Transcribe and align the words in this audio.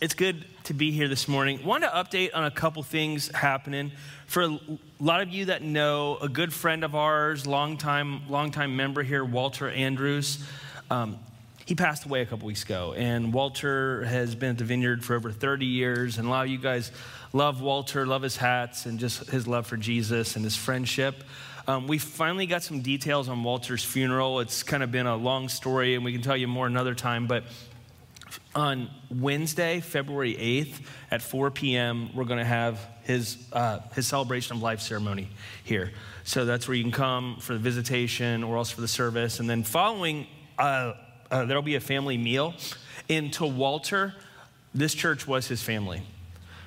it's 0.00 0.14
good 0.14 0.44
to 0.64 0.74
be 0.74 0.92
here 0.92 1.08
this 1.08 1.26
morning. 1.26 1.64
Want 1.64 1.82
to 1.82 1.88
update 1.88 2.30
on 2.32 2.44
a 2.44 2.50
couple 2.50 2.82
things 2.84 3.28
happening. 3.34 3.90
For 4.26 4.42
a 4.42 4.58
lot 5.00 5.22
of 5.22 5.30
you 5.30 5.46
that 5.46 5.62
know, 5.62 6.18
a 6.18 6.28
good 6.28 6.52
friend 6.52 6.84
of 6.84 6.94
ours, 6.94 7.46
longtime, 7.46 8.28
longtime 8.28 8.76
member 8.76 9.02
here, 9.02 9.24
Walter 9.24 9.68
Andrews, 9.68 10.44
um, 10.90 11.18
he 11.64 11.74
passed 11.74 12.04
away 12.04 12.22
a 12.22 12.26
couple 12.26 12.46
weeks 12.46 12.62
ago. 12.62 12.94
And 12.96 13.32
Walter 13.32 14.04
has 14.04 14.34
been 14.36 14.50
at 14.50 14.58
the 14.58 14.64
vineyard 14.64 15.04
for 15.04 15.16
over 15.16 15.32
30 15.32 15.66
years. 15.66 16.18
And 16.18 16.28
a 16.28 16.30
lot 16.30 16.46
of 16.46 16.52
you 16.52 16.58
guys 16.58 16.92
love 17.32 17.60
Walter, 17.60 18.06
love 18.06 18.22
his 18.22 18.36
hats, 18.36 18.86
and 18.86 19.00
just 19.00 19.28
his 19.30 19.48
love 19.48 19.66
for 19.66 19.76
Jesus 19.76 20.36
and 20.36 20.44
his 20.44 20.56
friendship. 20.56 21.24
Um, 21.66 21.86
we 21.86 21.98
finally 21.98 22.46
got 22.46 22.62
some 22.62 22.80
details 22.80 23.28
on 23.28 23.42
Walter's 23.42 23.84
funeral. 23.84 24.40
It's 24.40 24.62
kind 24.62 24.82
of 24.82 24.90
been 24.90 25.06
a 25.06 25.16
long 25.16 25.50
story, 25.50 25.96
and 25.96 26.04
we 26.04 26.12
can 26.12 26.22
tell 26.22 26.36
you 26.36 26.48
more 26.48 26.66
another 26.66 26.94
time. 26.94 27.26
But 27.26 27.44
on 28.54 28.90
Wednesday, 29.10 29.80
February 29.80 30.34
8th 30.34 30.80
at 31.10 31.22
4 31.22 31.50
p.m., 31.50 32.10
we're 32.14 32.24
going 32.24 32.38
to 32.38 32.44
have 32.44 32.80
his, 33.04 33.38
uh, 33.52 33.80
his 33.94 34.06
celebration 34.06 34.56
of 34.56 34.62
life 34.62 34.80
ceremony 34.80 35.28
here. 35.64 35.92
So 36.24 36.44
that's 36.44 36.66
where 36.66 36.76
you 36.76 36.82
can 36.82 36.92
come 36.92 37.36
for 37.40 37.52
the 37.52 37.58
visitation 37.58 38.42
or 38.42 38.56
else 38.56 38.70
for 38.70 38.80
the 38.80 38.88
service. 38.88 39.40
And 39.40 39.48
then 39.48 39.62
following, 39.62 40.26
uh, 40.58 40.94
uh, 41.30 41.44
there'll 41.44 41.62
be 41.62 41.76
a 41.76 41.80
family 41.80 42.16
meal. 42.16 42.54
And 43.08 43.32
to 43.34 43.46
Walter, 43.46 44.14
this 44.74 44.94
church 44.94 45.26
was 45.26 45.46
his 45.46 45.62
family. 45.62 46.02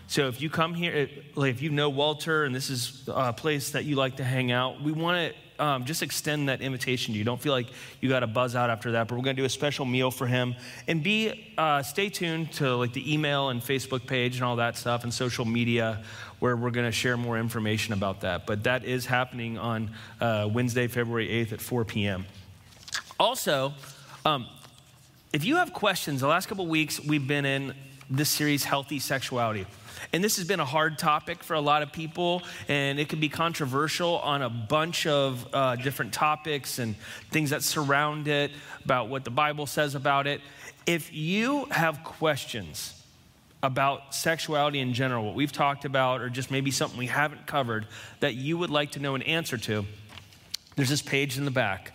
So 0.07 0.27
if 0.27 0.41
you 0.41 0.49
come 0.49 0.73
here, 0.73 1.09
like 1.35 1.51
if 1.51 1.61
you 1.61 1.70
know 1.70 1.89
Walter 1.89 2.43
and 2.43 2.53
this 2.53 2.70
is 2.70 3.07
a 3.07 3.31
place 3.31 3.71
that 3.71 3.85
you 3.85 3.95
like 3.95 4.17
to 4.17 4.23
hang 4.23 4.51
out, 4.51 4.81
we 4.81 4.91
want 4.91 5.34
to 5.34 5.39
um, 5.61 5.85
just 5.85 6.01
extend 6.01 6.49
that 6.49 6.59
invitation 6.59 7.13
to 7.13 7.17
you. 7.17 7.23
Don't 7.23 7.39
feel 7.39 7.53
like 7.53 7.67
you 8.01 8.09
got 8.09 8.21
to 8.21 8.27
buzz 8.27 8.55
out 8.55 8.71
after 8.71 8.93
that, 8.93 9.07
but 9.07 9.15
we're 9.15 9.23
going 9.23 9.35
to 9.35 9.41
do 9.41 9.45
a 9.45 9.49
special 9.49 9.85
meal 9.85 10.09
for 10.09 10.25
him. 10.25 10.55
And 10.87 11.03
be 11.03 11.53
uh, 11.57 11.84
stay 11.84 12.09
tuned 12.09 12.51
to 12.53 12.75
like 12.75 12.93
the 12.93 13.13
email 13.13 13.49
and 13.49 13.61
Facebook 13.61 14.07
page 14.07 14.35
and 14.35 14.43
all 14.43 14.55
that 14.55 14.75
stuff 14.75 15.03
and 15.03 15.13
social 15.13 15.45
media 15.45 16.03
where 16.39 16.55
we're 16.55 16.71
going 16.71 16.87
to 16.87 16.91
share 16.91 17.15
more 17.15 17.37
information 17.37 17.93
about 17.93 18.21
that. 18.21 18.48
But 18.48 18.63
that 18.63 18.84
is 18.84 19.05
happening 19.05 19.59
on 19.59 19.91
uh, 20.20 20.49
Wednesday, 20.51 20.87
February 20.87 21.27
8th 21.27 21.54
at 21.54 21.62
4 21.62 21.85
p.m. 21.85 22.26
Also, 23.20 23.73
um, 24.26 24.48
if 25.32 25.45
you 25.45 25.57
have 25.57 25.71
questions, 25.73 26.21
the 26.21 26.27
last 26.27 26.48
couple 26.48 26.65
weeks 26.65 26.99
we've 26.99 27.27
been 27.27 27.45
in 27.45 27.76
this 28.09 28.29
series, 28.29 28.63
Healthy 28.63 28.98
Sexuality. 28.98 29.67
And 30.13 30.21
this 30.21 30.35
has 30.35 30.45
been 30.45 30.59
a 30.59 30.65
hard 30.65 30.98
topic 30.98 31.41
for 31.41 31.54
a 31.54 31.62
lot 31.62 31.84
of 31.84 31.93
people, 31.93 32.43
and 32.67 32.99
it 32.99 33.07
can 33.07 33.20
be 33.21 33.29
controversial 33.29 34.20
on 34.20 34.41
a 34.41 34.49
bunch 34.49 35.07
of 35.07 35.48
uh, 35.54 35.77
different 35.77 36.13
topics 36.13 36.79
and 36.79 36.95
things 37.31 37.51
that 37.51 37.63
surround 37.63 38.27
it, 38.27 38.51
about 38.84 39.07
what 39.07 39.23
the 39.23 39.32
Bible 39.32 39.65
says 39.65 39.95
about 39.95 40.27
it. 40.27 40.41
If 40.85 41.13
you 41.13 41.65
have 41.65 42.04
questions, 42.04 43.01
about 43.63 44.13
sexuality 44.13 44.79
in 44.79 44.93
general, 44.93 45.23
what 45.23 45.35
we've 45.35 45.51
talked 45.51 45.85
about, 45.85 46.21
or 46.21 46.29
just 46.29 46.51
maybe 46.51 46.71
something 46.71 46.98
we 46.98 47.07
haven't 47.07 47.45
covered 47.48 47.87
that 48.20 48.34
you 48.34 48.57
would 48.57 48.71
like 48.71 48.91
to 48.91 48.99
know 48.99 49.15
an 49.15 49.21
answer 49.21 49.57
to, 49.57 49.85
there's 50.76 50.89
this 50.89 51.01
page 51.01 51.37
in 51.37 51.45
the 51.45 51.51
back. 51.51 51.93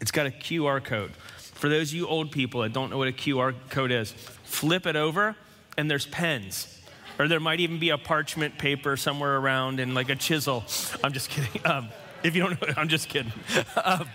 It's 0.00 0.10
got 0.10 0.26
a 0.26 0.30
QR 0.30 0.84
code. 0.84 1.12
For 1.38 1.68
those 1.68 1.90
of 1.90 1.94
you 1.96 2.06
old 2.06 2.30
people 2.30 2.60
that 2.60 2.72
don't 2.72 2.90
know 2.90 2.98
what 2.98 3.08
a 3.08 3.12
QR 3.12 3.54
code 3.70 3.90
is, 3.90 4.12
flip 4.44 4.86
it 4.86 4.94
over, 4.94 5.34
and 5.78 5.90
there's 5.90 6.06
pens 6.06 6.75
or 7.18 7.28
there 7.28 7.40
might 7.40 7.60
even 7.60 7.78
be 7.78 7.90
a 7.90 7.98
parchment 7.98 8.58
paper 8.58 8.96
somewhere 8.96 9.36
around 9.36 9.80
and 9.80 9.94
like 9.94 10.08
a 10.08 10.16
chisel. 10.16 10.64
I'm 11.02 11.12
just 11.12 11.30
kidding. 11.30 11.60
Um, 11.64 11.88
if 12.22 12.34
you 12.34 12.42
don't 12.42 12.60
know, 12.60 12.74
I'm 12.76 12.88
just 12.88 13.08
kidding. 13.08 13.32
Um, 13.84 14.08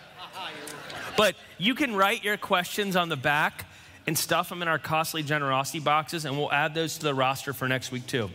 but 1.18 1.36
you 1.58 1.76
can 1.76 1.96
write 1.96 2.24
your 2.24 2.38
questions 2.38 2.96
on 2.96 3.10
the 3.10 3.18
back 3.18 3.66
and 4.08 4.18
stuff 4.18 4.50
them 4.50 4.62
in 4.62 4.68
our 4.68 4.80
costly 4.80 5.24
generosity 5.24 5.80
boxes, 5.80 6.26
and 6.26 6.38
we'll 6.38 6.52
add 6.52 6.74
those 6.74 6.98
to 6.98 7.04
the 7.04 7.14
roster 7.14 7.54
for 7.54 7.68
next 7.68 7.92
week 7.92 8.08
too. 8.08 8.30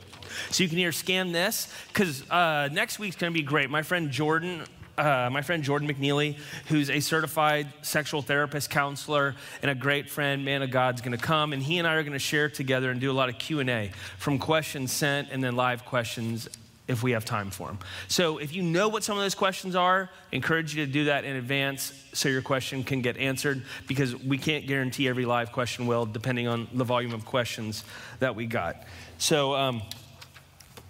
So 0.51 0.63
you 0.63 0.69
can 0.69 0.79
either 0.79 0.93
scan 0.93 1.33
this, 1.33 1.73
because 1.89 2.29
uh, 2.31 2.69
next 2.73 2.99
week's 2.99 3.17
gonna 3.17 3.33
be 3.33 3.43
great. 3.43 3.71
My 3.71 3.83
friend 3.83 4.11
Jordan 4.11 4.65
uh, 4.99 5.29
my 5.31 5.43
friend 5.43 5.63
Jordan 5.63 5.89
McNeely, 5.89 6.39
who's 6.69 6.91
a 6.91 7.01
certified 7.01 7.73
sexual 7.83 8.23
therapist, 8.23 8.71
counselor, 8.71 9.35
and 9.63 9.71
a 9.71 9.75
great 9.75 10.09
friend, 10.09 10.45
man 10.45 10.63
of 10.63 10.71
God, 10.71 10.95
is 10.95 11.01
going 11.01 11.17
to 11.17 11.23
come, 11.23 11.53
and 11.53 11.63
he 11.63 11.79
and 11.79 11.87
I 11.87 11.95
are 11.95 12.03
going 12.03 12.13
to 12.13 12.19
share 12.19 12.49
together 12.49 12.91
and 12.91 13.01
do 13.01 13.11
a 13.11 13.15
lot 13.15 13.29
of 13.29 13.39
Q 13.39 13.61
and 13.61 13.71
A, 13.71 13.91
from 14.19 14.39
questions 14.39 14.93
sent 14.93 15.29
and 15.31 15.43
then 15.43 15.57
live 15.57 15.85
questions 15.85 16.49
if 16.89 17.03
we 17.03 17.13
have 17.13 17.25
time 17.25 17.51
for 17.51 17.69
them. 17.69 17.79
So 18.09 18.39
if 18.39 18.55
you 18.55 18.63
know 18.63 18.89
what 18.89 19.03
some 19.03 19.17
of 19.17 19.25
those 19.25 19.35
questions 19.35 19.75
are, 19.75 20.09
I 20.33 20.37
encourage 20.37 20.75
you 20.75 20.87
to 20.87 20.91
do 20.91 21.07
that 21.07 21.25
in 21.25 21.37
advance 21.37 21.93
so 22.13 22.29
your 22.29 22.43
question 22.43 22.85
can 22.85 23.03
get 23.03 23.17
answered 23.17 23.65
because 23.89 24.15
we 24.15 24.39
can't 24.39 24.67
guarantee 24.67 25.09
every 25.09 25.25
live 25.25 25.53
question 25.53 25.87
will, 25.87 26.07
depending 26.07 26.47
on 26.47 26.69
the 26.73 26.85
volume 26.85 27.13
of 27.13 27.25
questions 27.25 27.83
that 28.21 28.37
we 28.37 28.47
got. 28.47 28.85
So, 29.19 29.55
um, 29.55 29.83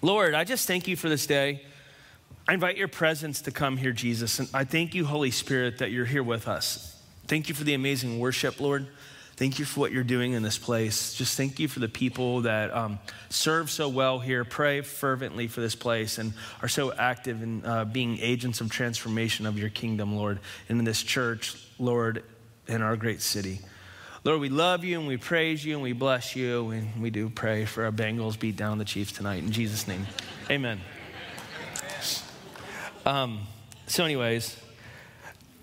Lord, 0.03 0.35
I 0.35 0.45
just 0.45 0.67
thank 0.67 0.87
you 0.87 0.97
for 0.97 1.09
this 1.09 1.27
day. 1.27 1.63
I 2.49 2.55
invite 2.55 2.77
your 2.77 2.89
presence 2.89 3.43
to 3.43 3.51
come 3.51 3.77
here, 3.77 3.93
Jesus. 3.93 4.39
And 4.39 4.49
I 4.55 4.65
thank 4.65 4.95
you, 4.95 5.05
Holy 5.05 5.33
Spirit, 5.33 5.79
that 5.79 5.91
you're 5.91 6.05
here 6.05 6.23
with 6.23 6.47
us. 6.47 6.97
Thank 7.27 7.49
you 7.49 7.55
for 7.57 7.65
the 7.65 7.75
amazing 7.75 8.21
worship, 8.21 8.61
Lord. 8.61 8.87
Thank 9.37 9.59
you 9.59 9.65
for 9.65 9.81
what 9.81 9.93
you're 9.93 10.05
doing 10.05 10.33
in 10.33 10.43
this 10.43 10.57
place. 10.57 11.13
Just 11.13 11.37
thank 11.37 11.59
you 11.59 11.69
for 11.69 11.81
the 11.81 11.89
people 11.89 12.43
that 12.43 12.73
um, 12.73 12.99
serve 13.29 13.71
so 13.71 13.89
well 13.89 14.19
here, 14.19 14.45
pray 14.45 14.81
fervently 14.81 15.47
for 15.49 15.61
this 15.61 15.75
place, 15.75 16.17
and 16.19 16.33
are 16.63 16.69
so 16.69 16.93
active 16.95 17.43
in 17.43 17.65
uh, 17.67 17.85
being 17.85 18.19
agents 18.21 18.63
of 18.63 18.71
transformation 18.71 19.45
of 19.45 19.59
your 19.59 19.69
kingdom, 19.69 20.17
Lord, 20.17 20.39
and 20.69 20.79
in 20.79 20.85
this 20.87 21.03
church, 21.03 21.57
Lord, 21.79 22.23
in 22.67 22.81
our 22.81 22.97
great 22.97 23.21
city. 23.21 23.61
Lord, 24.25 24.41
we 24.41 24.49
love 24.49 24.85
you 24.85 24.99
and 24.99 25.07
we 25.07 25.19
praise 25.19 25.65
you 25.65 25.75
and 25.75 25.83
we 25.83 25.93
bless 25.93 26.35
you, 26.35 26.71
and 26.71 27.03
we 27.03 27.11
do 27.11 27.29
pray 27.29 27.67
for 27.67 27.85
our 27.85 27.93
Bengals 27.93 28.39
beat 28.39 28.57
down 28.57 28.79
the 28.79 28.85
Chiefs 28.87 29.13
tonight. 29.13 29.43
In 29.43 29.53
Jesus' 29.53 29.87
name, 29.87 30.07
amen. 30.49 30.81
Um, 33.07 33.47
so, 33.87 34.05
anyways, 34.05 34.57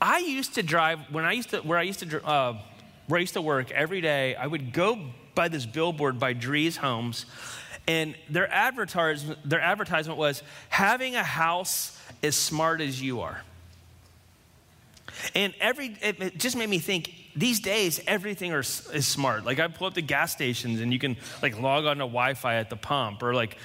I 0.02 0.20
used 0.20 0.56
to 0.56 0.64
drive 0.64 1.00
when 1.12 1.26
I 1.26 1.34
used 1.34 1.50
to 1.50 1.60
where 1.60 1.78
I 1.78 1.82
used 1.82 2.00
to 2.00 2.26
uh, 2.26 2.58
where 3.08 3.18
I 3.18 3.22
used 3.22 3.34
to 3.34 3.42
work 3.42 3.70
every 3.72 4.00
day. 4.00 4.34
I 4.36 4.48
would 4.48 4.72
go 4.72 4.98
by 5.36 5.50
this 5.50 5.66
billboard 5.66 6.20
by 6.20 6.34
Drees 6.34 6.78
Homes, 6.78 7.26
and 7.86 8.16
their 8.30 8.50
advertisement 8.50 9.40
their 9.44 9.60
advertisement 9.60 10.18
was 10.18 10.42
having 10.70 11.16
a 11.16 11.24
house 11.24 12.00
as 12.24 12.38
smart 12.38 12.80
as 12.80 13.02
you 13.02 13.20
are. 13.20 13.42
And 15.36 15.54
every 15.60 15.98
it, 16.02 16.38
just 16.38 16.56
made 16.56 16.70
me 16.70 16.80
think. 16.80 17.14
These 17.36 17.62
days, 17.62 18.00
everything 18.06 18.54
are, 18.54 18.60
is 18.60 19.08
smart. 19.08 19.44
Like 19.44 19.60
I 19.60 19.68
pull 19.68 19.88
up 19.88 19.96
the 19.96 20.04
gas 20.04 20.32
stations, 20.32 20.80
and 20.80 20.94
you 20.94 21.00
can 21.00 21.18
like 21.42 21.60
log 21.60 21.86
on 21.86 21.98
to 21.98 22.04
Wi-Fi 22.04 22.56
at 22.56 22.70
the 22.70 22.76
pump, 22.76 23.24
or 23.24 23.34
like 23.34 23.58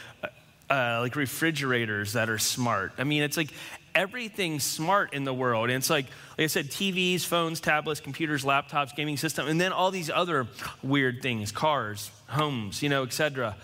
uh, 0.70 0.98
like 1.00 1.16
refrigerators 1.16 2.12
that 2.12 2.28
are 2.28 2.38
smart. 2.38 2.92
I 2.98 3.04
mean, 3.04 3.22
it's 3.22 3.36
like 3.36 3.50
everything's 3.94 4.64
smart 4.64 5.12
in 5.12 5.24
the 5.24 5.34
world. 5.34 5.70
And 5.70 5.76
it's 5.76 5.90
like, 5.90 6.06
like 6.36 6.44
I 6.44 6.46
said, 6.46 6.66
TVs, 6.66 7.24
phones, 7.24 7.60
tablets, 7.60 8.00
computers, 8.00 8.44
laptops, 8.44 8.94
gaming 8.94 9.16
system, 9.16 9.48
and 9.48 9.60
then 9.60 9.72
all 9.72 9.90
these 9.90 10.10
other 10.10 10.46
weird 10.82 11.22
things, 11.22 11.52
cars, 11.52 12.10
homes, 12.28 12.82
you 12.82 12.88
know, 12.88 13.02
etc. 13.02 13.56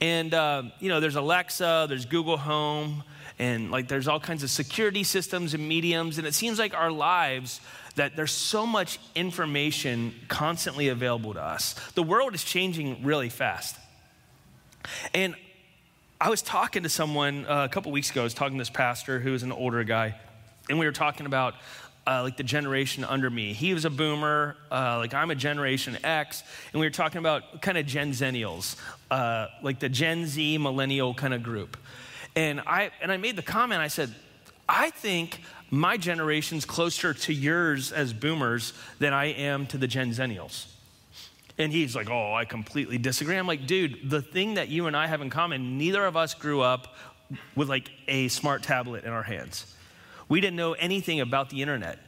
And 0.00 0.34
uh, 0.34 0.64
you 0.80 0.88
know, 0.88 1.00
there's 1.00 1.16
Alexa, 1.16 1.86
there's 1.88 2.04
Google 2.04 2.36
Home, 2.36 3.04
and 3.38 3.70
like 3.70 3.88
there's 3.88 4.08
all 4.08 4.20
kinds 4.20 4.42
of 4.42 4.50
security 4.50 5.04
systems 5.04 5.54
and 5.54 5.66
mediums. 5.66 6.18
And 6.18 6.26
it 6.26 6.34
seems 6.34 6.58
like 6.58 6.74
our 6.74 6.90
lives 6.90 7.60
that 7.96 8.16
there's 8.16 8.32
so 8.32 8.66
much 8.66 8.98
information 9.14 10.14
constantly 10.28 10.88
available 10.88 11.34
to 11.34 11.42
us. 11.42 11.74
The 11.94 12.02
world 12.02 12.34
is 12.34 12.44
changing 12.44 13.02
really 13.04 13.28
fast. 13.28 13.76
And 15.14 15.34
I 16.22 16.28
was 16.28 16.42
talking 16.42 16.82
to 16.82 16.90
someone 16.90 17.46
uh, 17.46 17.64
a 17.64 17.68
couple 17.70 17.92
weeks 17.92 18.10
ago. 18.10 18.20
I 18.20 18.24
was 18.24 18.34
talking 18.34 18.58
to 18.58 18.60
this 18.60 18.68
pastor 18.68 19.20
who 19.20 19.32
was 19.32 19.42
an 19.42 19.52
older 19.52 19.82
guy, 19.84 20.16
and 20.68 20.78
we 20.78 20.84
were 20.84 20.92
talking 20.92 21.24
about 21.24 21.54
uh, 22.06 22.22
like 22.22 22.36
the 22.36 22.42
generation 22.42 23.04
under 23.04 23.30
me. 23.30 23.54
He 23.54 23.72
was 23.72 23.86
a 23.86 23.90
boomer, 23.90 24.54
uh, 24.70 24.98
like 24.98 25.14
I'm 25.14 25.30
a 25.30 25.34
Generation 25.34 25.96
X, 26.04 26.42
and 26.74 26.80
we 26.80 26.84
were 26.84 26.90
talking 26.90 27.20
about 27.20 27.62
kind 27.62 27.78
of 27.78 27.86
Gen 27.86 28.12
Zennials, 28.12 28.76
uh, 29.10 29.46
like 29.62 29.78
the 29.80 29.88
Gen 29.88 30.26
Z 30.26 30.58
millennial 30.58 31.14
kind 31.14 31.32
of 31.32 31.42
group. 31.42 31.78
And 32.36 32.60
I 32.66 32.90
and 33.00 33.10
I 33.10 33.16
made 33.16 33.36
the 33.36 33.42
comment. 33.42 33.80
I 33.80 33.88
said, 33.88 34.14
I 34.68 34.90
think 34.90 35.40
my 35.70 35.96
generation's 35.96 36.66
closer 36.66 37.14
to 37.14 37.32
yours 37.32 37.92
as 37.92 38.12
boomers 38.12 38.74
than 38.98 39.14
I 39.14 39.32
am 39.32 39.66
to 39.68 39.78
the 39.78 39.86
Gen 39.86 40.10
Zennials. 40.10 40.66
And 41.58 41.72
he's 41.72 41.94
like, 41.94 42.10
Oh, 42.10 42.34
I 42.34 42.44
completely 42.44 42.98
disagree. 42.98 43.36
I'm 43.36 43.46
like, 43.46 43.66
Dude, 43.66 44.10
the 44.10 44.22
thing 44.22 44.54
that 44.54 44.68
you 44.68 44.86
and 44.86 44.96
I 44.96 45.06
have 45.06 45.20
in 45.20 45.30
common, 45.30 45.78
neither 45.78 46.04
of 46.04 46.16
us 46.16 46.34
grew 46.34 46.60
up 46.60 46.94
with 47.54 47.68
like 47.68 47.90
a 48.08 48.28
smart 48.28 48.62
tablet 48.62 49.04
in 49.04 49.10
our 49.12 49.22
hands. 49.22 49.74
We 50.28 50.40
didn't 50.40 50.56
know 50.56 50.72
anything 50.72 51.20
about 51.20 51.50
the 51.50 51.62
internet. 51.62 51.98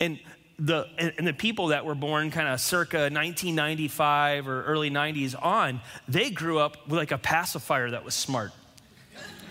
And 0.00 0.18
the, 0.58 0.86
and 0.98 1.26
the 1.26 1.32
people 1.32 1.68
that 1.68 1.84
were 1.84 1.94
born 1.94 2.30
kind 2.30 2.48
of 2.48 2.60
circa 2.60 2.96
1995 2.96 4.48
or 4.48 4.64
early 4.64 4.90
90s 4.90 5.40
on, 5.40 5.80
they 6.08 6.30
grew 6.30 6.58
up 6.58 6.88
with 6.88 6.98
like 6.98 7.12
a 7.12 7.18
pacifier 7.18 7.90
that 7.90 8.04
was 8.04 8.14
smart. 8.14 8.50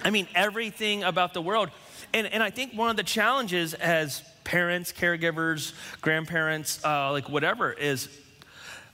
I 0.03 0.09
mean, 0.09 0.27
everything 0.35 1.03
about 1.03 1.33
the 1.33 1.41
world. 1.41 1.69
And, 2.13 2.27
and 2.27 2.43
I 2.43 2.49
think 2.49 2.73
one 2.73 2.89
of 2.89 2.97
the 2.97 3.03
challenges 3.03 3.73
as 3.73 4.21
parents, 4.43 4.91
caregivers, 4.91 5.73
grandparents, 6.01 6.83
uh, 6.83 7.11
like 7.11 7.29
whatever, 7.29 7.71
is 7.71 8.09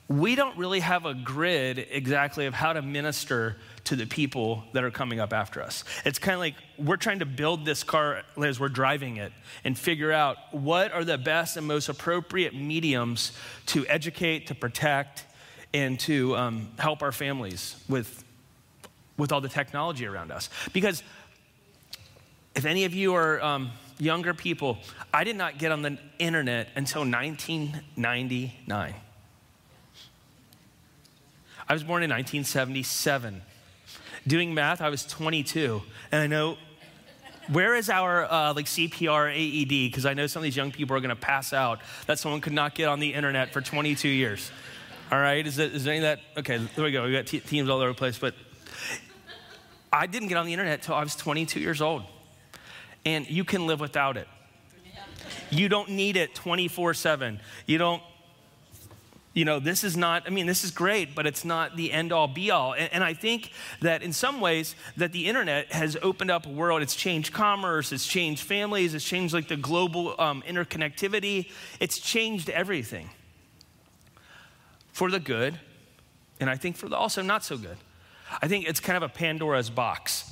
we 0.07 0.35
don't 0.35 0.57
really 0.57 0.81
have 0.81 1.05
a 1.05 1.13
grid 1.13 1.87
exactly 1.89 2.45
of 2.45 2.53
how 2.53 2.73
to 2.73 2.81
minister 2.81 3.57
to 3.85 3.95
the 3.95 4.05
people 4.05 4.63
that 4.73 4.83
are 4.83 4.91
coming 4.91 5.19
up 5.19 5.33
after 5.33 5.61
us. 5.61 5.83
It's 6.05 6.19
kind 6.19 6.33
of 6.33 6.39
like 6.39 6.55
we're 6.77 6.97
trying 6.97 7.19
to 7.19 7.25
build 7.25 7.65
this 7.65 7.83
car 7.83 8.23
as 8.41 8.59
we're 8.59 8.69
driving 8.69 9.17
it 9.17 9.31
and 9.63 9.77
figure 9.77 10.11
out 10.11 10.37
what 10.51 10.91
are 10.91 11.03
the 11.03 11.17
best 11.17 11.57
and 11.57 11.65
most 11.65 11.89
appropriate 11.89 12.53
mediums 12.53 13.31
to 13.67 13.85
educate, 13.87 14.47
to 14.47 14.55
protect, 14.55 15.25
and 15.73 15.99
to 16.01 16.35
um, 16.35 16.69
help 16.77 17.01
our 17.01 17.11
families 17.11 17.81
with, 17.89 18.23
with 19.17 19.31
all 19.31 19.41
the 19.41 19.49
technology 19.49 20.05
around 20.05 20.31
us. 20.31 20.49
Because 20.71 21.01
if 22.55 22.65
any 22.65 22.85
of 22.85 22.93
you 22.93 23.15
are 23.15 23.41
um, 23.41 23.71
younger 23.97 24.33
people, 24.33 24.77
I 25.13 25.23
did 25.23 25.35
not 25.35 25.57
get 25.57 25.71
on 25.71 25.81
the 25.81 25.97
internet 26.19 26.69
until 26.75 27.01
1999. 27.01 28.93
I 31.67 31.73
was 31.73 31.83
born 31.83 32.03
in 32.03 32.09
1977. 32.09 33.41
Doing 34.25 34.53
math, 34.53 34.81
I 34.81 34.89
was 34.89 35.05
22. 35.05 35.81
And 36.11 36.21
I 36.21 36.27
know, 36.27 36.57
where 37.51 37.75
is 37.75 37.89
our 37.89 38.25
uh, 38.25 38.53
like 38.53 38.65
CPR 38.65 39.31
AED? 39.31 39.91
Because 39.91 40.05
I 40.05 40.13
know 40.13 40.27
some 40.27 40.41
of 40.41 40.43
these 40.43 40.55
young 40.55 40.71
people 40.71 40.95
are 40.95 40.99
going 40.99 41.09
to 41.09 41.15
pass 41.15 41.53
out 41.53 41.79
that 42.07 42.19
someone 42.19 42.41
could 42.41 42.53
not 42.53 42.75
get 42.75 42.87
on 42.87 42.99
the 42.99 43.13
internet 43.13 43.51
for 43.51 43.61
22 43.61 44.07
years. 44.07 44.51
All 45.11 45.19
right, 45.19 45.45
is, 45.45 45.59
it, 45.59 45.73
is 45.75 45.83
there 45.83 45.93
any 45.93 46.05
of 46.05 46.17
that? 46.17 46.39
Okay, 46.39 46.57
there 46.57 46.85
we 46.85 46.91
go. 46.91 47.05
We 47.05 47.11
got 47.11 47.27
t- 47.27 47.39
teams 47.39 47.69
all 47.69 47.79
over 47.79 47.89
the 47.89 47.93
place. 47.93 48.17
But 48.17 48.33
I 49.91 50.07
didn't 50.07 50.29
get 50.29 50.37
on 50.37 50.45
the 50.45 50.53
internet 50.53 50.79
until 50.79 50.95
I 50.95 51.03
was 51.03 51.15
22 51.15 51.59
years 51.59 51.81
old. 51.81 52.03
And 53.05 53.29
you 53.29 53.43
can 53.43 53.67
live 53.67 53.79
without 53.79 54.17
it. 54.17 54.27
You 55.49 55.69
don't 55.69 55.89
need 55.89 56.17
it 56.17 56.33
24 56.33 56.93
7. 56.93 57.39
You 57.67 57.77
don't 57.77 58.01
you 59.33 59.45
know, 59.45 59.59
this 59.59 59.83
is 59.83 59.97
not, 59.97 60.23
I 60.27 60.29
mean, 60.29 60.45
this 60.45 60.63
is 60.63 60.69
great, 60.69 61.15
but 61.15 61.25
it's 61.25 61.43
not 61.43 61.75
the 61.75 61.91
end 61.91 62.11
all 62.11 62.27
be 62.27 62.51
all. 62.51 62.73
And, 62.73 62.93
and, 62.93 63.03
I 63.03 63.15
think 63.15 63.51
that 63.81 64.03
in 64.03 64.13
some 64.13 64.39
ways 64.39 64.75
that 64.95 65.11
the 65.11 65.27
internet 65.27 65.71
has 65.71 65.97
opened 66.03 66.29
up 66.29 66.45
a 66.45 66.49
world. 66.49 66.83
It's 66.83 66.95
changed 66.95 67.33
commerce, 67.33 67.91
it's 67.91 68.05
changed 68.05 68.43
families, 68.43 68.93
it's 68.93 69.03
changed 69.03 69.33
like 69.33 69.47
the 69.47 69.57
global 69.57 70.19
um, 70.21 70.43
interconnectivity. 70.47 71.49
It's 71.79 71.99
changed 71.99 72.49
everything 72.51 73.09
for 74.91 75.09
the 75.09 75.19
good, 75.19 75.59
and 76.39 76.47
I 76.47 76.55
think 76.55 76.77
for 76.77 76.87
the 76.87 76.95
also 76.95 77.23
not 77.23 77.43
so 77.43 77.57
good. 77.57 77.77
I 78.41 78.47
think 78.47 78.67
it's 78.67 78.79
kind 78.79 78.97
of 78.97 79.03
a 79.03 79.09
Pandora's 79.09 79.69
box. 79.71 80.31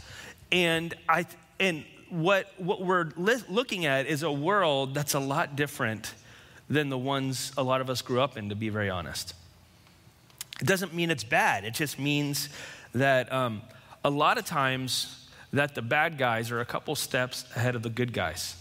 And 0.51 0.93
I, 1.09 1.25
and 1.59 1.85
what, 2.09 2.51
what 2.57 2.81
we're 2.81 3.11
li- 3.15 3.43
looking 3.49 3.85
at 3.85 4.05
is 4.05 4.21
a 4.21 4.31
world 4.31 4.93
that's 4.93 5.15
a 5.15 5.19
lot 5.19 5.55
different 5.55 6.13
than 6.71 6.87
the 6.87 6.97
ones 6.97 7.51
a 7.57 7.63
lot 7.63 7.81
of 7.81 7.89
us 7.89 8.01
grew 8.01 8.21
up 8.21 8.37
in, 8.37 8.47
to 8.49 8.55
be 8.55 8.69
very 8.69 8.89
honest. 8.89 9.33
It 10.61 10.67
doesn't 10.67 10.93
mean 10.93 11.11
it's 11.11 11.23
bad, 11.23 11.65
it 11.65 11.73
just 11.73 11.99
means 11.99 12.47
that 12.93 13.31
um, 13.31 13.61
a 14.05 14.09
lot 14.09 14.37
of 14.37 14.45
times 14.45 15.27
that 15.51 15.75
the 15.75 15.81
bad 15.81 16.17
guys 16.17 16.49
are 16.49 16.61
a 16.61 16.65
couple 16.65 16.95
steps 16.95 17.45
ahead 17.55 17.75
of 17.75 17.83
the 17.83 17.89
good 17.89 18.13
guys. 18.13 18.55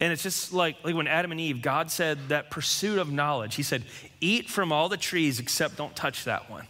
And 0.00 0.12
it's 0.12 0.22
just 0.22 0.52
like, 0.52 0.76
like 0.84 0.94
when 0.94 1.08
Adam 1.08 1.32
and 1.32 1.40
Eve, 1.40 1.60
God 1.60 1.90
said 1.90 2.28
that 2.28 2.50
pursuit 2.50 2.98
of 2.98 3.10
knowledge, 3.10 3.56
He 3.56 3.62
said, 3.64 3.82
eat 4.20 4.48
from 4.48 4.70
all 4.70 4.88
the 4.88 4.96
trees 4.96 5.40
except 5.40 5.76
don't 5.76 5.96
touch 5.96 6.24
that 6.24 6.48
one. 6.50 6.66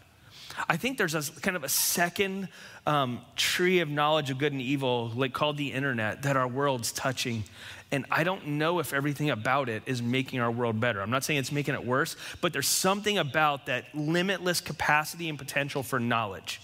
I 0.68 0.76
think 0.76 0.98
there's 0.98 1.14
a 1.14 1.40
kind 1.40 1.56
of 1.56 1.64
a 1.64 1.68
second 1.68 2.48
um, 2.86 3.20
tree 3.36 3.80
of 3.80 3.88
knowledge 3.88 4.30
of 4.30 4.38
good 4.38 4.52
and 4.52 4.62
evil, 4.62 5.10
like 5.14 5.32
called 5.32 5.56
the 5.56 5.72
internet, 5.72 6.22
that 6.22 6.36
our 6.36 6.46
world's 6.46 6.92
touching. 6.92 7.44
And 7.94 8.06
I 8.10 8.24
don't 8.24 8.44
know 8.48 8.80
if 8.80 8.92
everything 8.92 9.30
about 9.30 9.68
it 9.68 9.84
is 9.86 10.02
making 10.02 10.40
our 10.40 10.50
world 10.50 10.80
better. 10.80 11.00
I'm 11.00 11.10
not 11.10 11.22
saying 11.22 11.38
it's 11.38 11.52
making 11.52 11.74
it 11.74 11.86
worse, 11.86 12.16
but 12.40 12.52
there's 12.52 12.66
something 12.66 13.18
about 13.18 13.66
that 13.66 13.84
limitless 13.94 14.60
capacity 14.60 15.28
and 15.28 15.38
potential 15.38 15.84
for 15.84 16.00
knowledge 16.00 16.60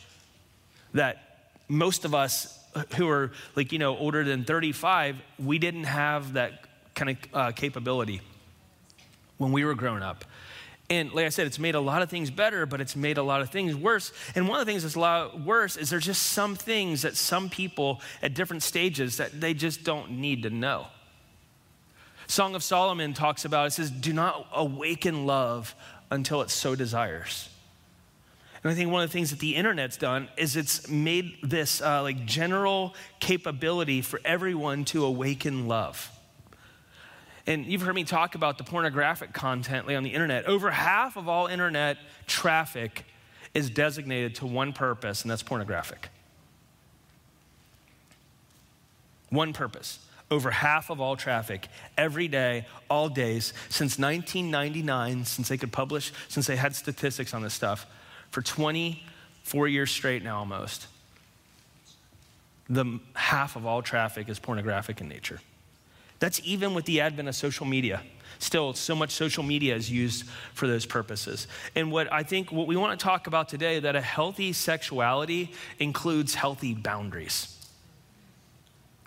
that 0.93 1.53
most 1.69 2.05
of 2.05 2.17
us 2.17 2.59
who 2.97 3.09
are 3.09 3.31
like, 3.55 3.71
you 3.71 3.79
know, 3.79 3.97
older 3.97 4.25
than 4.25 4.43
35, 4.43 5.19
we 5.39 5.61
didn't 5.61 5.85
have 5.85 6.33
that 6.33 6.65
kind 6.97 7.11
of 7.11 7.17
uh, 7.33 7.53
capability 7.53 8.23
when 9.39 9.53
we 9.53 9.65
were 9.65 9.77
growing 9.77 10.03
up. 10.03 10.25
And 10.89 11.13
like 11.13 11.27
I 11.27 11.29
said, 11.29 11.47
it's 11.47 11.61
made 11.61 11.77
a 11.77 11.81
lot 11.81 12.03
of 12.03 12.11
things 12.11 12.33
better, 12.33 12.67
but 12.67 12.81
it's 12.81 12.97
made 12.97 13.19
a 13.19 13.23
lot 13.23 13.41
of 13.41 13.51
things 13.51 13.77
worse. 13.77 14.13
And 14.35 14.49
one 14.49 14.59
of 14.59 14.67
the 14.67 14.73
things 14.73 14.83
that's 14.83 14.97
a 14.97 15.01
lot 15.01 15.41
worse 15.41 15.77
is 15.77 15.91
there's 15.91 16.07
just 16.07 16.25
some 16.25 16.57
things 16.57 17.03
that 17.03 17.17
some 17.17 17.49
people 17.49 18.01
at 18.21 18.35
different 18.35 18.65
stages 18.65 19.19
that 19.19 19.41
they 19.41 19.55
just 19.55 19.85
don't 19.85 20.11
need 20.11 20.43
to 20.43 20.51
know. 20.51 20.89
Song 22.31 22.55
of 22.55 22.63
Solomon 22.63 23.13
talks 23.13 23.45
about 23.45 23.67
it 23.67 23.71
says, 23.73 23.91
Do 23.91 24.13
not 24.13 24.47
awaken 24.53 25.27
love 25.27 25.75
until 26.13 26.43
it 26.43 26.51
so 26.51 26.77
desires. 26.77 27.49
And 28.63 28.71
I 28.71 28.75
think 28.77 28.93
one 28.93 29.03
of 29.03 29.09
the 29.09 29.13
things 29.13 29.31
that 29.31 29.41
the 29.41 29.57
internet's 29.57 29.97
done 29.97 30.29
is 30.37 30.55
it's 30.55 30.89
made 30.89 31.39
this 31.43 31.83
uh, 31.83 32.03
like 32.03 32.27
general 32.27 32.95
capability 33.19 34.01
for 34.01 34.21
everyone 34.25 34.85
to 34.87 35.05
awaken 35.05 35.67
love. 35.67 36.09
And 37.49 37.67
you've 37.67 37.83
heard 37.83 37.97
me 37.97 38.05
talk 38.05 38.37
about 38.37 38.59
the 38.59 38.65
pornographic 38.65 39.33
content 39.33 39.89
on 39.89 40.05
the 40.05 40.11
internet. 40.11 40.47
Over 40.47 40.71
half 40.71 41.17
of 41.17 41.29
all 41.29 41.49
internet 41.49 41.97
traffic 42.29 43.07
is 43.55 43.71
designated 43.71 44.37
to 44.37 44.47
one 44.47 44.73
purpose, 44.73 45.23
and 45.23 45.31
that's 45.33 45.43
pornographic. 45.43 46.11
One 49.31 49.53
purpose. 49.53 49.99
Over 50.31 50.51
half 50.51 50.91
of 50.91 51.01
all 51.01 51.17
traffic, 51.17 51.69
every 51.99 52.29
day, 52.29 52.67
all 52.89 53.09
days, 53.09 53.53
since 53.69 53.99
1999, 53.99 55.25
since 55.25 55.49
they 55.49 55.57
could 55.57 55.73
publish, 55.73 56.13
since 56.29 56.47
they 56.47 56.57
had 56.57 56.75
statistics 56.77 57.35
on 57.35 57.43
this 57.43 57.55
stuff, 57.55 57.87
for 58.31 58.43
24 58.43 59.67
years 59.69 59.91
straight 59.91 60.23
now 60.23 60.39
almost, 60.39 60.87
the 62.69 63.01
half 63.15 63.57
of 63.57 63.67
all 63.67 63.83
traffic 63.83 64.29
is 64.29 64.39
pornographic 64.39 65.01
in 65.01 65.09
nature. 65.09 65.41
That's 66.21 66.41
even 66.45 66.75
with 66.75 66.85
the 66.85 67.01
advent 67.01 67.29
of 67.29 67.35
social 67.35 67.67
media. 67.67 68.03
Still, 68.39 68.73
so 68.75 68.95
much 68.95 69.11
social 69.11 69.43
media 69.43 69.75
is 69.75 69.91
used 69.91 70.27
for 70.55 70.69
those 70.69 70.87
purposes. 70.87 71.49
And 71.75 71.91
what 71.91 72.11
I 72.13 72.23
think, 72.23 72.53
what 72.53 72.67
we 72.67 72.77
want 72.77 72.99
to 72.99 73.03
talk 73.03 73.27
about 73.27 73.49
today, 73.49 73.81
that 73.81 73.97
a 73.97 74.01
healthy 74.01 74.53
sexuality 74.53 75.53
includes 75.79 76.35
healthy 76.35 76.75
boundaries. 76.75 77.57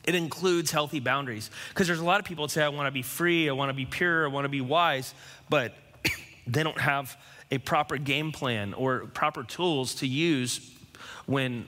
It 0.05 0.15
includes 0.15 0.71
healthy 0.71 1.00
boundaries. 1.00 1.50
Because 1.69 1.88
there's 1.88 2.00
a 2.00 2.05
lot 2.05 2.19
of 2.19 2.25
people 2.25 2.47
that 2.47 2.51
say, 2.51 2.63
I 2.63 2.69
want 2.69 2.88
to 2.88 2.91
be 2.91 3.01
free, 3.01 3.50
I 3.50 3.53
want 3.53 3.69
to 3.69 3.73
be 3.73 3.85
pure, 3.85 4.25
I 4.25 4.27
want 4.27 4.45
to 4.45 4.50
be 4.50 4.61
wise, 4.61 5.13
but 5.50 5.73
they 6.47 6.63
don't 6.63 6.79
have 6.79 7.17
a 7.51 7.57
proper 7.57 7.97
game 7.97 8.31
plan 8.31 8.73
or 8.73 9.05
proper 9.13 9.44
tools 9.44 9.95
to 9.95 10.07
use 10.07 10.71
when 11.25 11.65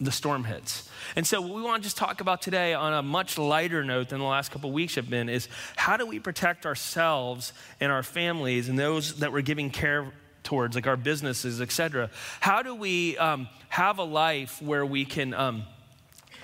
the 0.00 0.12
storm 0.12 0.44
hits. 0.44 0.88
And 1.16 1.26
so, 1.26 1.40
what 1.40 1.54
we 1.54 1.62
want 1.62 1.82
to 1.82 1.86
just 1.86 1.96
talk 1.96 2.20
about 2.20 2.42
today 2.42 2.74
on 2.74 2.92
a 2.92 3.02
much 3.02 3.38
lighter 3.38 3.84
note 3.84 4.08
than 4.08 4.18
the 4.18 4.24
last 4.24 4.50
couple 4.50 4.72
weeks 4.72 4.96
have 4.96 5.08
been 5.08 5.28
is 5.28 5.48
how 5.76 5.96
do 5.96 6.06
we 6.06 6.18
protect 6.18 6.66
ourselves 6.66 7.52
and 7.80 7.92
our 7.92 8.02
families 8.02 8.68
and 8.68 8.78
those 8.78 9.20
that 9.20 9.32
we're 9.32 9.42
giving 9.42 9.70
care 9.70 10.12
towards, 10.42 10.74
like 10.74 10.86
our 10.86 10.96
businesses, 10.96 11.60
et 11.60 11.70
cetera? 11.70 12.10
How 12.40 12.62
do 12.62 12.74
we 12.74 13.16
um, 13.18 13.48
have 13.68 13.98
a 13.98 14.04
life 14.04 14.60
where 14.60 14.84
we 14.84 15.04
can, 15.04 15.32
um, 15.32 15.64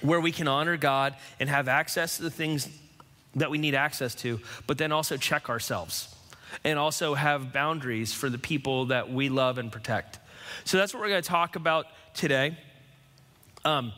where 0.00 0.20
we 0.20 0.32
can 0.32 0.48
honor 0.48 0.76
God 0.76 1.14
and 1.38 1.48
have 1.48 1.68
access 1.68 2.16
to 2.16 2.22
the 2.22 2.30
things 2.30 2.68
that 3.34 3.50
we 3.50 3.58
need 3.58 3.74
access 3.74 4.14
to, 4.16 4.40
but 4.66 4.78
then 4.78 4.92
also 4.92 5.16
check 5.16 5.48
ourselves 5.48 6.14
and 6.64 6.78
also 6.78 7.14
have 7.14 7.52
boundaries 7.52 8.12
for 8.12 8.28
the 8.28 8.38
people 8.38 8.86
that 8.86 9.10
we 9.10 9.28
love 9.28 9.58
and 9.58 9.70
protect? 9.70 10.18
So, 10.64 10.78
that's 10.78 10.92
what 10.92 11.00
we're 11.00 11.10
going 11.10 11.22
to 11.22 11.28
talk 11.28 11.56
about 11.56 11.86
today 12.14 12.56
um, 13.64 13.92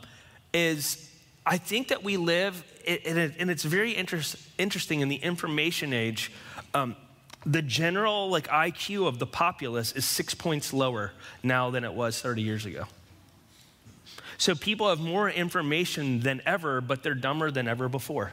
is 0.53 1.09
I 1.45 1.57
think 1.57 1.89
that 1.89 2.03
we 2.03 2.17
live, 2.17 2.63
and 2.87 3.49
it's 3.49 3.63
very 3.63 3.91
interest, 3.91 4.37
interesting 4.57 5.01
in 5.01 5.09
the 5.09 5.17
information 5.17 5.93
age. 5.93 6.31
Um, 6.73 6.95
the 7.45 7.61
general 7.61 8.29
like 8.29 8.47
IQ 8.47 9.07
of 9.07 9.19
the 9.19 9.27
populace 9.27 9.91
is 9.91 10.05
six 10.05 10.33
points 10.33 10.71
lower 10.71 11.11
now 11.41 11.69
than 11.69 11.83
it 11.83 11.93
was 11.93 12.21
30 12.21 12.41
years 12.41 12.65
ago. 12.65 12.85
So 14.37 14.55
people 14.55 14.89
have 14.89 14.99
more 14.99 15.29
information 15.29 16.21
than 16.21 16.41
ever, 16.45 16.81
but 16.81 17.03
they're 17.03 17.13
dumber 17.13 17.51
than 17.51 17.67
ever 17.67 17.87
before. 17.87 18.31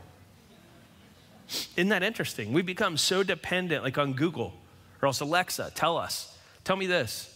Isn't 1.76 1.88
that 1.88 2.02
interesting? 2.02 2.52
We 2.52 2.62
become 2.62 2.96
so 2.96 3.22
dependent, 3.22 3.82
like 3.82 3.98
on 3.98 4.12
Google 4.12 4.54
or 5.02 5.06
else 5.06 5.20
Alexa, 5.20 5.72
tell 5.74 5.96
us, 5.96 6.36
tell 6.64 6.76
me 6.76 6.86
this. 6.86 7.34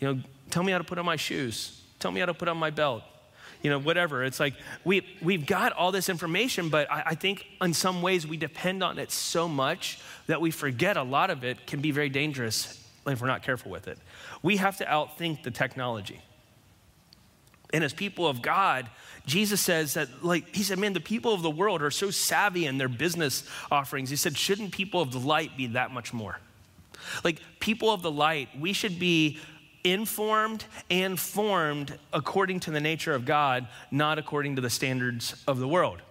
You 0.00 0.14
know, 0.14 0.20
tell 0.50 0.62
me 0.62 0.72
how 0.72 0.78
to 0.78 0.84
put 0.84 0.98
on 0.98 1.06
my 1.06 1.16
shoes. 1.16 1.80
Tell 1.98 2.10
me 2.10 2.20
how 2.20 2.26
to 2.26 2.34
put 2.34 2.48
on 2.48 2.56
my 2.56 2.70
belt. 2.70 3.02
You 3.62 3.70
know, 3.70 3.80
whatever. 3.80 4.22
It's 4.24 4.38
like 4.38 4.54
we, 4.84 5.04
we've 5.20 5.44
got 5.44 5.72
all 5.72 5.90
this 5.90 6.08
information, 6.08 6.68
but 6.68 6.90
I, 6.90 7.02
I 7.06 7.14
think 7.14 7.44
in 7.60 7.74
some 7.74 8.02
ways 8.02 8.26
we 8.26 8.36
depend 8.36 8.84
on 8.84 8.98
it 8.98 9.10
so 9.10 9.48
much 9.48 9.98
that 10.28 10.40
we 10.40 10.52
forget 10.52 10.96
a 10.96 11.02
lot 11.02 11.30
of 11.30 11.42
it 11.42 11.66
can 11.66 11.80
be 11.80 11.90
very 11.90 12.08
dangerous 12.08 12.84
if 13.06 13.20
we're 13.20 13.26
not 13.26 13.42
careful 13.42 13.70
with 13.72 13.88
it. 13.88 13.98
We 14.42 14.58
have 14.58 14.76
to 14.78 14.84
outthink 14.84 15.42
the 15.42 15.50
technology. 15.50 16.20
And 17.72 17.84
as 17.84 17.92
people 17.92 18.26
of 18.26 18.40
God, 18.40 18.88
Jesus 19.26 19.60
says 19.60 19.94
that, 19.94 20.24
like, 20.24 20.54
he 20.54 20.62
said, 20.62 20.78
man, 20.78 20.94
the 20.94 21.00
people 21.00 21.34
of 21.34 21.42
the 21.42 21.50
world 21.50 21.82
are 21.82 21.90
so 21.90 22.10
savvy 22.10 22.64
in 22.64 22.78
their 22.78 22.88
business 22.88 23.44
offerings. 23.70 24.08
He 24.08 24.16
said, 24.16 24.36
shouldn't 24.38 24.72
people 24.72 25.02
of 25.02 25.12
the 25.12 25.18
light 25.18 25.56
be 25.56 25.66
that 25.68 25.90
much 25.90 26.12
more? 26.14 26.38
Like 27.24 27.40
people 27.60 27.90
of 27.90 28.02
the 28.02 28.10
light, 28.10 28.48
we 28.58 28.72
should 28.72 28.98
be 28.98 29.38
informed 29.84 30.64
and 30.90 31.18
formed 31.18 31.96
according 32.12 32.60
to 32.60 32.70
the 32.70 32.80
nature 32.80 33.14
of 33.14 33.24
God, 33.24 33.68
not 33.90 34.18
according 34.18 34.56
to 34.56 34.62
the 34.62 34.70
standards 34.70 35.42
of 35.46 35.58
the 35.58 35.68
world. 35.68 36.02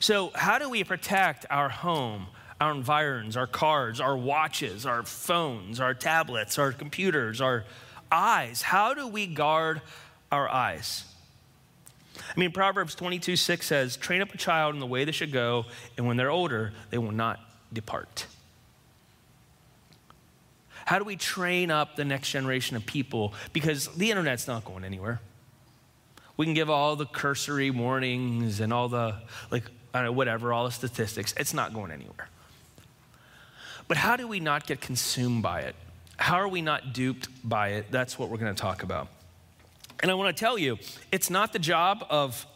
So, 0.00 0.30
how 0.34 0.58
do 0.58 0.68
we 0.70 0.84
protect 0.84 1.44
our 1.50 1.68
home, 1.68 2.28
our 2.60 2.72
environs, 2.72 3.36
our 3.36 3.46
cars, 3.46 4.00
our 4.00 4.16
watches, 4.16 4.86
our 4.86 5.02
phones, 5.02 5.80
our 5.80 5.94
tablets, 5.94 6.58
our 6.58 6.72
computers, 6.72 7.40
our 7.40 7.64
eyes? 8.10 8.62
How 8.62 8.94
do 8.94 9.06
we 9.08 9.26
guard 9.26 9.80
our 10.30 10.48
eyes? 10.48 11.04
I 12.18 12.38
mean, 12.38 12.52
Proverbs 12.52 12.94
22 12.94 13.36
6 13.36 13.66
says, 13.66 13.96
Train 13.96 14.20
up 14.20 14.34
a 14.34 14.38
child 14.38 14.74
in 14.74 14.80
the 14.80 14.86
way 14.86 15.04
they 15.04 15.12
should 15.12 15.32
go, 15.32 15.66
and 15.96 16.06
when 16.06 16.16
they're 16.16 16.30
older, 16.30 16.72
they 16.90 16.98
will 16.98 17.12
not 17.12 17.40
depart. 17.72 18.26
How 20.84 20.98
do 20.98 21.04
we 21.04 21.16
train 21.16 21.70
up 21.70 21.96
the 21.96 22.04
next 22.04 22.30
generation 22.30 22.76
of 22.76 22.86
people? 22.86 23.34
Because 23.52 23.88
the 23.88 24.10
internet's 24.10 24.48
not 24.48 24.64
going 24.64 24.84
anywhere. 24.84 25.20
We 26.38 26.46
can 26.46 26.54
give 26.54 26.70
all 26.70 26.96
the 26.96 27.04
cursory 27.04 27.70
warnings 27.70 28.60
and 28.60 28.72
all 28.72 28.88
the, 28.88 29.16
like, 29.50 29.64
I 29.92 29.98
don't 29.98 30.06
know, 30.06 30.12
whatever, 30.12 30.52
all 30.52 30.64
the 30.64 30.70
statistics. 30.70 31.34
It's 31.36 31.52
not 31.52 31.74
going 31.74 31.90
anywhere. 31.90 32.28
But 33.86 33.96
how 33.96 34.16
do 34.16 34.28
we 34.28 34.38
not 34.40 34.66
get 34.66 34.80
consumed 34.80 35.42
by 35.42 35.60
it? 35.60 35.74
How 36.18 36.36
are 36.36 36.48
we 36.48 36.60
not 36.60 36.92
duped 36.92 37.28
by 37.48 37.68
it? 37.70 37.86
That's 37.90 38.18
what 38.18 38.28
we're 38.28 38.38
going 38.38 38.54
to 38.54 38.60
talk 38.60 38.82
about. 38.82 39.08
And 40.00 40.10
I 40.10 40.14
want 40.14 40.36
to 40.36 40.38
tell 40.38 40.58
you, 40.58 40.78
it's 41.10 41.30
not 41.30 41.52
the 41.52 41.58
job 41.58 42.04
of 42.10 42.46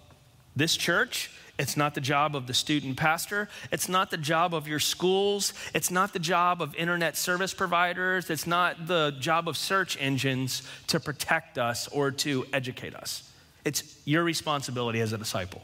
this 0.55 0.77
church 0.77 1.31
it's 1.59 1.77
not 1.77 1.95
the 1.95 2.01
job 2.01 2.35
of 2.35 2.47
the 2.47 2.55
student 2.55 2.97
pastor. 2.97 3.49
It's 3.71 3.89
not 3.89 4.11
the 4.11 4.17
job 4.17 4.55
of 4.55 4.67
your 4.67 4.81
schools. 4.81 5.53
It's 5.75 5.91
not 5.91 6.13
the 6.13 6.19
job 6.19 6.63
of 6.63 6.75
internet 6.75 7.17
service 7.17 7.53
providers. 7.53 8.31
It's 8.31 8.47
not 8.47 8.87
the 8.87 9.15
job 9.21 9.49
of 9.49 9.57
search 9.57 9.97
engines 10.01 10.63
to 10.89 10.99
protect 10.99 11.59
us 11.59 11.89
or 11.89 12.11
to 12.11 12.47
educate 12.53 12.95
us. 12.95 13.31
It's 13.65 13.97
your 14.05 14.25
responsibility 14.25 15.01
as 15.01 15.13
a 15.13 15.19
disciple. 15.19 15.63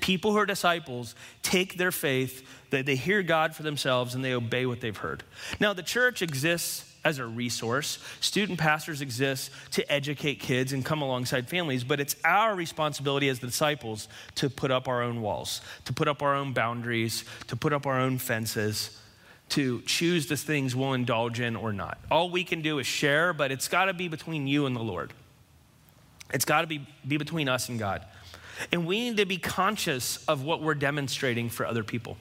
People 0.00 0.32
who 0.32 0.38
are 0.38 0.46
disciples 0.46 1.14
take 1.42 1.76
their 1.76 1.92
faith, 1.92 2.46
they, 2.70 2.82
they 2.82 2.96
hear 2.96 3.22
God 3.22 3.54
for 3.54 3.62
themselves, 3.62 4.14
and 4.14 4.24
they 4.24 4.34
obey 4.34 4.66
what 4.66 4.80
they've 4.80 4.96
heard. 4.96 5.22
Now, 5.60 5.72
the 5.72 5.82
church 5.82 6.20
exists 6.20 6.87
as 7.04 7.18
a 7.18 7.26
resource. 7.26 7.98
Student 8.20 8.58
pastors 8.58 9.00
exist 9.00 9.50
to 9.72 9.92
educate 9.92 10.40
kids 10.40 10.72
and 10.72 10.84
come 10.84 11.02
alongside 11.02 11.48
families, 11.48 11.84
but 11.84 12.00
it's 12.00 12.16
our 12.24 12.54
responsibility 12.54 13.28
as 13.28 13.38
the 13.38 13.46
disciples 13.46 14.08
to 14.36 14.50
put 14.50 14.70
up 14.70 14.88
our 14.88 15.02
own 15.02 15.22
walls, 15.22 15.60
to 15.84 15.92
put 15.92 16.08
up 16.08 16.22
our 16.22 16.34
own 16.34 16.52
boundaries, 16.52 17.24
to 17.46 17.56
put 17.56 17.72
up 17.72 17.86
our 17.86 17.98
own 17.98 18.18
fences, 18.18 18.98
to 19.50 19.80
choose 19.82 20.26
the 20.26 20.36
things 20.36 20.76
we'll 20.76 20.92
indulge 20.92 21.40
in 21.40 21.56
or 21.56 21.72
not. 21.72 21.98
All 22.10 22.30
we 22.30 22.44
can 22.44 22.60
do 22.62 22.78
is 22.78 22.86
share, 22.86 23.32
but 23.32 23.50
it's 23.50 23.68
got 23.68 23.86
to 23.86 23.94
be 23.94 24.08
between 24.08 24.46
you 24.46 24.66
and 24.66 24.76
the 24.76 24.82
Lord. 24.82 25.12
It's 26.32 26.44
got 26.44 26.60
to 26.60 26.66
be, 26.66 26.86
be 27.06 27.16
between 27.16 27.48
us 27.48 27.68
and 27.68 27.78
God. 27.78 28.04
And 28.72 28.86
we 28.86 29.00
need 29.08 29.16
to 29.18 29.26
be 29.26 29.38
conscious 29.38 30.22
of 30.26 30.42
what 30.42 30.62
we're 30.62 30.74
demonstrating 30.74 31.48
for 31.48 31.64
other 31.64 31.84
people. 31.84 32.18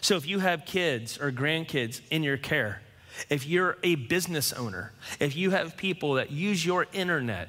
So 0.00 0.16
if 0.16 0.26
you 0.26 0.40
have 0.40 0.66
kids 0.66 1.18
or 1.18 1.32
grandkids 1.32 2.00
in 2.10 2.22
your 2.22 2.36
care, 2.36 2.82
if 3.28 3.46
you're 3.46 3.78
a 3.82 3.94
business 3.94 4.52
owner, 4.52 4.92
if 5.20 5.36
you 5.36 5.50
have 5.50 5.76
people 5.76 6.14
that 6.14 6.30
use 6.30 6.64
your 6.64 6.86
internet, 6.92 7.48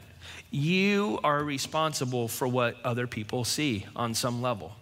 you 0.52 1.20
are 1.24 1.44
responsible 1.44 2.28
for 2.28 2.48
what 2.48 2.76
other 2.84 3.08
people 3.08 3.44
see 3.44 3.86
on 3.96 4.14
some 4.14 4.42
level. 4.42 4.74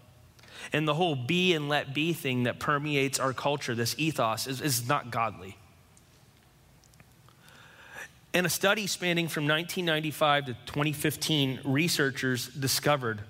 And 0.74 0.88
the 0.88 0.94
whole 0.94 1.16
be 1.16 1.54
and 1.54 1.70
let 1.70 1.94
be 1.94 2.14
thing 2.14 2.44
that 2.44 2.60
permeates 2.60 3.20
our 3.20 3.34
culture, 3.34 3.76
this 3.76 3.96
ethos, 3.98 4.48
is, 4.48 4.62
is 4.62 4.88
not 4.88 5.12
godly. 5.12 5.58
In 8.34 8.46
a 8.46 8.50
study 8.50 8.86
spanning 8.88 9.28
from 9.28 9.44
1995 9.44 10.46
to 10.48 10.54
2015, 10.66 11.62
researchers 11.64 12.48
discovered 12.48 13.22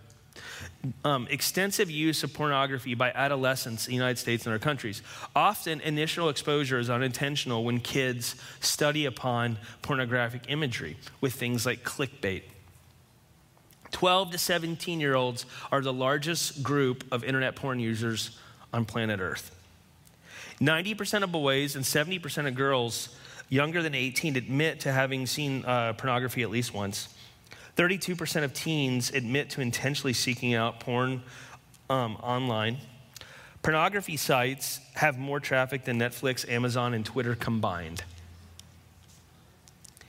um, 1.04 1.28
extensive 1.30 1.90
use 1.90 2.24
of 2.24 2.34
pornography 2.34 2.96
by 2.96 3.12
adolescents 3.12 3.88
in 3.88 3.92
the 3.92 3.96
United 3.96 4.18
States 4.18 4.46
and 4.46 4.54
other 4.54 4.64
countries. 4.64 5.02
Often, 5.36 5.82
initial 5.82 6.30
exposure 6.30 6.80
is 6.80 6.90
unintentional 6.90 7.64
when 7.64 7.80
kids 7.80 8.36
study 8.60 9.06
upon 9.06 9.58
pornographic 9.82 10.44
imagery 10.48 10.98
with 11.22 11.34
things 11.34 11.66
like 11.66 11.84
clickbait. 11.84 12.44
12 13.92 14.32
to 14.32 14.38
17 14.38 15.00
year 15.00 15.16
olds 15.16 15.46
are 15.72 15.82
the 15.82 15.94
largest 15.94 16.62
group 16.62 17.06
of 17.12 17.24
internet 17.24 17.56
porn 17.56 17.80
users 17.80 18.38
on 18.74 18.84
planet 18.86 19.20
Earth. 19.20 19.52
90% 20.60 21.24
of 21.24 21.32
boys 21.32 21.76
and 21.76 21.86
70% 21.86 22.48
of 22.48 22.56
girls 22.56 23.16
younger 23.50 23.82
than 23.82 23.94
18 23.96 24.36
admit 24.36 24.82
to 24.82 24.92
having 24.92 25.26
seen 25.26 25.64
uh, 25.66 25.94
pornography 25.94 26.44
at 26.44 26.50
least 26.50 26.74
once. 26.74 27.15
32% 27.76 28.44
of 28.44 28.54
teens 28.54 29.12
admit 29.12 29.50
to 29.52 29.62
intentionally 29.62 30.14
seeking 30.14 30.54
out 30.54 30.80
porn 30.80 31.22
um, 31.90 32.16
online. 32.18 32.78
Pornography 33.62 34.16
sites 34.16 34.80
have 34.94 35.18
more 35.18 35.40
traffic 35.40 35.84
than 35.84 36.00
Netflix, 36.00 36.48
Amazon, 36.48 36.94
and 36.94 37.06
Twitter 37.06 37.36
combined. 37.36 38.04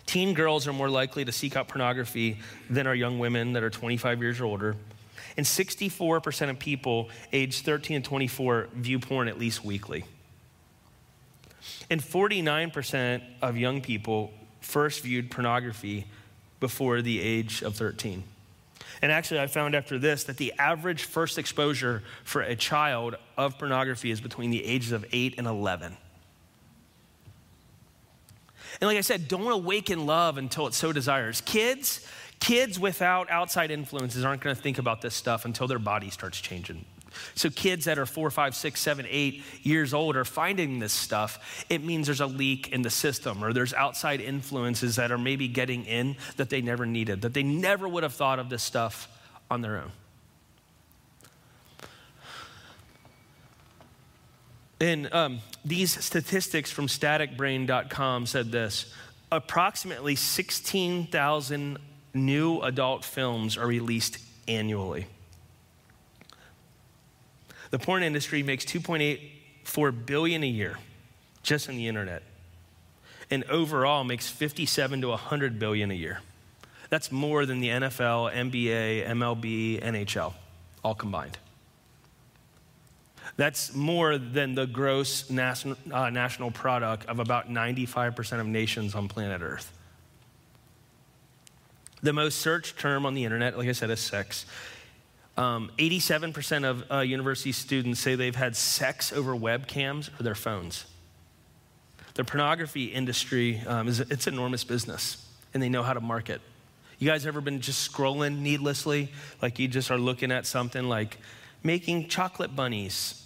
Teen 0.05 0.35
girls 0.35 0.69
are 0.69 0.73
more 0.73 0.89
likely 0.89 1.25
to 1.25 1.33
seek 1.33 1.57
out 1.57 1.67
pornography 1.67 2.39
than 2.71 2.87
are 2.87 2.95
young 2.95 3.19
women 3.19 3.55
that 3.55 3.63
are 3.63 3.71
25 3.71 4.23
years 4.23 4.41
or 4.41 4.45
older. 4.45 4.77
And 5.37 5.45
64% 5.45 6.51
of 6.51 6.59
people 6.59 7.11
aged 7.33 7.65
13 7.65 7.97
and 7.97 8.05
24 8.05 8.69
view 8.75 8.99
porn 8.99 9.29
at 9.29 9.39
least 9.39 9.65
weekly. 9.65 10.05
And 11.91 12.01
49% 12.01 13.23
of 13.43 13.57
young 13.57 13.81
people 13.81 14.33
first 14.61 15.03
viewed 15.03 15.31
pornography 15.31 16.07
before 16.61 17.03
the 17.03 17.21
age 17.21 17.63
of 17.63 17.77
13. 17.77 18.25
And 19.03 19.13
actually, 19.13 19.41
I 19.41 19.47
found 19.47 19.75
after 19.75 19.99
this 19.99 20.25
that 20.25 20.37
the 20.37 20.55
average 20.59 21.05
first 21.05 21.39
exposure 21.39 22.03
for 22.25 22.43
a 22.43 22.57
child 22.57 23.17
of 23.37 23.59
pornography 23.59 24.11
is 24.11 24.21
between 24.21 24.51
the 24.51 24.65
ages 24.65 24.93
of 24.93 25.05
8 25.13 25.35
and 25.39 25.47
11. 25.47 25.97
And 28.81 28.89
like 28.89 28.99
I 28.99 29.03
said, 29.03 29.29
don't 29.29 29.51
awaken 29.51 30.07
love 30.07 30.39
until 30.39 30.67
it 30.67 30.75
so 30.75 30.93
desires. 30.93 31.41
Kids, 31.43 32.07
kids 32.41 32.79
without 32.79 33.31
outside 33.31 33.71
influences 33.71 34.25
aren't 34.25 34.43
going 34.43 34.55
to 34.55 34.61
think 34.61 34.79
about 34.79 35.01
this 35.01 35.15
stuff 35.15 35.45
until 35.45 35.67
their 35.67 35.79
body 35.79 36.11
starts 36.11 36.41
changing. 36.41 36.85
So, 37.35 37.51
kids 37.51 37.85
that 37.87 37.99
are 37.99 38.07
four, 38.07 38.31
five, 38.31 38.55
six, 38.55 38.81
seven, 38.81 39.07
eight 39.09 39.43
years 39.63 39.95
old 39.95 40.17
are 40.17 40.25
finding 40.25 40.79
this 40.79 40.93
stuff. 40.93 41.65
It 41.69 41.83
means 41.83 42.07
there's 42.07 42.21
a 42.21 42.27
leak 42.27 42.73
in 42.73 42.83
the 42.83 42.91
system 42.91 43.45
or 43.45 43.53
there's 43.53 43.75
outside 43.75 44.21
influences 44.21 44.97
that 44.97 45.11
are 45.11 45.19
maybe 45.19 45.49
getting 45.49 45.85
in 45.85 46.17
that 46.37 46.51
they 46.51 46.61
never 46.61 46.87
needed, 46.87 47.23
that 47.23 47.35
they 47.35 47.43
never 47.43 47.89
would 47.89 48.03
have 48.03 48.15
thought 48.15 48.39
of 48.39 48.49
this 48.49 48.63
stuff 48.63 49.09
on 49.51 49.61
their 49.61 49.79
own. 49.79 49.93
And 54.81 55.13
um, 55.13 55.41
these 55.65 56.05
statistics 56.05 56.71
from 56.71 56.87
staticbrain.com 56.87 58.27
said 58.27 58.53
this 58.53 58.93
approximately 59.33 60.15
16,000 60.15 61.79
new 62.15 62.61
adult 62.61 63.05
films 63.05 63.57
are 63.57 63.67
released 63.67 64.19
annually. 64.47 65.07
The 67.71 67.79
porn 67.79 68.03
industry 68.03 68.43
makes 68.43 68.65
2.84 68.65 70.07
billion 70.07 70.43
a 70.43 70.47
year 70.47 70.79
just 71.43 71.69
in 71.69 71.77
the 71.77 71.89
internet. 71.89 72.23
And 73.31 73.45
overall 73.45 74.05
makes 74.05 74.29
57 74.29 75.01
to 75.01 75.09
100 75.09 75.59
billion 75.59 75.91
a 75.91 75.95
year. 75.95 76.21
That's 76.91 77.11
more 77.11 77.47
than 77.47 77.61
the 77.61 77.69
NFL, 77.69 78.33
NBA, 78.33 79.09
MLB, 79.09 79.83
NHL 79.83 80.35
all 80.87 80.95
combined. 80.95 81.37
That's 83.37 83.75
more 83.75 84.19
than 84.19 84.55
the 84.55 84.67
gross 84.67 85.29
national, 85.29 85.77
uh, 85.93 86.11
national 86.11 86.53
product 86.53 87.07
of 87.07 87.19
about 87.19 87.51
95% 87.51 88.41
of 88.41 88.47
nations 88.47 88.95
on 88.95 89.09
planet 89.09 89.43
Earth. 89.43 89.73
The 92.03 92.13
most 92.13 92.39
searched 92.39 92.79
term 92.79 93.05
on 93.05 93.15
the 93.15 93.25
internet, 93.25 93.59
like 93.59 93.69
I 93.69 93.73
said, 93.73 93.91
is 93.91 93.99
sex. 93.99 94.47
Um, 95.37 95.71
87% 95.79 96.65
of 96.65 96.85
uh, 96.91 97.01
university 97.01 97.53
students 97.53 98.01
say 98.01 98.15
they've 98.15 98.35
had 98.35 98.57
sex 98.57 99.13
over 99.13 99.35
webcams 99.35 100.09
or 100.19 100.23
their 100.23 100.35
phones. 100.35 100.87
The 102.15 102.25
pornography 102.25 102.87
industry 102.87 103.61
um, 103.67 103.89
is 103.89 104.01
it's 104.01 104.27
enormous 104.27 104.65
business, 104.65 105.27
and 105.53 105.63
they 105.63 105.69
know 105.69 105.83
how 105.83 105.93
to 105.93 106.01
market. 106.01 106.41
You 106.99 107.07
guys 107.11 107.27
ever 107.27 107.43
been 107.43 107.61
just 107.61 107.93
scrolling 107.93 108.39
needlessly, 108.39 109.11
like 109.43 109.59
you 109.59 109.69
just 109.69 109.91
are 109.91 109.99
looking 109.99 110.33
at 110.33 110.47
something 110.47 110.89
like 110.89 111.19
making 111.63 112.09
chocolate 112.09 112.57
bunnies 112.57 113.26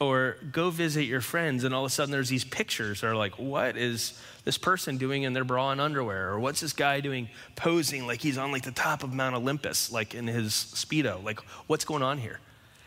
or 0.00 0.36
go 0.52 0.70
visit 0.70 1.04
your 1.04 1.20
friends 1.20 1.64
and 1.64 1.74
all 1.74 1.84
of 1.84 1.90
a 1.90 1.92
sudden 1.92 2.12
there's 2.12 2.28
these 2.28 2.44
pictures 2.44 3.00
that 3.00 3.08
are 3.08 3.16
like 3.16 3.38
what 3.38 3.76
is 3.76 4.20
this 4.44 4.56
person 4.56 4.96
doing 4.96 5.24
in 5.24 5.32
their 5.32 5.44
bra 5.44 5.72
and 5.72 5.80
underwear? 5.80 6.30
Or 6.30 6.40
what's 6.40 6.60
this 6.60 6.72
guy 6.72 7.00
doing 7.00 7.28
posing 7.56 8.06
like 8.06 8.20
he's 8.20 8.38
on 8.38 8.52
like 8.52 8.62
the 8.62 8.70
top 8.70 9.02
of 9.02 9.12
mount 9.12 9.34
olympus 9.34 9.92
like 9.92 10.14
in 10.14 10.26
his 10.26 10.52
speedo? 10.52 11.22
Like 11.22 11.40
what's 11.66 11.84
going 11.84 12.02
on 12.02 12.18
here? 12.18 12.40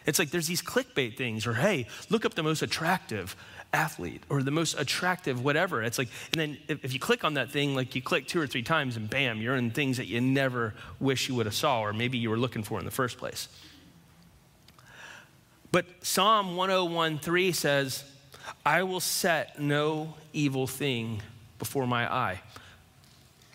It's 0.06 0.18
like 0.18 0.32
there's 0.32 0.48
these 0.48 0.62
clickbait 0.62 1.18
things 1.18 1.46
or 1.46 1.53
hey 1.53 1.88
look 2.10 2.25
up 2.25 2.34
the 2.34 2.44
most 2.44 2.62
attractive 2.62 3.36
athlete 3.74 4.24
or 4.30 4.41
the 4.44 4.51
most 4.51 4.80
attractive 4.80 5.44
whatever. 5.44 5.84
It's 5.84 5.98
like 5.98 6.10
and 6.32 6.41
then 6.41 6.58
if, 6.68 6.84
if, 6.86 6.94
you 6.94 7.00
click 7.00 7.24
on 7.24 7.36
that 7.36 7.51
thing 7.51 7.75
like 7.75 7.94
you 7.94 8.01
click 8.01 8.27
two 8.27 8.39
or 8.39 8.48
three 8.48 8.63
times 8.63 8.98
and 8.98 9.10
bam 9.10 9.41
you're 9.41 9.56
in 9.56 9.72
things 9.72 9.98
that 9.98 10.08
you 10.08 10.22
never 10.22 10.74
wish 11.00 11.30
you 11.30 11.36
would 11.36 11.46
have 11.46 11.56
saw 11.56 11.82
or 11.82 11.94
maybe 11.94 12.18
you 12.18 12.30
were 12.30 12.38
looking 12.38 12.63
for 12.63 12.80
in 12.80 12.86
the 12.86 12.91
first 12.91 13.18
place 13.18 13.50
but 15.72 15.86
psalm 16.01 16.56
1013 16.56 17.54
says 17.54 18.04
i 18.66 18.84
will 18.84 19.00
set 19.00 19.60
no 19.60 20.13
evil 20.34 20.68
thing 20.68 21.22
before 21.60 21.86
my 21.86 22.12
eye 22.12 22.42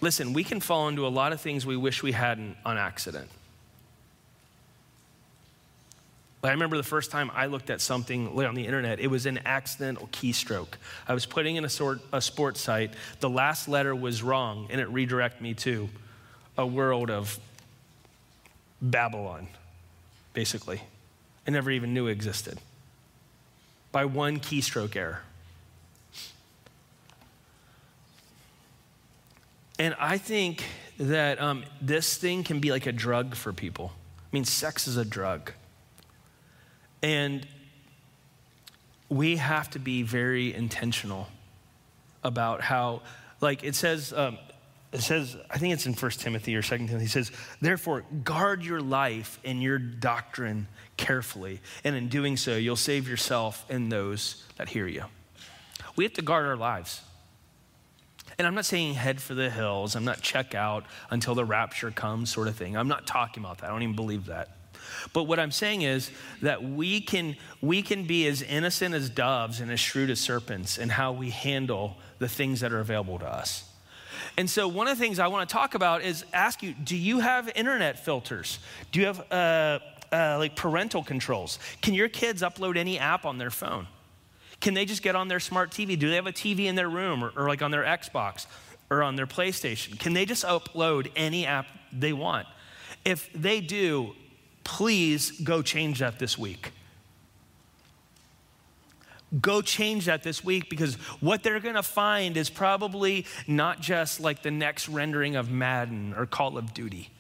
listen 0.01 0.33
we 0.33 0.45
can 0.45 0.61
fall 0.61 0.89
into 0.89 1.07
a 1.07 1.09
lot 1.09 1.33
of 1.33 1.41
things 1.41 1.65
we 1.67 1.77
wish 1.77 2.03
we 2.03 2.13
hadn't 2.13 2.57
on 2.65 2.77
accident 2.77 3.29
I 6.47 6.53
remember 6.53 6.77
the 6.77 6.83
first 6.83 7.11
time 7.11 7.31
I 7.35 7.47
looked 7.47 7.71
at 7.71 7.81
something 7.81 8.29
on 8.39 8.55
the 8.55 8.67
internet, 8.67 9.01
it 9.01 9.09
was 9.09 9.27
an 9.27 9.41
accidental 9.45 10.09
keystroke. 10.13 10.75
I 11.09 11.15
was 11.15 11.27
putting 11.27 11.57
in 11.57 11.65
a, 11.65 11.69
sort, 11.69 12.01
a 12.13 12.21
sports 12.21 12.61
site, 12.61 12.93
the 13.21 13.31
last 13.31 13.69
letter 13.69 13.95
was 13.95 14.23
wrong, 14.23 14.69
and 14.71 14.81
it 14.81 14.89
redirected 14.89 15.43
me 15.43 15.55
to 15.55 15.89
a 16.57 16.67
world 16.67 17.11
of 17.11 17.39
Babylon, 18.81 19.49
basically. 20.33 20.81
I 21.47 21.51
never 21.51 21.71
even 21.71 21.95
knew 21.95 22.09
existed 22.09 22.59
by 23.93 24.05
one 24.05 24.41
keystroke 24.41 24.97
error. 24.97 25.21
And 29.79 29.95
I 29.99 30.19
think 30.19 30.65
that 30.99 31.41
um, 31.41 31.65
this 31.81 32.17
thing 32.17 32.43
can 32.43 32.61
be 32.61 32.71
like 32.71 32.87
a 32.87 32.93
drug 32.93 33.35
for 33.35 33.53
people. 33.53 33.93
I 33.95 34.29
mean, 34.33 34.45
sex 34.45 34.89
is 34.89 34.97
a 34.97 35.05
drug. 35.05 35.53
And 37.03 37.47
we 39.09 39.37
have 39.37 39.71
to 39.71 39.79
be 39.79 40.03
very 40.03 40.53
intentional 40.55 41.29
about 42.25 42.63
how, 42.63 43.03
like 43.41 43.63
it 43.63 43.75
says, 43.75 44.13
um, 44.13 44.39
it 44.97 45.03
says, 45.03 45.37
I 45.51 45.59
think 45.59 45.75
it's 45.75 45.87
in 45.87 45.93
1 45.93 46.11
Timothy 46.13 46.57
or 46.57 46.63
2 46.63 46.79
Timothy, 46.79 46.99
he 47.01 47.07
says, 47.07 47.31
therefore, 47.61 48.05
guard 48.25 48.65
your 48.65 48.81
life 48.81 49.39
and 49.45 49.63
your 49.63 49.79
doctrine 49.79 50.69
carefully. 50.97 51.61
And 51.85 51.95
in 51.95 52.09
doing 52.09 52.37
so, 52.37 52.57
you'll 52.57 52.77
save 52.77 53.09
yourself 53.09 53.65
and 53.69 53.93
those 53.93 54.45
that 54.57 54.71
hear 54.71 54.87
you. 54.87 55.05
We 55.97 56.05
have 56.05 56.15
to 56.15 56.23
guard 56.23 56.47
our 56.47 56.57
lives. 56.57 57.03
And 58.39 58.47
I'm 58.47 58.55
not 58.55 58.65
saying 58.65 58.95
head 58.95 59.21
for 59.21 59.35
the 59.35 59.51
hills. 59.51 59.97
I'm 59.97 60.05
not 60.05 60.23
check 60.23 60.55
out 60.55 60.85
until 61.11 61.35
the 61.35 61.45
rapture 61.45 61.91
comes, 61.91 62.31
sort 62.31 62.49
of 62.49 62.57
thing. 62.57 62.77
I'm 62.77 62.89
not 62.89 63.07
talking 63.07 63.43
about 63.43 63.59
that. 63.59 63.67
I 63.67 63.69
don't 63.69 63.83
even 63.83 63.97
believe 63.97 64.27
that. 64.27 64.57
But 65.13 65.25
what 65.25 65.39
I'm 65.39 65.51
saying 65.51 65.83
is 65.83 66.11
that 66.43 66.63
we 66.63 67.01
can, 67.01 67.37
we 67.61 67.83
can 67.83 68.05
be 68.05 68.27
as 68.27 68.41
innocent 68.41 68.95
as 68.95 69.11
doves 69.11 69.61
and 69.61 69.71
as 69.71 69.81
shrewd 69.81 70.11
as 70.11 70.21
serpents 70.21 70.79
in 70.79 70.89
how 70.89 71.13
we 71.13 71.31
handle 71.31 71.97
the 72.19 72.29
things 72.29 72.61
that 72.61 72.73
are 72.73 72.81
available 72.81 73.19
to 73.19 73.27
us. 73.27 73.69
And 74.37 74.49
so, 74.49 74.69
one 74.69 74.89
of 74.89 74.97
the 74.97 75.03
things 75.03 75.19
I 75.19 75.29
want 75.29 75.49
to 75.49 75.53
talk 75.53 75.75
about 75.75 76.03
is 76.03 76.25
ask 76.33 76.63
you 76.63 76.73
do 76.73 76.97
you 76.97 77.21
have 77.21 77.51
internet 77.55 78.05
filters? 78.05 78.59
Do 78.93 79.01
you 79.01 79.07
have 79.07 79.33
uh, 79.33 79.79
uh, 80.13 80.37
like 80.39 80.57
parental 80.57 81.03
controls? 81.03 81.59
Can 81.83 81.95
your 81.95 82.09
kids 82.09 82.43
upload 82.43 82.77
any 82.77 82.99
app 82.99 83.25
on 83.25 83.39
their 83.39 83.51
phone? 83.51 83.87
Can 84.61 84.75
they 84.75 84.85
just 84.85 85.03
get 85.03 85.15
on 85.15 85.29
their 85.29 85.41
smart 85.41 85.71
TV? 85.71 85.99
Do 85.99 86.09
they 86.09 86.17
have 86.17 86.27
a 86.27 86.33
TV 86.33 86.67
in 86.67 86.75
their 86.75 86.89
room 86.89 87.23
or, 87.23 87.33
or 87.37 87.49
like 87.49 87.63
on 87.63 87.71
their 87.71 87.85
Xbox 87.85 88.47
or 88.91 89.03
on 89.03 89.17
their 89.17 89.27
PlayStation? 89.27 89.99
Can 89.99 90.13
they 90.13 90.25
just 90.25 90.45
upload 90.45 91.11
any 91.15 91.47
app 91.47 91.67
they 91.93 92.13
want? 92.13 92.47
If 93.05 93.33
they 93.33 93.61
do, 93.61 94.15
please 94.65 95.31
go 95.31 95.63
change 95.63 96.01
that 96.01 96.19
this 96.19 96.37
week. 96.39 96.73
Go 99.41 99.61
change 99.61 100.07
that 100.07 100.23
this 100.23 100.45
week 100.45 100.71
because 100.71 100.95
what 101.21 101.43
they're 101.43 101.61
going 101.61 101.75
to 101.75 101.83
find 101.83 102.37
is 102.37 102.49
probably 102.49 103.27
not 103.47 103.81
just 103.81 104.21
like 104.21 104.43
the 104.43 104.53
next 104.53 104.89
rendering 104.89 105.35
of 105.35 105.51
Madden 105.51 106.15
or 106.17 106.27
Call 106.27 106.57
of 106.57 106.73
Duty. 106.73 107.11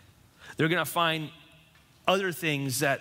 They're 0.56 0.68
going 0.68 0.84
to 0.84 0.90
find 0.90 1.30
other 2.06 2.30
things 2.30 2.78
that 2.80 3.00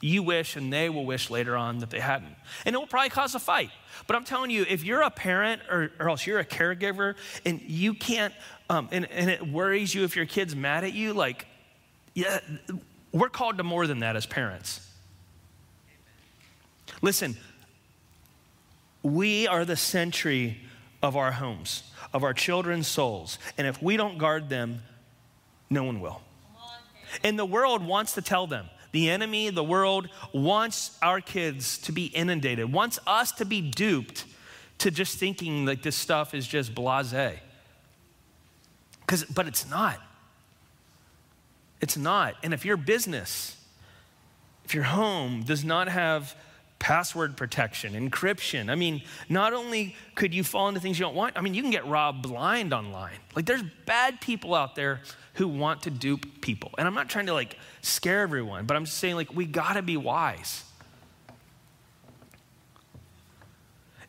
you 0.00 0.22
wish 0.22 0.56
and 0.56 0.72
they 0.72 0.88
will 0.88 1.04
wish 1.04 1.30
later 1.30 1.56
on 1.56 1.78
that 1.78 1.90
they 1.90 2.00
hadn't. 2.00 2.34
And 2.64 2.74
it 2.74 2.78
will 2.78 2.86
probably 2.86 3.10
cause 3.10 3.34
a 3.34 3.38
fight. 3.38 3.70
But 4.06 4.16
I'm 4.16 4.24
telling 4.24 4.50
you, 4.50 4.64
if 4.68 4.82
you're 4.82 5.02
a 5.02 5.10
parent 5.10 5.62
or, 5.70 5.92
or 6.00 6.08
else 6.08 6.26
you're 6.26 6.38
a 6.38 6.44
caregiver 6.44 7.16
and 7.44 7.60
you 7.60 7.94
can't, 7.94 8.34
um, 8.68 8.88
and, 8.92 9.10
and 9.10 9.30
it 9.30 9.46
worries 9.46 9.94
you 9.94 10.04
if 10.04 10.16
your 10.16 10.26
kid's 10.26 10.56
mad 10.56 10.84
at 10.84 10.94
you, 10.94 11.12
like, 11.12 11.46
yeah, 12.14 12.40
we're 13.12 13.28
called 13.28 13.58
to 13.58 13.62
more 13.62 13.86
than 13.86 14.00
that 14.00 14.16
as 14.16 14.26
parents. 14.26 14.86
Listen, 17.02 17.36
we 19.02 19.46
are 19.46 19.64
the 19.64 19.76
sentry 19.76 20.58
of 21.02 21.16
our 21.16 21.32
homes, 21.32 21.84
of 22.12 22.24
our 22.24 22.34
children's 22.34 22.86
souls. 22.86 23.38
And 23.56 23.66
if 23.66 23.82
we 23.82 23.96
don't 23.96 24.18
guard 24.18 24.48
them, 24.48 24.82
no 25.68 25.84
one 25.84 26.00
will. 26.00 26.20
And 27.24 27.38
the 27.38 27.44
world 27.44 27.84
wants 27.84 28.14
to 28.14 28.22
tell 28.22 28.46
them. 28.46 28.66
The 28.92 29.08
enemy, 29.08 29.50
the 29.50 29.64
world, 29.64 30.08
wants 30.32 30.98
our 31.00 31.20
kids 31.20 31.78
to 31.78 31.92
be 31.92 32.06
inundated, 32.06 32.72
wants 32.72 32.98
us 33.06 33.32
to 33.32 33.44
be 33.44 33.60
duped 33.60 34.24
to 34.78 34.90
just 34.90 35.18
thinking 35.18 35.64
like 35.64 35.82
this 35.82 35.96
stuff 35.96 36.34
is 36.34 36.46
just 36.46 36.74
blase. 36.74 37.38
Because, 39.00 39.24
but 39.24 39.46
it's 39.46 39.68
not. 39.68 40.00
It's 41.80 41.96
not. 41.96 42.34
And 42.42 42.52
if 42.52 42.64
your 42.64 42.76
business, 42.76 43.56
if 44.64 44.74
your 44.74 44.84
home 44.84 45.42
does 45.42 45.64
not 45.64 45.88
have 45.88 46.34
password 46.80 47.36
protection, 47.36 47.92
encryption, 47.92 48.70
I 48.70 48.74
mean, 48.74 49.02
not 49.28 49.52
only 49.52 49.94
could 50.16 50.34
you 50.34 50.42
fall 50.42 50.68
into 50.68 50.80
things 50.80 50.98
you 50.98 51.04
don't 51.04 51.14
want, 51.14 51.38
I 51.38 51.42
mean, 51.42 51.54
you 51.54 51.62
can 51.62 51.70
get 51.70 51.86
robbed 51.86 52.22
blind 52.22 52.72
online. 52.72 53.18
Like, 53.36 53.46
there's 53.46 53.62
bad 53.86 54.20
people 54.20 54.54
out 54.54 54.74
there 54.74 55.02
who 55.34 55.46
want 55.46 55.82
to 55.82 55.90
dupe 55.90 56.40
people. 56.40 56.72
And 56.76 56.88
I'm 56.88 56.94
not 56.94 57.08
trying 57.08 57.26
to 57.26 57.34
like 57.34 57.56
scare 57.82 58.22
everyone, 58.22 58.66
but 58.66 58.76
I'm 58.76 58.86
just 58.86 58.98
saying, 58.98 59.14
like, 59.14 59.32
we 59.32 59.44
gotta 59.46 59.82
be 59.82 59.96
wise. 59.96 60.64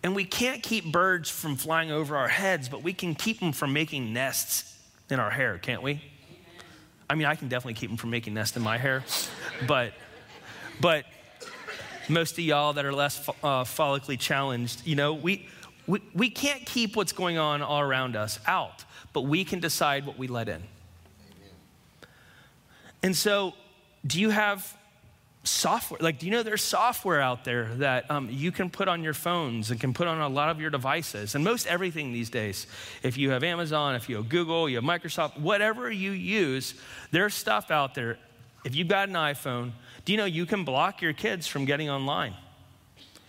And 0.04 0.16
we 0.16 0.26
can't 0.26 0.64
keep 0.64 0.92
birds 0.92 1.30
from 1.30 1.58
flying 1.58 1.92
over 1.92 2.18
our 2.18 2.28
heads, 2.28 2.70
but 2.70 2.82
we 2.82 2.94
can 2.94 3.14
keep 3.14 3.40
them 3.40 3.52
from 3.52 3.72
making 3.72 4.14
nests 4.14 4.76
in 5.12 5.20
our 5.20 5.30
hair, 5.30 5.60
can't 5.60 5.84
we? 5.84 6.02
I 7.08 7.16
mean, 7.16 7.28
I 7.28 7.36
can 7.36 7.50
definitely 7.50 7.76
keep 7.76 7.90
them 7.90 7.98
from 7.98 8.10
making 8.10 8.34
nests 8.34 8.56
in 8.56 8.64
my 8.64 8.78
hair, 8.78 9.04
but, 9.68 9.94
but 10.80 11.06
most 12.10 12.34
of 12.34 12.40
y'all 12.40 12.74
that 12.74 12.86
are 12.86 12.94
less 12.94 13.28
uh, 13.28 13.64
follically 13.64 14.20
challenged, 14.20 14.86
you 14.86 14.96
know, 14.96 15.14
we, 15.14 15.48
we, 15.88 16.02
we 16.14 16.30
can't 16.30 16.66
keep 16.66 16.96
what's 16.96 17.12
going 17.12 17.38
on 17.38 17.62
all 17.62 17.82
around 17.82 18.16
us 18.16 18.40
out, 18.48 18.84
but 19.14 19.22
we 19.22 19.44
can 19.44 19.60
decide 19.60 20.06
what 20.06 20.18
we 20.18 20.28
let 20.28 20.50
in. 20.50 20.62
And 23.04 23.16
so, 23.16 23.54
do 24.06 24.20
you 24.20 24.30
have 24.30 24.78
software. 25.44 26.00
Like, 26.02 26.20
do 26.20 26.26
you 26.26 26.32
know 26.32 26.44
there's 26.44 26.62
software 26.62 27.22
out 27.22 27.44
there 27.44 27.74
that 27.76 28.10
um, 28.12 28.30
you 28.30 28.52
can 28.52 28.70
put 28.70 28.88
on 28.88 29.04
your 29.04 29.14
phones 29.14 29.72
and 29.72 29.80
can 29.80 29.94
put 29.94 30.08
on 30.08 30.20
a 30.20 30.30
lot 30.30 30.50
of 30.50 30.62
your 30.62 30.70
devices? 30.70 31.36
And 31.36 31.44
most 31.44 31.68
everything 31.68 32.14
these 32.14 32.30
days, 32.30 32.68
if 33.04 33.18
you 33.18 33.32
have 33.32 33.44
Amazon, 33.44 33.96
if 33.96 34.10
you 34.10 34.18
have 34.18 34.30
Google, 34.30 34.70
you 34.70 34.76
have 34.76 34.84
Microsoft, 34.84 35.40
whatever 35.40 35.92
you 35.92 36.12
use, 36.12 36.76
there's 37.12 37.34
stuff 37.34 37.72
out 37.72 37.96
there. 37.96 38.18
If 38.64 38.76
you've 38.76 38.88
got 38.88 39.10
an 39.10 39.16
iPhone, 39.16 39.72
do 40.06 40.12
you 40.12 40.18
know 40.18 40.26
you 40.26 40.46
can 40.46 40.64
block 40.64 41.02
your 41.02 41.14
kids 41.14 41.48
from 41.48 41.66
getting 41.66 41.90
online? 41.90 42.34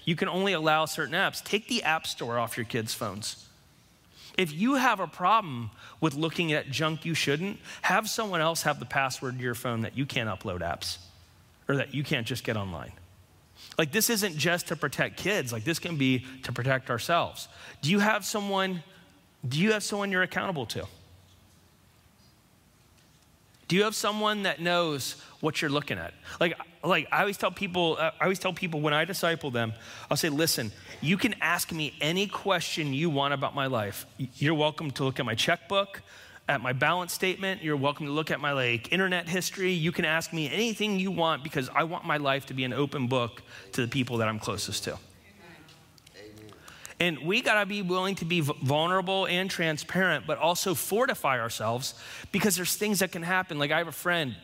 You 0.05 0.17
can 0.17 0.29
only 0.29 0.53
allow 0.53 0.87
certain 0.87 1.15
apps. 1.15 1.43
Take 1.43 1.69
the 1.69 1.83
App 1.83 2.07
Store 2.07 2.39
off 2.39 2.57
your 2.57 2.67
kids' 2.67 2.95
phones. 2.95 3.47
If 4.39 4.53
you 4.53 4.75
have 4.75 4.99
a 4.99 5.07
problem 5.07 5.71
with 6.01 6.15
looking 6.15 6.53
at 6.53 6.71
junk 6.71 7.05
you 7.05 7.15
shouldn't, 7.15 7.61
have 7.83 8.09
someone 8.09 8.41
else 8.41 8.63
have 8.63 8.81
the 8.81 8.87
password 8.87 9.37
to 9.37 9.45
your 9.45 9.55
phone 9.55 9.83
that 9.83 9.97
you 9.97 10.07
can't 10.07 10.29
upload 10.29 10.61
apps 10.61 10.99
or 11.69 11.77
that 11.77 11.95
you 11.95 12.03
can't 12.03 12.27
just 12.27 12.43
get 12.43 12.57
online. 12.57 12.93
Like, 13.79 13.93
this 13.93 14.11
isn't 14.11 14.37
just 14.37 14.69
to 14.69 14.77
protect 14.77 15.19
kids, 15.19 15.53
like, 15.53 15.65
this 15.65 15.79
can 15.79 15.97
be 15.97 16.25
to 16.43 16.53
protect 16.53 16.91
ourselves. 16.91 17.49
Do 17.81 17.91
you 17.91 18.01
have 18.01 18.25
someone, 18.25 18.83
do 19.47 19.61
you 19.61 19.73
have 19.73 19.83
someone 19.83 20.11
you're 20.11 20.23
accountable 20.23 20.67
to? 20.67 20.87
Do 23.69 23.77
you 23.77 23.85
have 23.85 23.95
someone 23.95 24.43
that 24.43 24.61
knows 24.61 25.23
what 25.43 25.61
you're 25.61 25.71
looking 25.71 25.99
at? 25.99 26.15
Like, 26.41 26.57
like 26.83 27.09
I 27.13 27.21
always 27.21 27.37
tell 27.37 27.51
people, 27.51 27.97
uh, 27.99 28.13
I 28.21 28.25
always 28.25 28.39
tell 28.39 28.53
people 28.53 28.81
when 28.81 28.95
I 28.95 29.05
disciple 29.05 29.51
them, 29.51 29.75
I'll 30.09 30.17
say, 30.17 30.29
listen, 30.29 30.73
you 31.01 31.19
can 31.19 31.35
ask 31.43 31.73
me 31.73 31.95
any 32.01 32.29
question 32.29 32.95
you 32.95 33.11
want 33.11 33.35
about 33.35 33.55
my 33.55 33.67
life. 33.67 34.07
You're 34.17 34.55
welcome 34.55 34.93
to 34.93 35.05
look 35.05 35.21
at 35.21 35.27
my 35.27 35.35
checkbook 35.35 36.01
at 36.49 36.61
my 36.61 36.73
balance 36.73 37.13
statement. 37.13 37.63
You're 37.63 37.77
welcome 37.77 38.07
to 38.07 38.13
look 38.13 38.31
at 38.31 38.41
my 38.41 38.53
like 38.53 38.93
internet 38.93 39.29
history. 39.29 39.73
You 39.73 39.93
can 39.93 40.05
ask 40.05 40.33
me 40.33 40.53
anything 40.53 40.99
you 40.99 41.11
want 41.11 41.43
because 41.43 41.69
I 41.75 41.85
want 41.85 42.05
my 42.05 42.17
life 42.17 42.47
to 42.47 42.55
be 42.55 42.65
an 42.65 42.73
open 42.73 43.07
book 43.07 43.43
to 43.73 43.81
the 43.81 43.89
people 43.89 44.19
that 44.19 44.29
I'm 44.29 44.39
closest 44.39 44.85
to. 44.85 44.99
And 47.01 47.19
we 47.21 47.41
got 47.43 47.59
to 47.59 47.67
be 47.67 47.83
willing 47.83 48.15
to 48.17 48.25
be 48.25 48.41
vulnerable 48.41 49.27
and 49.27 49.51
transparent, 49.51 50.25
but 50.25 50.39
also 50.39 50.73
fortify 50.75 51.41
ourselves 51.41 51.95
because 52.31 52.55
there's 52.55 52.77
things 52.77 53.01
that 53.01 53.11
can 53.11 53.25
happen. 53.25 53.59
Like 53.59 53.73
I 53.73 53.79
have 53.79 53.89
a 53.89 53.93
friend 53.93 54.37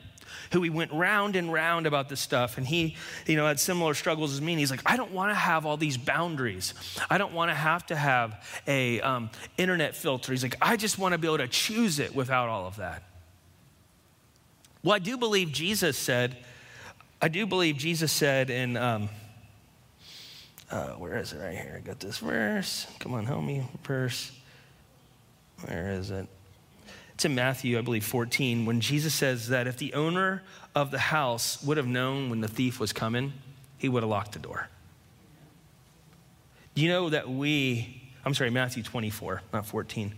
who 0.53 0.63
he 0.63 0.71
went 0.71 0.93
round 0.93 1.37
and 1.37 1.53
round 1.53 1.87
about 1.87 2.09
this 2.09 2.21
stuff. 2.21 2.59
And 2.59 2.67
he, 2.67 2.97
you 3.27 3.37
know, 3.37 3.47
had 3.47 3.61
similar 3.61 3.95
struggles 3.95 4.33
as 4.33 4.41
me. 4.41 4.53
And 4.53 4.61
he's 4.61 4.71
like, 4.71 4.83
I 4.87 4.97
don't 4.97 5.13
want 5.13 5.31
to 5.31 5.35
have 5.35 5.67
all 5.67 5.77
these 5.77 5.97
boundaries. 5.97 6.75
I 7.11 7.19
don't 7.19 7.33
want 7.33 7.51
to 7.51 7.55
have 7.55 7.87
to 7.87 7.97
have 7.97 8.45
a 8.67 9.01
um, 9.01 9.31
internet 9.57 9.97
filter. 9.97 10.33
He's 10.33 10.43
like, 10.43 10.57
I 10.61 10.77
just 10.77 10.99
want 10.99 11.13
to 11.13 11.19
be 11.19 11.27
able 11.27 11.39
to 11.39 11.49
choose 11.49 11.99
it 11.99 12.15
without 12.15 12.49
all 12.49 12.67
of 12.67 12.77
that. 12.77 13.03
Well, 14.83 14.95
I 14.95 15.01
do 15.01 15.17
believe 15.17 15.53
Jesus 15.53 15.99
said, 15.99 16.37
I 17.21 17.29
do 17.29 17.47
believe 17.47 17.77
Jesus 17.77 18.13
said 18.13 18.49
in, 18.49 18.77
um, 18.77 19.09
uh, 20.71 20.91
where 20.91 21.17
is 21.19 21.33
it 21.33 21.39
right 21.39 21.57
here? 21.57 21.75
I 21.77 21.81
got 21.81 21.99
this 21.99 22.19
verse. 22.19 22.87
Come 23.01 23.15
on, 23.15 23.27
help 23.27 23.43
me. 23.43 23.67
Verse. 23.83 24.33
Where 25.67 25.91
is 25.93 26.11
it? 26.11 26.29
In 27.25 27.35
Matthew, 27.35 27.79
I 27.79 27.81
believe, 27.81 28.05
14, 28.05 28.65
when 28.65 28.81
Jesus 28.81 29.13
says 29.13 29.49
that 29.49 29.67
if 29.67 29.77
the 29.77 29.95
owner 29.95 30.43
of 30.75 30.91
the 30.91 30.99
house 30.99 31.63
would 31.65 31.77
have 31.77 31.87
known 31.87 32.31
when 32.31 32.41
the 32.41 32.49
thief 32.49 32.79
was 32.79 32.93
coming, 32.93 33.33
he 33.77 33.89
would 33.89 34.03
have 34.03 34.11
locked 34.11 34.33
the 34.33 34.39
door. 34.39 34.69
Do 36.75 36.83
you 36.83 36.89
know 36.89 37.11
that 37.11 37.29
we, 37.29 38.03
I'm 38.25 38.35
sorry, 38.35 38.51
Matthew 38.51 38.85
24, 38.85 39.43
not 39.53 39.67
14. 39.67 40.15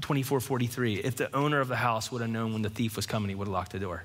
24, 0.00 0.40
43. 0.40 0.94
If 0.94 1.16
the 1.16 1.34
owner 1.34 1.60
of 1.60 1.68
the 1.68 1.76
house 1.76 2.12
would 2.12 2.22
have 2.22 2.30
known 2.30 2.52
when 2.52 2.62
the 2.62 2.70
thief 2.70 2.94
was 2.94 3.04
coming, 3.06 3.28
he 3.28 3.34
would 3.34 3.48
have 3.48 3.52
locked 3.52 3.72
the 3.72 3.80
door. 3.80 4.04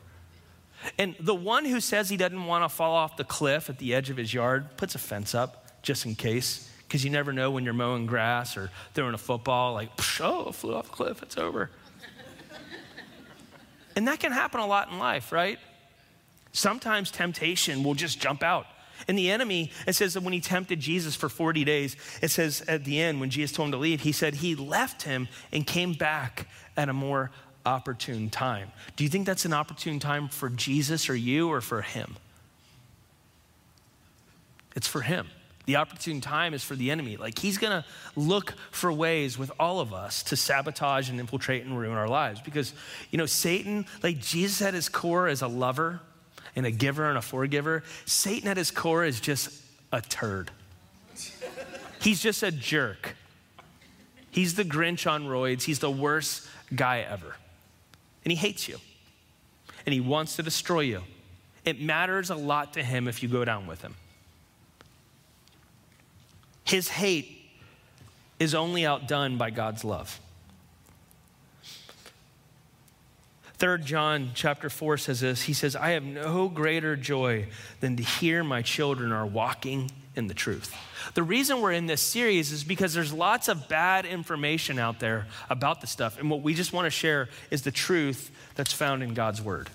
And 0.97 1.15
the 1.19 1.35
one 1.35 1.65
who 1.65 1.79
says 1.79 2.09
he 2.09 2.17
doesn't 2.17 2.45
want 2.45 2.63
to 2.63 2.69
fall 2.69 2.95
off 2.95 3.15
the 3.15 3.23
cliff 3.23 3.69
at 3.69 3.77
the 3.77 3.93
edge 3.93 4.09
of 4.09 4.17
his 4.17 4.33
yard 4.33 4.75
puts 4.77 4.95
a 4.95 4.99
fence 4.99 5.35
up 5.35 5.81
just 5.81 6.05
in 6.05 6.15
case, 6.15 6.69
because 6.87 7.03
you 7.03 7.09
never 7.09 7.33
know 7.33 7.51
when 7.51 7.63
you're 7.63 7.73
mowing 7.73 8.05
grass 8.05 8.57
or 8.57 8.69
throwing 8.93 9.13
a 9.13 9.17
football, 9.17 9.73
like, 9.73 9.89
oh, 10.21 10.49
it 10.49 10.55
flew 10.55 10.75
off 10.75 10.85
the 10.85 10.93
cliff, 10.93 11.21
it's 11.21 11.37
over. 11.37 11.69
and 13.95 14.07
that 14.07 14.19
can 14.19 14.31
happen 14.31 14.59
a 14.59 14.67
lot 14.67 14.91
in 14.91 14.99
life, 14.99 15.31
right? 15.31 15.59
Sometimes 16.51 17.11
temptation 17.11 17.83
will 17.83 17.95
just 17.95 18.19
jump 18.19 18.43
out. 18.43 18.67
And 19.07 19.17
the 19.17 19.29
enemy, 19.29 19.71
it 19.85 19.93
says 19.93 20.13
that 20.13 20.23
when 20.23 20.33
he 20.33 20.39
tempted 20.39 20.79
Jesus 20.79 21.15
for 21.15 21.27
40 21.27 21.63
days, 21.65 21.97
it 22.21 22.29
says 22.29 22.63
at 22.67 22.85
the 22.85 22.99
end, 23.01 23.19
when 23.19 23.29
Jesus 23.29 23.55
told 23.55 23.67
him 23.67 23.71
to 23.73 23.77
leave, 23.77 24.01
he 24.01 24.11
said 24.11 24.35
he 24.35 24.55
left 24.55 25.03
him 25.03 25.27
and 25.51 25.67
came 25.67 25.93
back 25.93 26.47
at 26.77 26.87
a 26.87 26.93
more 26.93 27.31
opportune 27.65 28.29
time. 28.29 28.71
Do 28.95 29.03
you 29.03 29.09
think 29.09 29.25
that's 29.25 29.45
an 29.45 29.53
opportune 29.53 29.99
time 29.99 30.29
for 30.29 30.49
Jesus 30.49 31.09
or 31.09 31.15
you 31.15 31.49
or 31.49 31.61
for 31.61 31.81
him? 31.81 32.15
It's 34.75 34.87
for 34.87 35.01
him. 35.01 35.27
The 35.65 35.77
opportune 35.77 36.21
time 36.21 36.53
is 36.53 36.63
for 36.63 36.75
the 36.75 36.91
enemy. 36.91 37.17
Like 37.17 37.39
he's 37.39 37.57
gonna 37.57 37.85
look 38.15 38.53
for 38.71 38.91
ways 38.91 39.37
with 39.37 39.51
all 39.59 39.79
of 39.79 39.93
us 39.93 40.23
to 40.23 40.35
sabotage 40.35 41.09
and 41.09 41.19
infiltrate 41.19 41.65
and 41.65 41.77
ruin 41.77 41.97
our 41.97 42.07
lives. 42.07 42.41
Because, 42.41 42.73
you 43.11 43.17
know, 43.17 43.25
Satan, 43.25 43.85
like 44.03 44.19
Jesus 44.19 44.61
at 44.61 44.73
his 44.73 44.89
core 44.89 45.27
is 45.27 45.41
a 45.41 45.47
lover 45.47 46.01
and 46.55 46.65
a 46.65 46.71
giver 46.71 47.09
and 47.09 47.17
a 47.17 47.21
forgiver. 47.21 47.83
Satan 48.05 48.49
at 48.49 48.57
his 48.57 48.71
core 48.71 49.03
is 49.03 49.19
just 49.19 49.61
a 49.91 50.01
turd. 50.01 50.51
He's 52.01 52.21
just 52.21 52.43
a 52.43 52.51
jerk. 52.51 53.15
He's 54.29 54.55
the 54.55 54.63
Grinch 54.63 55.09
on 55.09 55.25
roids. 55.25 55.63
He's 55.63 55.79
the 55.79 55.89
worst 55.89 56.47
guy 56.75 56.99
ever 56.99 57.35
and 58.25 58.31
he 58.31 58.35
hates 58.35 58.67
you 58.67 58.77
and 59.85 59.93
he 59.93 60.01
wants 60.01 60.35
to 60.35 60.43
destroy 60.43 60.81
you. 60.81 61.01
It 61.63 61.79
matters 61.79 62.31
a 62.31 62.35
lot 62.35 62.73
to 62.73 62.83
him 62.83 63.07
if 63.07 63.23
you 63.23 63.29
go 63.29 63.45
down 63.45 63.67
with 63.67 63.81
him. 63.81 63.95
His 66.65 66.89
hate 66.89 67.31
is 68.39 68.53
only 68.53 68.85
outdone 68.85 69.37
by 69.37 69.51
God's 69.51 69.85
love. 69.85 70.19
Third 73.57 73.85
John 73.85 74.31
chapter 74.33 74.69
4 74.69 74.97
says 74.97 75.21
this. 75.21 75.43
He 75.43 75.53
says, 75.53 75.77
I 75.77 75.91
have 75.91 76.03
no 76.03 76.49
greater 76.49 76.97
joy 76.97 77.47
than 77.79 77.95
to 77.95 78.03
hear 78.03 78.43
my 78.43 78.61
children 78.61 79.13
are 79.13 79.25
walking 79.25 79.91
in 80.15 80.27
the 80.27 80.33
truth. 80.33 80.75
The 81.13 81.23
reason 81.23 81.61
we're 81.61 81.71
in 81.71 81.85
this 81.85 82.01
series 82.01 82.51
is 82.51 82.65
because 82.65 82.93
there's 82.93 83.13
lots 83.13 83.47
of 83.47 83.69
bad 83.69 84.05
information 84.05 84.77
out 84.77 84.99
there 84.99 85.27
about 85.49 85.79
the 85.79 85.87
stuff. 85.87 86.19
And 86.19 86.29
what 86.29 86.41
we 86.41 86.53
just 86.53 86.73
want 86.73 86.85
to 86.85 86.89
share 86.89 87.29
is 87.49 87.61
the 87.61 87.71
truth 87.71 88.29
that's 88.55 88.73
found 88.73 89.03
in 89.03 89.13
God's 89.13 89.41
word. 89.41 89.69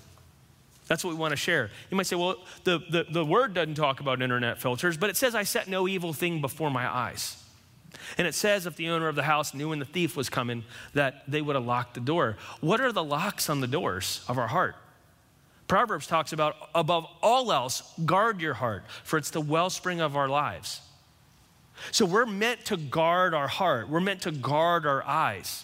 That's 0.91 1.05
what 1.05 1.13
we 1.13 1.19
want 1.21 1.31
to 1.31 1.37
share. 1.37 1.71
You 1.89 1.95
might 1.95 2.05
say, 2.05 2.17
well, 2.17 2.35
the, 2.65 2.79
the, 2.79 3.05
the 3.09 3.23
word 3.23 3.53
doesn't 3.53 3.75
talk 3.75 4.01
about 4.01 4.21
internet 4.21 4.59
filters, 4.59 4.97
but 4.97 5.09
it 5.09 5.15
says, 5.15 5.35
I 5.35 5.43
set 5.43 5.69
no 5.69 5.87
evil 5.87 6.11
thing 6.11 6.41
before 6.41 6.69
my 6.69 6.85
eyes. 6.85 7.41
And 8.17 8.27
it 8.27 8.35
says, 8.35 8.65
if 8.65 8.75
the 8.75 8.89
owner 8.89 9.07
of 9.07 9.15
the 9.15 9.23
house 9.23 9.53
knew 9.53 9.69
when 9.69 9.79
the 9.79 9.85
thief 9.85 10.17
was 10.17 10.27
coming, 10.27 10.65
that 10.93 11.23
they 11.29 11.41
would 11.41 11.55
have 11.55 11.63
locked 11.63 11.93
the 11.93 12.01
door. 12.01 12.35
What 12.59 12.81
are 12.81 12.91
the 12.91 13.05
locks 13.05 13.49
on 13.49 13.61
the 13.61 13.67
doors 13.67 14.25
of 14.27 14.37
our 14.37 14.49
heart? 14.49 14.75
Proverbs 15.65 16.07
talks 16.07 16.33
about, 16.33 16.57
above 16.75 17.05
all 17.23 17.53
else, 17.53 17.93
guard 18.03 18.41
your 18.41 18.55
heart, 18.55 18.83
for 19.05 19.15
it's 19.17 19.29
the 19.29 19.39
wellspring 19.39 20.01
of 20.01 20.17
our 20.17 20.27
lives. 20.27 20.81
So 21.91 22.03
we're 22.03 22.25
meant 22.25 22.65
to 22.65 22.75
guard 22.75 23.33
our 23.33 23.47
heart, 23.47 23.87
we're 23.87 24.01
meant 24.01 24.23
to 24.23 24.31
guard 24.31 24.85
our 24.85 25.05
eyes. 25.05 25.63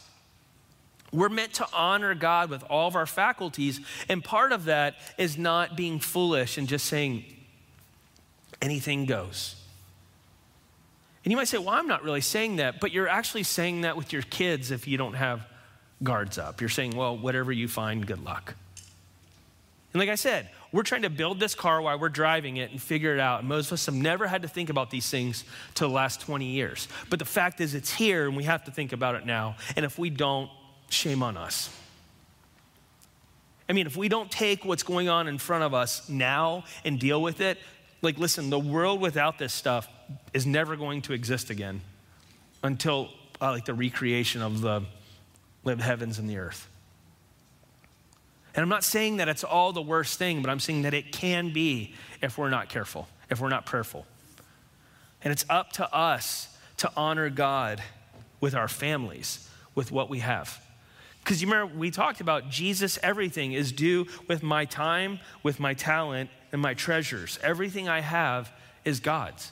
We're 1.11 1.29
meant 1.29 1.53
to 1.53 1.67
honor 1.73 2.13
God 2.13 2.49
with 2.49 2.63
all 2.69 2.87
of 2.87 2.95
our 2.95 3.05
faculties, 3.05 3.79
and 4.09 4.23
part 4.23 4.51
of 4.51 4.65
that 4.65 4.95
is 5.17 5.37
not 5.37 5.77
being 5.77 5.99
foolish 5.99 6.57
and 6.57 6.67
just 6.67 6.85
saying 6.85 7.23
anything 8.61 9.05
goes. 9.05 9.55
And 11.23 11.31
you 11.31 11.37
might 11.37 11.47
say, 11.47 11.57
Well, 11.57 11.69
I'm 11.69 11.87
not 11.87 12.03
really 12.03 12.21
saying 12.21 12.57
that, 12.57 12.79
but 12.79 12.91
you're 12.91 13.07
actually 13.07 13.43
saying 13.43 13.81
that 13.81 13.97
with 13.97 14.13
your 14.13 14.21
kids 14.21 14.71
if 14.71 14.87
you 14.87 14.97
don't 14.97 15.13
have 15.13 15.45
guards 16.03 16.37
up. 16.37 16.61
You're 16.61 16.69
saying, 16.69 16.95
Well, 16.95 17.17
whatever 17.17 17.51
you 17.51 17.67
find, 17.67 18.05
good 18.05 18.23
luck. 18.23 18.55
And 19.93 19.99
like 19.99 20.09
I 20.09 20.15
said, 20.15 20.49
we're 20.71 20.83
trying 20.83 21.03
to 21.03 21.09
build 21.09 21.39
this 21.39 21.55
car 21.55 21.81
while 21.81 21.97
we're 21.97 22.09
driving 22.09 22.57
it 22.57 22.71
and 22.71 22.81
figure 22.81 23.13
it 23.13 23.19
out. 23.19 23.39
And 23.39 23.49
most 23.49 23.67
of 23.67 23.73
us 23.73 23.85
have 23.85 23.95
never 23.95 24.27
had 24.27 24.41
to 24.41 24.47
think 24.47 24.69
about 24.69 24.89
these 24.89 25.09
things 25.09 25.43
till 25.73 25.87
the 25.87 25.93
last 25.95 26.21
20 26.21 26.45
years. 26.45 26.87
But 27.09 27.19
the 27.19 27.25
fact 27.25 27.61
is, 27.61 27.73
it's 27.73 27.91
here 27.91 28.27
and 28.27 28.35
we 28.35 28.43
have 28.43 28.65
to 28.65 28.71
think 28.71 28.91
about 28.93 29.15
it 29.15 29.25
now. 29.25 29.55
And 29.75 29.85
if 29.85 29.97
we 29.97 30.09
don't, 30.09 30.49
shame 30.89 31.23
on 31.23 31.37
us. 31.37 31.69
I 33.69 33.73
mean, 33.73 33.85
if 33.85 33.97
we 33.97 34.07
don't 34.07 34.31
take 34.31 34.63
what's 34.63 34.83
going 34.83 35.09
on 35.09 35.27
in 35.27 35.37
front 35.37 35.63
of 35.63 35.73
us 35.73 36.07
now 36.07 36.63
and 36.85 36.99
deal 36.99 37.21
with 37.21 37.41
it, 37.41 37.57
like, 38.01 38.17
listen, 38.17 38.49
the 38.49 38.59
world 38.59 39.01
without 39.01 39.37
this 39.37 39.53
stuff 39.53 39.87
is 40.33 40.45
never 40.45 40.75
going 40.75 41.01
to 41.03 41.13
exist 41.13 41.49
again 41.49 41.81
until 42.63 43.09
uh, 43.41 43.51
like 43.51 43.65
the 43.65 43.73
recreation 43.73 44.41
of 44.41 44.61
the 44.61 44.83
heavens 45.65 46.19
and 46.19 46.29
the 46.29 46.37
earth. 46.37 46.69
And 48.55 48.63
I'm 48.63 48.69
not 48.69 48.83
saying 48.83 49.17
that 49.17 49.27
it's 49.27 49.43
all 49.43 49.73
the 49.73 49.81
worst 49.81 50.17
thing, 50.17 50.41
but 50.41 50.49
I'm 50.49 50.59
saying 50.59 50.83
that 50.83 50.93
it 50.93 51.11
can 51.11 51.51
be 51.51 51.93
if 52.21 52.37
we're 52.37 52.49
not 52.49 52.69
careful, 52.69 53.07
if 53.29 53.39
we're 53.39 53.49
not 53.49 53.65
prayerful. 53.65 54.05
And 55.23 55.31
it's 55.31 55.45
up 55.49 55.73
to 55.73 55.93
us 55.93 56.55
to 56.77 56.91
honor 56.95 57.29
God 57.29 57.81
with 58.39 58.55
our 58.55 58.67
families, 58.67 59.47
with 59.75 59.91
what 59.91 60.09
we 60.09 60.19
have. 60.19 60.59
Because 61.27 61.41
you 61.41 61.49
remember, 61.49 61.77
we 61.77 61.91
talked 61.91 62.21
about 62.21 62.49
Jesus, 62.49 62.97
everything 63.03 63.51
is 63.51 63.73
due 63.73 64.07
with 64.29 64.43
my 64.43 64.63
time, 64.63 65.19
with 65.43 65.59
my 65.59 65.73
talent, 65.73 66.29
and 66.53 66.61
my 66.61 66.73
treasures. 66.73 67.37
Everything 67.43 67.89
I 67.89 67.99
have 67.99 68.49
is 68.85 69.01
God's. 69.01 69.51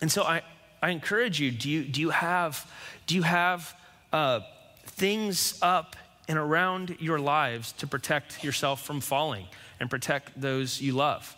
And 0.00 0.10
so 0.10 0.24
I, 0.24 0.42
I 0.82 0.90
encourage 0.90 1.38
you 1.38 1.52
do, 1.52 1.70
you 1.70 1.84
do 1.84 2.00
you 2.00 2.10
have, 2.10 2.68
do 3.06 3.14
you 3.14 3.22
have 3.22 3.76
uh, 4.12 4.40
things 4.86 5.56
up 5.62 5.94
and 6.26 6.36
around 6.36 6.96
your 6.98 7.20
lives 7.20 7.70
to 7.74 7.86
protect 7.86 8.42
yourself 8.42 8.84
from 8.84 9.00
falling 9.00 9.46
and 9.78 9.88
protect 9.88 10.40
those 10.40 10.80
you 10.80 10.94
love. 10.94 11.36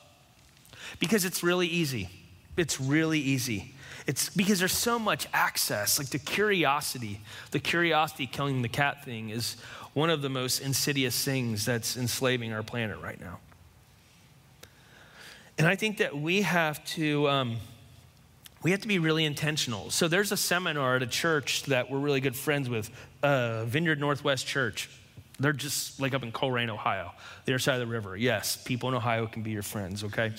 Because 1.01 1.27
it's 1.27 1.43
really 1.43 1.69
easy. 1.69 2.09
It's 2.57 2.81
really 2.81 3.21
easy. 3.21 3.75
It's 4.07 4.31
because 4.31 4.59
there's 4.59 4.73
so 4.73 4.99
much 4.99 5.27
access. 5.33 5.99
Like 5.99 6.09
the 6.09 6.19
curiosity, 6.19 7.21
the 7.51 7.61
curiosity 7.61 8.27
killing 8.27 8.63
the 8.63 8.69
cat 8.69 9.05
thing 9.05 9.31
is 9.31 9.57
one 9.95 10.11
of 10.11 10.23
the 10.23 10.29
most 10.29 10.61
insidious 10.61 11.25
things 11.25 11.65
that's 11.65 11.97
enslaving 11.97 12.53
our 12.53 12.63
planet 12.63 12.99
right 13.03 13.21
now. 13.21 13.39
And 15.59 15.67
I 15.67 15.77
think 15.77 15.99
that 15.99 16.17
we 16.17 16.43
have 16.43 16.85
to. 16.97 17.29
Um, 17.29 17.57
we 18.63 18.73
have 18.73 18.81
to 18.83 18.89
be 18.89 18.99
really 18.99 19.25
intentional. 19.25 19.91
So 19.91 20.07
there's 20.07 20.33
a 20.33 20.37
seminar 20.37 20.97
at 20.97 21.03
a 21.03 21.07
church 21.07 21.63
that 21.65 21.91
we're 21.91 21.99
really 21.99 22.21
good 22.21 22.37
friends 22.37 22.69
with, 22.69 22.91
uh, 23.23 23.65
Vineyard 23.65 23.99
Northwest 23.99 24.47
Church. 24.47 24.91
They're 25.39 25.55
just 25.55 25.99
like 25.99 26.13
up 26.13 26.23
in 26.23 26.31
Colerain, 26.31 26.69
Ohio, 26.69 27.13
the 27.47 27.53
other 27.53 27.59
side 27.59 27.81
of 27.81 27.81
the 27.81 27.87
river. 27.87 28.19
Yes, 28.19 28.63
people 28.63 28.91
in 28.91 28.95
Ohio 28.95 29.27
can 29.27 29.43
be 29.43 29.51
your 29.51 29.63
friends, 29.63 30.05
okay? 30.05 30.33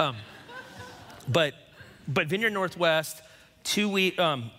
Um, 0.00 0.16
but, 1.28 1.52
but 2.08 2.26
Vineyard 2.26 2.50
Northwest, 2.50 3.22
two 3.62 3.88
week, 3.88 4.18
um, 4.18 4.50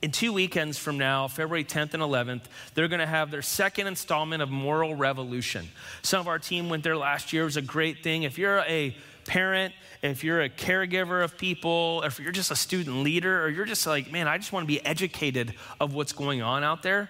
in 0.00 0.10
two 0.10 0.32
weekends 0.32 0.78
from 0.78 0.98
now, 0.98 1.28
February 1.28 1.64
10th 1.64 1.94
and 1.94 2.02
11th, 2.02 2.42
they're 2.74 2.88
going 2.88 3.00
to 3.00 3.06
have 3.06 3.30
their 3.30 3.42
second 3.42 3.86
installment 3.86 4.42
of 4.42 4.50
Moral 4.50 4.94
Revolution. 4.94 5.68
Some 6.02 6.20
of 6.20 6.28
our 6.28 6.38
team 6.38 6.68
went 6.68 6.82
there 6.82 6.96
last 6.96 7.32
year. 7.32 7.42
It 7.42 7.46
was 7.46 7.56
a 7.56 7.62
great 7.62 8.02
thing. 8.02 8.24
If 8.24 8.36
you're 8.38 8.60
a 8.60 8.96
parent, 9.26 9.74
if 10.02 10.24
you're 10.24 10.42
a 10.42 10.48
caregiver 10.48 11.22
of 11.22 11.38
people, 11.38 12.02
if 12.04 12.18
you're 12.18 12.32
just 12.32 12.50
a 12.50 12.56
student 12.56 13.04
leader, 13.04 13.44
or 13.44 13.48
you're 13.48 13.64
just 13.64 13.86
like, 13.86 14.10
man, 14.10 14.26
I 14.26 14.38
just 14.38 14.52
want 14.52 14.64
to 14.64 14.68
be 14.68 14.84
educated 14.84 15.54
of 15.80 15.94
what's 15.94 16.12
going 16.12 16.42
on 16.42 16.64
out 16.64 16.82
there, 16.82 17.08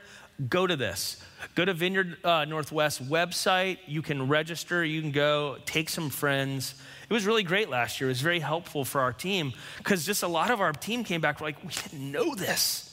go 0.48 0.66
to 0.66 0.76
this. 0.76 1.22
Go 1.55 1.64
to 1.64 1.74
Vineyard 1.74 2.16
uh, 2.24 2.44
Northwest 2.44 3.09
website. 3.09 3.78
You 3.87 4.02
can 4.02 4.28
register. 4.28 4.85
You 4.85 5.00
can 5.00 5.11
go 5.11 5.59
take 5.66 5.90
some 5.90 6.11
friends. 6.11 6.74
It 7.09 7.12
was 7.12 7.26
really 7.26 7.42
great 7.42 7.68
last 7.68 8.00
year. 8.00 8.09
It 8.09 8.12
was 8.12 8.20
very 8.20 8.40
helpful 8.40 8.85
for 8.85 9.00
our 9.00 9.12
team 9.12 9.52
because 9.78 10.07
just 10.07 10.22
a 10.22 10.28
lot 10.28 10.50
of 10.50 10.61
our 10.61 10.72
team 10.72 11.05
came 11.05 11.20
back 11.20 11.40
like, 11.40 11.62
we 11.62 11.70
didn't 11.90 12.11
know 12.11 12.35
this. 12.35 12.88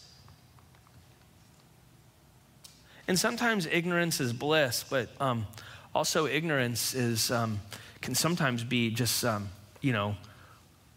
And 3.07 3.17
sometimes 3.17 3.65
ignorance 3.65 4.19
is 4.19 4.33
bliss, 4.33 4.85
but 4.87 5.09
um, 5.19 5.47
also 5.95 6.27
ignorance 6.27 6.93
is 6.93 7.31
um, 7.31 7.59
can 8.01 8.13
sometimes 8.13 8.63
be 8.63 8.91
just 8.91 9.25
um, 9.25 9.49
you 9.81 9.93
know 9.93 10.15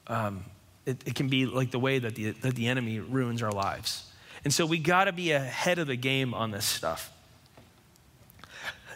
um, 0.08 0.44
it, 0.84 1.02
it, 1.06 1.14
can 1.14 1.28
be 1.28 1.46
like 1.46 1.70
the 1.70 1.78
way 1.78 1.98
that 1.98 2.14
the, 2.14 2.30
that 2.30 2.54
the 2.54 2.66
enemy 2.66 2.98
ruins 2.98 3.42
our 3.42 3.52
lives. 3.52 4.10
And 4.44 4.52
so 4.52 4.66
we 4.66 4.78
got 4.78 5.04
to 5.04 5.12
be 5.12 5.32
ahead 5.32 5.78
of 5.78 5.86
the 5.86 5.96
game 5.96 6.34
on 6.34 6.50
this 6.50 6.64
stuff. 6.64 7.11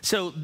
So 0.06 0.34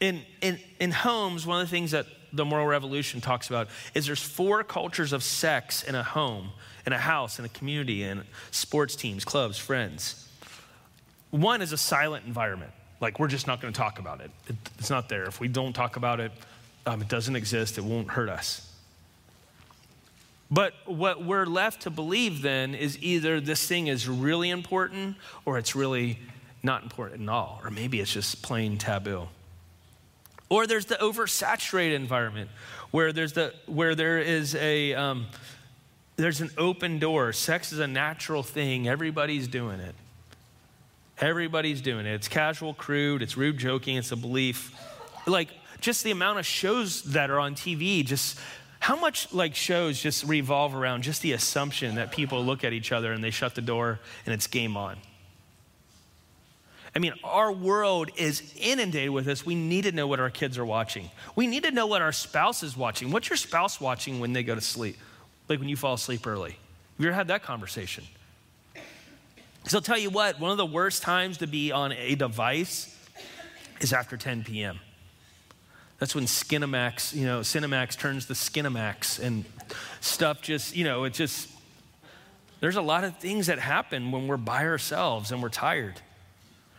in, 0.00 0.22
in, 0.40 0.60
in 0.78 0.92
homes, 0.92 1.44
one 1.44 1.60
of 1.60 1.66
the 1.66 1.70
things 1.70 1.90
that 1.90 2.06
the 2.32 2.44
moral 2.44 2.64
revolution 2.64 3.20
talks 3.20 3.48
about 3.48 3.66
is 3.92 4.06
there's 4.06 4.22
four 4.22 4.62
cultures 4.62 5.12
of 5.12 5.24
sex 5.24 5.82
in 5.82 5.96
a 5.96 6.04
home, 6.04 6.50
in 6.86 6.92
a 6.92 6.98
house, 6.98 7.40
in 7.40 7.44
a 7.44 7.48
community, 7.48 8.04
in 8.04 8.22
sports 8.52 8.94
teams, 8.94 9.24
clubs, 9.24 9.58
friends. 9.58 10.28
One 11.32 11.60
is 11.60 11.72
a 11.72 11.76
silent 11.76 12.24
environment. 12.24 12.70
Like, 13.00 13.18
we're 13.18 13.26
just 13.26 13.48
not 13.48 13.60
going 13.60 13.74
to 13.74 13.76
talk 13.76 13.98
about 13.98 14.20
it. 14.20 14.30
it. 14.46 14.54
It's 14.78 14.90
not 14.90 15.08
there. 15.08 15.24
If 15.24 15.40
we 15.40 15.48
don't 15.48 15.72
talk 15.72 15.96
about 15.96 16.20
it, 16.20 16.30
um, 16.86 17.02
it 17.02 17.08
doesn't 17.08 17.34
exist. 17.34 17.78
It 17.78 17.84
won't 17.84 18.10
hurt 18.10 18.28
us. 18.28 18.72
But 20.52 20.74
what 20.86 21.24
we're 21.24 21.46
left 21.46 21.82
to 21.82 21.90
believe 21.90 22.42
then 22.42 22.76
is 22.76 22.96
either 23.02 23.40
this 23.40 23.66
thing 23.66 23.88
is 23.88 24.08
really 24.08 24.50
important 24.50 25.16
or 25.44 25.58
it's 25.58 25.74
really 25.74 26.20
not 26.62 26.82
important 26.82 27.22
at 27.22 27.28
all, 27.28 27.60
or 27.64 27.70
maybe 27.70 28.00
it's 28.00 28.12
just 28.12 28.42
plain 28.42 28.78
taboo. 28.78 29.28
Or 30.48 30.66
there's 30.66 30.86
the 30.86 30.96
oversaturated 30.96 31.94
environment 31.94 32.50
where 32.90 33.12
there's 33.12 33.34
the 33.34 33.54
where 33.66 33.94
there 33.94 34.18
is 34.18 34.54
a 34.56 34.94
um, 34.94 35.26
there's 36.16 36.40
an 36.40 36.50
open 36.58 36.98
door. 36.98 37.32
Sex 37.32 37.72
is 37.72 37.78
a 37.78 37.86
natural 37.86 38.42
thing. 38.42 38.88
Everybody's 38.88 39.48
doing 39.48 39.80
it. 39.80 39.94
Everybody's 41.18 41.80
doing 41.80 42.06
it. 42.06 42.14
It's 42.14 42.28
casual, 42.28 42.74
crude, 42.74 43.22
it's 43.22 43.36
rude 43.36 43.58
joking, 43.58 43.96
it's 43.96 44.10
a 44.10 44.16
belief. 44.16 44.74
Like 45.26 45.48
just 45.80 46.02
the 46.02 46.10
amount 46.10 46.38
of 46.38 46.46
shows 46.46 47.02
that 47.02 47.30
are 47.30 47.38
on 47.38 47.54
TV, 47.54 48.04
just 48.04 48.38
how 48.80 48.98
much 48.98 49.32
like 49.32 49.54
shows 49.54 50.00
just 50.00 50.24
revolve 50.24 50.74
around 50.74 51.02
just 51.02 51.20
the 51.20 51.32
assumption 51.32 51.96
that 51.96 52.10
people 52.10 52.42
look 52.44 52.64
at 52.64 52.72
each 52.72 52.90
other 52.92 53.12
and 53.12 53.22
they 53.22 53.30
shut 53.30 53.54
the 53.54 53.62
door 53.62 54.00
and 54.24 54.34
it's 54.34 54.46
game 54.46 54.76
on. 54.76 54.96
I 56.94 56.98
mean, 56.98 57.12
our 57.22 57.52
world 57.52 58.10
is 58.16 58.52
inundated 58.56 59.10
with 59.10 59.24
this. 59.24 59.46
We 59.46 59.54
need 59.54 59.82
to 59.84 59.92
know 59.92 60.06
what 60.06 60.18
our 60.18 60.30
kids 60.30 60.58
are 60.58 60.64
watching. 60.64 61.10
We 61.36 61.46
need 61.46 61.62
to 61.64 61.70
know 61.70 61.86
what 61.86 62.02
our 62.02 62.12
spouse 62.12 62.62
is 62.62 62.76
watching. 62.76 63.10
What's 63.12 63.28
your 63.28 63.36
spouse 63.36 63.80
watching 63.80 64.18
when 64.18 64.32
they 64.32 64.42
go 64.42 64.54
to 64.54 64.60
sleep? 64.60 64.96
Like 65.48 65.60
when 65.60 65.68
you 65.68 65.76
fall 65.76 65.94
asleep 65.94 66.26
early. 66.26 66.50
Have 66.50 66.58
you 66.98 67.06
ever 67.08 67.14
had 67.14 67.28
that 67.28 67.42
conversation? 67.42 68.04
So 69.66 69.78
I'll 69.78 69.82
tell 69.82 69.98
you 69.98 70.10
what, 70.10 70.40
one 70.40 70.50
of 70.50 70.56
the 70.56 70.66
worst 70.66 71.02
times 71.02 71.38
to 71.38 71.46
be 71.46 71.70
on 71.70 71.92
a 71.92 72.14
device 72.14 72.96
is 73.80 73.92
after 73.92 74.16
10 74.16 74.44
p.m. 74.44 74.80
That's 75.98 76.14
when 76.14 76.24
Skinamax, 76.24 77.14
you 77.14 77.26
know, 77.26 77.40
Cinemax 77.40 77.96
turns 77.98 78.26
to 78.26 78.32
Skinamax 78.32 79.22
and 79.22 79.44
stuff 80.00 80.40
just, 80.40 80.74
you 80.74 80.84
know, 80.84 81.04
it 81.04 81.12
just, 81.12 81.50
there's 82.60 82.76
a 82.76 82.82
lot 82.82 83.04
of 83.04 83.18
things 83.18 83.46
that 83.46 83.58
happen 83.58 84.10
when 84.10 84.26
we're 84.26 84.38
by 84.38 84.64
ourselves 84.64 85.30
and 85.30 85.42
we're 85.42 85.50
tired. 85.50 86.00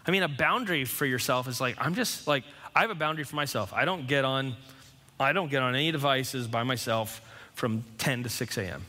I 0.06 0.12
mean, 0.12 0.24
a 0.24 0.28
boundary 0.28 0.86
for 0.86 1.06
yourself 1.06 1.48
is 1.48 1.62
like, 1.62 1.76
I'm 1.80 1.96
just 1.96 2.28
like, 2.28 2.44
I 2.76 2.82
have 2.82 2.90
a 2.90 2.96
boundary 2.96 3.24
for 3.24 3.36
myself. 3.36 3.74
I 3.74 3.86
don't 3.86 4.08
get 4.08 4.26
on, 4.26 4.56
I 5.20 5.34
don't 5.34 5.50
get 5.50 5.62
on 5.62 5.76
any 5.76 5.92
devices 5.92 6.48
by 6.48 6.64
myself 6.64 7.22
from 7.54 7.84
10 7.98 8.24
to 8.24 8.30
6 8.30 8.58
a.m. 8.58 8.84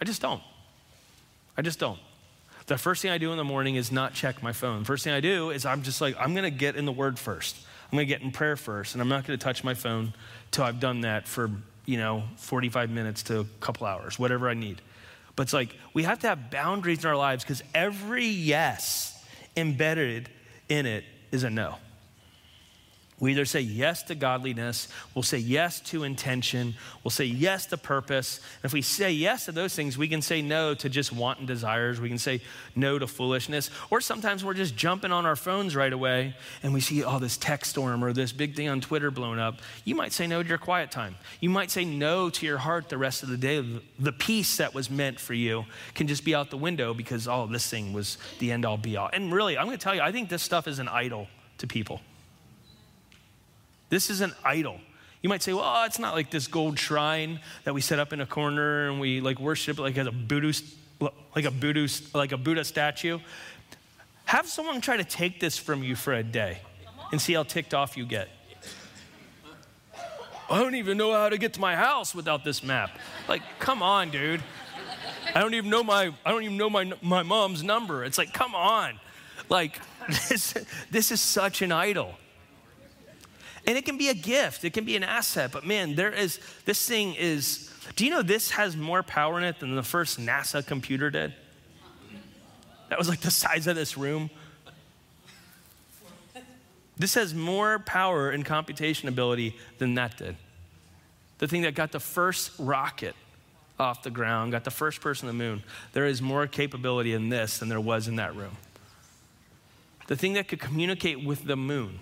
I 0.00 0.04
just 0.04 0.20
don't. 0.20 0.42
I 1.56 1.62
just 1.62 1.78
don't. 1.78 1.98
The 2.66 2.78
first 2.78 3.02
thing 3.02 3.10
I 3.10 3.18
do 3.18 3.32
in 3.32 3.38
the 3.38 3.44
morning 3.44 3.76
is 3.76 3.90
not 3.90 4.14
check 4.14 4.42
my 4.42 4.52
phone. 4.52 4.84
First 4.84 5.04
thing 5.04 5.12
I 5.12 5.20
do 5.20 5.50
is 5.50 5.64
I'm 5.64 5.82
just 5.82 6.00
like, 6.00 6.16
I'm 6.18 6.34
going 6.34 6.44
to 6.44 6.56
get 6.56 6.76
in 6.76 6.84
the 6.84 6.92
word 6.92 7.18
first. 7.18 7.56
I'm 7.90 7.96
going 7.96 8.06
to 8.06 8.14
get 8.14 8.22
in 8.22 8.30
prayer 8.30 8.56
first, 8.56 8.94
and 8.94 9.02
I'm 9.02 9.08
not 9.08 9.26
going 9.26 9.36
to 9.38 9.42
touch 9.42 9.64
my 9.64 9.74
phone 9.74 10.14
till 10.52 10.64
I've 10.64 10.78
done 10.78 11.00
that 11.00 11.26
for, 11.26 11.50
you 11.86 11.96
know, 11.96 12.22
45 12.36 12.90
minutes 12.90 13.24
to 13.24 13.40
a 13.40 13.44
couple 13.60 13.86
hours, 13.86 14.18
whatever 14.18 14.48
I 14.48 14.54
need. 14.54 14.80
But 15.34 15.44
it's 15.44 15.52
like 15.52 15.74
we 15.94 16.04
have 16.04 16.20
to 16.20 16.28
have 16.28 16.50
boundaries 16.50 17.02
in 17.02 17.10
our 17.10 17.16
lives 17.16 17.42
because 17.42 17.62
every 17.74 18.26
yes 18.26 19.24
embedded 19.56 20.28
in 20.70 20.86
it 20.86 21.04
is 21.32 21.44
a 21.44 21.50
no. 21.50 21.76
We 23.20 23.32
either 23.32 23.44
say 23.44 23.60
yes 23.60 24.02
to 24.04 24.14
godliness, 24.14 24.88
we'll 25.14 25.22
say 25.22 25.36
yes 25.36 25.80
to 25.80 26.04
intention, 26.04 26.74
we'll 27.04 27.10
say 27.10 27.26
yes 27.26 27.66
to 27.66 27.76
purpose. 27.76 28.40
And 28.62 28.64
if 28.64 28.72
we 28.72 28.80
say 28.80 29.12
yes 29.12 29.44
to 29.44 29.52
those 29.52 29.74
things, 29.74 29.98
we 29.98 30.08
can 30.08 30.22
say 30.22 30.40
no 30.40 30.74
to 30.74 30.88
just 30.88 31.12
wanton 31.12 31.44
desires. 31.44 32.00
We 32.00 32.08
can 32.08 32.18
say 32.18 32.40
no 32.74 32.98
to 32.98 33.06
foolishness. 33.06 33.70
Or 33.90 34.00
sometimes 34.00 34.42
we're 34.42 34.54
just 34.54 34.74
jumping 34.74 35.12
on 35.12 35.26
our 35.26 35.36
phones 35.36 35.76
right 35.76 35.92
away 35.92 36.34
and 36.62 36.72
we 36.72 36.80
see, 36.80 37.04
oh, 37.04 37.18
this 37.18 37.36
tech 37.36 37.66
storm 37.66 38.02
or 38.02 38.14
this 38.14 38.32
big 38.32 38.56
thing 38.56 38.68
on 38.68 38.80
Twitter 38.80 39.10
blowing 39.10 39.38
up. 39.38 39.58
You 39.84 39.94
might 39.94 40.12
say 40.12 40.26
no 40.26 40.42
to 40.42 40.48
your 40.48 40.56
quiet 40.56 40.90
time. 40.90 41.16
You 41.40 41.50
might 41.50 41.70
say 41.70 41.84
no 41.84 42.30
to 42.30 42.46
your 42.46 42.58
heart 42.58 42.88
the 42.88 42.98
rest 42.98 43.22
of 43.22 43.28
the 43.28 43.36
day. 43.36 43.62
The 43.98 44.12
peace 44.12 44.56
that 44.56 44.72
was 44.72 44.88
meant 44.88 45.20
for 45.20 45.34
you 45.34 45.66
can 45.94 46.06
just 46.06 46.24
be 46.24 46.34
out 46.34 46.48
the 46.48 46.56
window 46.56 46.94
because, 46.94 47.28
oh, 47.28 47.46
this 47.46 47.68
thing 47.68 47.92
was 47.92 48.16
the 48.38 48.50
end 48.50 48.64
all 48.64 48.78
be 48.78 48.96
all. 48.96 49.10
And 49.12 49.30
really, 49.30 49.58
I'm 49.58 49.66
going 49.66 49.76
to 49.76 49.82
tell 49.82 49.94
you, 49.94 50.00
I 50.00 50.10
think 50.10 50.30
this 50.30 50.42
stuff 50.42 50.66
is 50.66 50.78
an 50.78 50.88
idol 50.88 51.28
to 51.58 51.66
people. 51.66 52.00
This 53.90 54.08
is 54.08 54.22
an 54.22 54.32
idol. 54.44 54.80
You 55.22 55.28
might 55.28 55.42
say, 55.42 55.52
well, 55.52 55.84
it's 55.84 55.98
not 55.98 56.14
like 56.14 56.30
this 56.30 56.46
gold 56.46 56.78
shrine 56.78 57.40
that 57.64 57.74
we 57.74 57.82
set 57.82 57.98
up 57.98 58.12
in 58.12 58.20
a 58.20 58.26
corner 58.26 58.88
and 58.88 58.98
we 58.98 59.20
like 59.20 59.38
worship 59.38 59.78
like 59.78 59.98
as 59.98 60.06
a 60.06 60.12
Buddha, 60.12 60.52
like 61.36 61.44
a 61.44 61.50
Buddha, 61.50 61.86
like 62.14 62.32
a 62.32 62.38
Buddha 62.38 62.64
statue. 62.64 63.18
Have 64.24 64.48
someone 64.48 64.80
try 64.80 64.96
to 64.96 65.04
take 65.04 65.40
this 65.40 65.58
from 65.58 65.82
you 65.82 65.94
for 65.94 66.14
a 66.14 66.22
day 66.22 66.60
and 67.12 67.20
see 67.20 67.34
how 67.34 67.42
ticked 67.42 67.74
off 67.74 67.96
you 67.96 68.06
get. 68.06 68.28
I 70.48 70.58
don't 70.58 70.74
even 70.74 70.96
know 70.96 71.12
how 71.12 71.28
to 71.28 71.38
get 71.38 71.52
to 71.54 71.60
my 71.60 71.76
house 71.76 72.14
without 72.14 72.44
this 72.44 72.64
map. 72.64 72.90
Like, 73.28 73.42
come 73.58 73.82
on, 73.82 74.10
dude. 74.10 74.42
I 75.34 75.40
don't 75.40 75.54
even 75.54 75.70
know 75.70 75.84
my 75.84 76.12
I 76.24 76.30
don't 76.30 76.42
even 76.42 76.56
know 76.56 76.70
my 76.70 76.92
my 77.02 77.22
mom's 77.22 77.62
number. 77.62 78.04
It's 78.04 78.18
like, 78.18 78.32
come 78.32 78.54
on. 78.54 78.98
Like 79.48 79.80
this 80.28 80.54
this 80.90 81.12
is 81.12 81.20
such 81.20 81.62
an 81.62 81.72
idol. 81.72 82.14
And 83.66 83.76
it 83.76 83.84
can 83.84 83.98
be 83.98 84.08
a 84.08 84.14
gift, 84.14 84.64
it 84.64 84.72
can 84.72 84.84
be 84.84 84.96
an 84.96 85.04
asset, 85.04 85.52
but 85.52 85.66
man, 85.66 85.94
there 85.94 86.12
is, 86.12 86.40
this 86.64 86.86
thing 86.88 87.14
is, 87.14 87.70
do 87.96 88.04
you 88.04 88.10
know 88.10 88.22
this 88.22 88.50
has 88.52 88.76
more 88.76 89.02
power 89.02 89.38
in 89.38 89.44
it 89.44 89.60
than 89.60 89.74
the 89.74 89.82
first 89.82 90.18
NASA 90.18 90.66
computer 90.66 91.10
did? 91.10 91.34
That 92.88 92.98
was 92.98 93.08
like 93.08 93.20
the 93.20 93.30
size 93.30 93.66
of 93.66 93.76
this 93.76 93.96
room. 93.96 94.30
This 96.96 97.14
has 97.14 97.34
more 97.34 97.78
power 97.78 98.30
and 98.30 98.44
computation 98.44 99.08
ability 99.08 99.56
than 99.78 99.94
that 99.94 100.18
did. 100.18 100.36
The 101.38 101.48
thing 101.48 101.62
that 101.62 101.74
got 101.74 101.92
the 101.92 102.00
first 102.00 102.52
rocket 102.58 103.14
off 103.78 104.02
the 104.02 104.10
ground, 104.10 104.52
got 104.52 104.64
the 104.64 104.70
first 104.70 105.00
person 105.00 105.26
to 105.26 105.32
the 105.32 105.38
moon, 105.38 105.62
there 105.92 106.04
is 106.04 106.20
more 106.20 106.46
capability 106.46 107.14
in 107.14 107.30
this 107.30 107.58
than 107.58 107.68
there 107.68 107.80
was 107.80 108.08
in 108.08 108.16
that 108.16 108.36
room. 108.36 108.56
The 110.08 110.16
thing 110.16 110.34
that 110.34 110.48
could 110.48 110.60
communicate 110.60 111.24
with 111.24 111.44
the 111.44 111.56
moon 111.56 112.00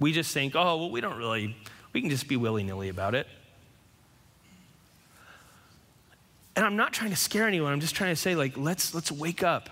we 0.00 0.12
just 0.12 0.32
think, 0.32 0.56
oh, 0.56 0.76
well, 0.78 0.90
we 0.90 1.00
don't 1.00 1.16
really, 1.16 1.56
we 1.92 2.00
can 2.00 2.10
just 2.10 2.26
be 2.26 2.36
willy 2.36 2.64
nilly 2.64 2.88
about 2.88 3.14
it. 3.14 3.28
And 6.56 6.66
I'm 6.66 6.76
not 6.76 6.92
trying 6.92 7.10
to 7.10 7.16
scare 7.16 7.46
anyone. 7.46 7.72
I'm 7.72 7.80
just 7.80 7.94
trying 7.94 8.10
to 8.10 8.20
say, 8.20 8.34
like, 8.34 8.56
let's, 8.56 8.94
let's 8.94 9.12
wake 9.12 9.42
up. 9.42 9.70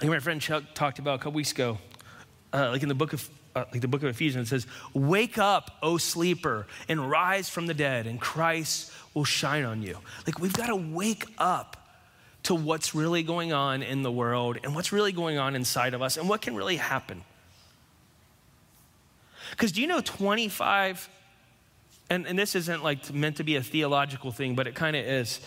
Like 0.00 0.10
my 0.10 0.18
friend 0.18 0.40
Chuck 0.40 0.64
talked 0.74 0.98
about 0.98 1.14
a 1.14 1.18
couple 1.18 1.32
weeks 1.32 1.52
ago, 1.52 1.78
uh, 2.52 2.70
like 2.70 2.82
in 2.82 2.88
the 2.88 2.94
book 2.94 3.12
of 3.12 3.28
uh, 3.54 3.64
like 3.72 3.80
the 3.80 3.88
book 3.88 4.02
of 4.02 4.08
Ephesians, 4.08 4.48
it 4.48 4.50
says, 4.50 4.66
Wake 4.94 5.36
up, 5.38 5.76
O 5.82 5.98
sleeper, 5.98 6.66
and 6.88 7.10
rise 7.10 7.48
from 7.48 7.66
the 7.66 7.74
dead, 7.74 8.06
and 8.06 8.20
Christ 8.20 8.92
will 9.12 9.24
shine 9.24 9.64
on 9.64 9.82
you. 9.82 9.98
Like, 10.26 10.38
we've 10.38 10.52
got 10.52 10.68
to 10.68 10.76
wake 10.76 11.24
up 11.36 11.76
to 12.44 12.54
what's 12.54 12.94
really 12.94 13.22
going 13.22 13.52
on 13.52 13.82
in 13.82 14.02
the 14.02 14.12
world 14.12 14.58
and 14.62 14.74
what's 14.74 14.92
really 14.92 15.12
going 15.12 15.38
on 15.38 15.56
inside 15.56 15.94
of 15.94 16.02
us 16.02 16.16
and 16.16 16.28
what 16.28 16.40
can 16.40 16.54
really 16.54 16.76
happen. 16.76 17.22
Because 19.50 19.72
do 19.72 19.80
you 19.80 19.86
know 19.86 20.00
25, 20.00 21.08
and, 22.08 22.26
and 22.26 22.38
this 22.38 22.54
isn't 22.54 22.82
like 22.82 23.12
meant 23.12 23.36
to 23.36 23.44
be 23.44 23.56
a 23.56 23.62
theological 23.62 24.32
thing, 24.32 24.54
but 24.54 24.66
it 24.66 24.74
kind 24.74 24.96
of 24.96 25.04
is. 25.04 25.40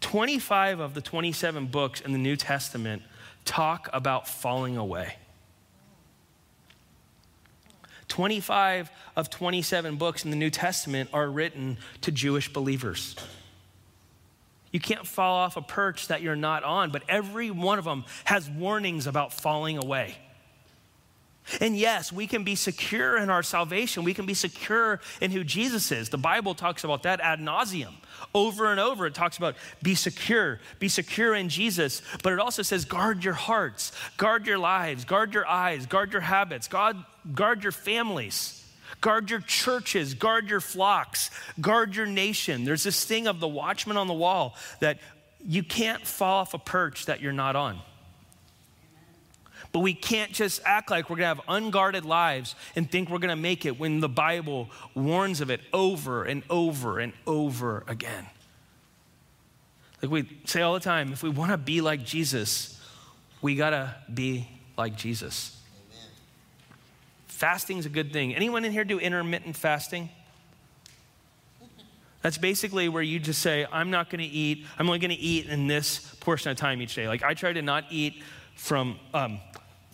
25 0.00 0.80
of 0.80 0.94
the 0.94 1.00
27 1.00 1.66
books 1.66 2.00
in 2.00 2.12
the 2.12 2.18
New 2.18 2.36
Testament 2.36 3.02
talk 3.44 3.88
about 3.92 4.28
falling 4.28 4.76
away. 4.76 5.16
25 8.08 8.90
of 9.16 9.30
27 9.30 9.96
books 9.96 10.24
in 10.24 10.30
the 10.30 10.36
New 10.36 10.50
Testament 10.50 11.10
are 11.12 11.28
written 11.28 11.78
to 12.02 12.12
Jewish 12.12 12.52
believers. 12.52 13.16
You 14.70 14.80
can't 14.80 15.06
fall 15.06 15.36
off 15.36 15.56
a 15.56 15.62
perch 15.62 16.08
that 16.08 16.20
you're 16.20 16.36
not 16.36 16.64
on, 16.64 16.90
but 16.90 17.02
every 17.08 17.50
one 17.50 17.78
of 17.78 17.84
them 17.84 18.04
has 18.24 18.50
warnings 18.50 19.06
about 19.06 19.32
falling 19.32 19.78
away. 19.78 20.16
And 21.60 21.76
yes, 21.76 22.10
we 22.10 22.26
can 22.26 22.42
be 22.42 22.54
secure 22.54 23.18
in 23.18 23.28
our 23.28 23.42
salvation. 23.42 24.02
We 24.02 24.14
can 24.14 24.24
be 24.24 24.34
secure 24.34 25.00
in 25.20 25.30
who 25.30 25.44
Jesus 25.44 25.92
is. 25.92 26.08
The 26.08 26.18
Bible 26.18 26.54
talks 26.54 26.84
about 26.84 27.02
that 27.02 27.20
ad 27.20 27.38
nauseum. 27.38 27.94
Over 28.34 28.70
and 28.70 28.80
over, 28.80 29.06
it 29.06 29.14
talks 29.14 29.36
about 29.36 29.54
be 29.82 29.94
secure, 29.94 30.58
be 30.78 30.88
secure 30.88 31.34
in 31.34 31.50
Jesus. 31.50 32.00
But 32.22 32.32
it 32.32 32.38
also 32.38 32.62
says 32.62 32.84
guard 32.84 33.24
your 33.24 33.34
hearts, 33.34 33.92
guard 34.16 34.46
your 34.46 34.58
lives, 34.58 35.04
guard 35.04 35.34
your 35.34 35.46
eyes, 35.46 35.86
guard 35.86 36.12
your 36.12 36.22
habits, 36.22 36.66
guard, 36.66 36.96
guard 37.34 37.62
your 37.62 37.72
families. 37.72 38.60
Guard 39.00 39.28
your 39.28 39.40
churches, 39.40 40.14
guard 40.14 40.48
your 40.48 40.60
flocks, 40.60 41.30
guard 41.60 41.94
your 41.96 42.06
nation. 42.06 42.64
There's 42.64 42.84
this 42.84 43.04
thing 43.04 43.26
of 43.26 43.38
the 43.38 43.48
watchman 43.48 43.96
on 43.96 44.06
the 44.06 44.14
wall 44.14 44.56
that 44.80 44.98
you 45.44 45.62
can't 45.62 46.06
fall 46.06 46.40
off 46.40 46.54
a 46.54 46.58
perch 46.58 47.06
that 47.06 47.20
you're 47.20 47.32
not 47.32 47.54
on. 47.56 47.80
But 49.74 49.80
we 49.80 49.92
can't 49.92 50.30
just 50.30 50.60
act 50.64 50.88
like 50.88 51.10
we're 51.10 51.16
going 51.16 51.36
to 51.36 51.42
have 51.42 51.48
unguarded 51.48 52.04
lives 52.04 52.54
and 52.76 52.88
think 52.88 53.10
we're 53.10 53.18
going 53.18 53.36
to 53.36 53.42
make 53.42 53.66
it 53.66 53.76
when 53.76 53.98
the 53.98 54.08
Bible 54.08 54.70
warns 54.94 55.40
of 55.40 55.50
it 55.50 55.62
over 55.72 56.22
and 56.22 56.44
over 56.48 57.00
and 57.00 57.12
over 57.26 57.82
again. 57.88 58.24
Like 60.00 60.12
we 60.12 60.28
say 60.44 60.62
all 60.62 60.74
the 60.74 60.80
time, 60.80 61.12
if 61.12 61.24
we 61.24 61.28
want 61.28 61.50
to 61.50 61.56
be 61.56 61.80
like 61.80 62.04
Jesus, 62.04 62.80
we 63.42 63.56
got 63.56 63.70
to 63.70 63.96
be 64.14 64.48
like 64.78 64.94
Jesus. 64.94 65.60
Amen. 65.90 66.08
Fasting's 67.26 67.84
a 67.84 67.88
good 67.88 68.12
thing. 68.12 68.32
Anyone 68.32 68.64
in 68.64 68.70
here 68.70 68.84
do 68.84 69.00
intermittent 69.00 69.56
fasting? 69.56 70.08
That's 72.22 72.38
basically 72.38 72.88
where 72.88 73.02
you 73.02 73.18
just 73.18 73.42
say, 73.42 73.66
I'm 73.72 73.90
not 73.90 74.08
going 74.08 74.20
to 74.20 74.24
eat, 74.24 74.66
I'm 74.78 74.86
only 74.86 75.00
going 75.00 75.10
to 75.10 75.16
eat 75.16 75.46
in 75.46 75.66
this 75.66 76.14
portion 76.20 76.52
of 76.52 76.56
time 76.56 76.80
each 76.80 76.94
day. 76.94 77.08
Like 77.08 77.24
I 77.24 77.34
try 77.34 77.52
to 77.52 77.60
not 77.60 77.86
eat 77.90 78.22
from 78.54 79.00
um, 79.12 79.40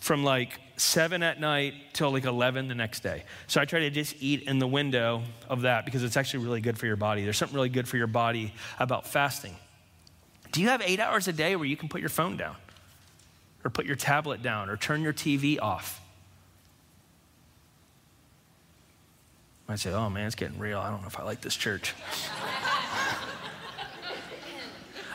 from 0.01 0.23
like 0.23 0.59
7 0.77 1.21
at 1.21 1.39
night 1.39 1.75
till 1.93 2.11
like 2.11 2.25
11 2.25 2.67
the 2.67 2.75
next 2.75 3.01
day. 3.01 3.23
So 3.45 3.61
I 3.61 3.65
try 3.65 3.81
to 3.81 3.91
just 3.91 4.15
eat 4.19 4.43
in 4.43 4.57
the 4.57 4.67
window 4.67 5.21
of 5.47 5.61
that 5.61 5.85
because 5.85 6.03
it's 6.03 6.17
actually 6.17 6.43
really 6.43 6.59
good 6.59 6.77
for 6.77 6.87
your 6.87 6.95
body. 6.95 7.23
There's 7.23 7.37
something 7.37 7.55
really 7.55 7.69
good 7.69 7.87
for 7.87 7.97
your 7.97 8.07
body 8.07 8.53
about 8.79 9.05
fasting. 9.05 9.55
Do 10.51 10.59
you 10.59 10.69
have 10.69 10.81
eight 10.83 10.99
hours 10.99 11.27
a 11.27 11.33
day 11.33 11.55
where 11.55 11.67
you 11.67 11.77
can 11.77 11.87
put 11.87 12.01
your 12.01 12.09
phone 12.09 12.35
down 12.35 12.55
or 13.63 13.69
put 13.69 13.85
your 13.85 13.95
tablet 13.95 14.41
down 14.41 14.69
or 14.69 14.75
turn 14.75 15.03
your 15.03 15.13
TV 15.13 15.61
off? 15.61 16.01
I 19.69 19.75
say, 19.75 19.93
oh 19.93 20.09
man, 20.09 20.25
it's 20.25 20.35
getting 20.35 20.57
real. 20.57 20.79
I 20.79 20.89
don't 20.89 21.01
know 21.01 21.07
if 21.07 21.19
I 21.19 21.23
like 21.23 21.41
this 21.41 21.55
church. 21.55 21.93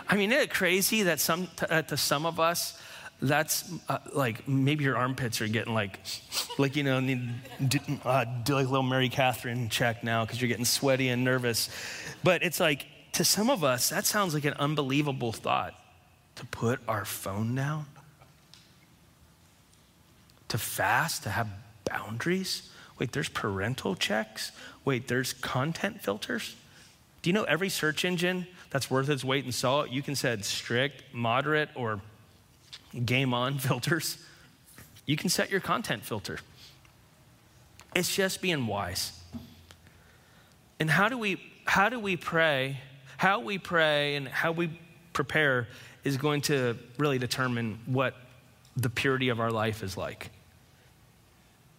I 0.09 0.15
mean, 0.15 0.31
isn't 0.31 0.45
it 0.45 0.51
crazy 0.51 1.03
that 1.03 1.19
some, 1.19 1.49
to, 1.57 1.83
to 1.83 1.97
some 1.97 2.25
of 2.25 2.39
us, 2.39 2.81
that's 3.21 3.73
uh, 3.89 3.99
like 4.15 4.47
maybe 4.47 4.85
your 4.85 4.97
armpits 4.97 5.41
are 5.41 5.49
getting 5.49 5.73
like, 5.73 5.99
like 6.59 6.77
you 6.77 6.83
know, 6.83 7.01
need 7.01 7.29
uh, 8.05 8.25
do 8.45 8.55
like 8.55 8.67
a 8.67 8.69
little 8.69 8.83
Mary 8.83 9.09
Catherine 9.09 9.69
check 9.69 10.05
now 10.05 10.25
because 10.25 10.41
you're 10.41 10.49
getting 10.49 10.65
sweaty 10.65 11.09
and 11.09 11.25
nervous. 11.25 11.71
But 12.23 12.43
it's 12.43 12.61
like 12.61 12.87
to 13.13 13.25
some 13.25 13.49
of 13.49 13.65
us 13.65 13.89
that 13.89 14.05
sounds 14.05 14.35
like 14.35 14.45
an 14.45 14.55
unbelievable 14.55 15.33
thought 15.33 15.75
to 16.35 16.45
put 16.47 16.81
our 16.87 17.07
phone 17.07 17.55
down, 17.55 17.87
to 20.49 20.59
fast, 20.59 21.23
to 21.23 21.31
have 21.31 21.49
boundaries. 21.85 22.71
Wait, 22.99 23.13
there's 23.13 23.29
parental 23.29 23.95
checks. 23.95 24.53
Wait, 24.85 25.09
there's 25.09 25.33
content 25.33 26.03
filters. 26.03 26.55
Do 27.23 27.31
you 27.31 27.35
know 27.35 27.45
every 27.45 27.71
search 27.71 28.05
engine 28.05 28.47
that's 28.71 28.91
worth 28.91 29.09
its 29.09 29.25
weight 29.25 29.45
in 29.45 29.53
salt? 29.53 29.91
You 29.91 30.03
can 30.03 30.15
set 30.15 30.45
strict, 30.45 31.03
moderate, 31.13 31.71
or 31.75 32.01
game 33.05 33.35
on 33.35 33.59
filters. 33.59 34.19
You 35.05 35.17
can 35.17 35.29
set 35.29 35.51
your 35.51 35.61
content 35.61 36.05
filter. 36.05 36.39
It's 37.95 38.15
just 38.15 38.43
being 38.43 38.67
wise. 38.67 39.19
And 40.79 40.91
how 40.91 41.09
do 41.09 41.17
we 41.17 41.41
how 41.65 41.89
do 41.89 41.99
we 41.99 42.17
pray? 42.17 42.79
How 43.17 43.41
we 43.41 43.59
pray 43.59 44.17
and 44.17 44.29
how 44.29 44.53
we 44.53 44.79
prepare 45.13 45.69
is 46.05 46.17
going 46.17 46.43
to 46.43 46.77
really 46.99 47.19
determine 47.19 47.79
what 47.87 48.15
the 48.77 48.91
purity 48.91 49.31
of 49.31 49.41
our 49.41 49.51
life 49.51 49.83
is 49.83 49.97
like. 49.97 50.31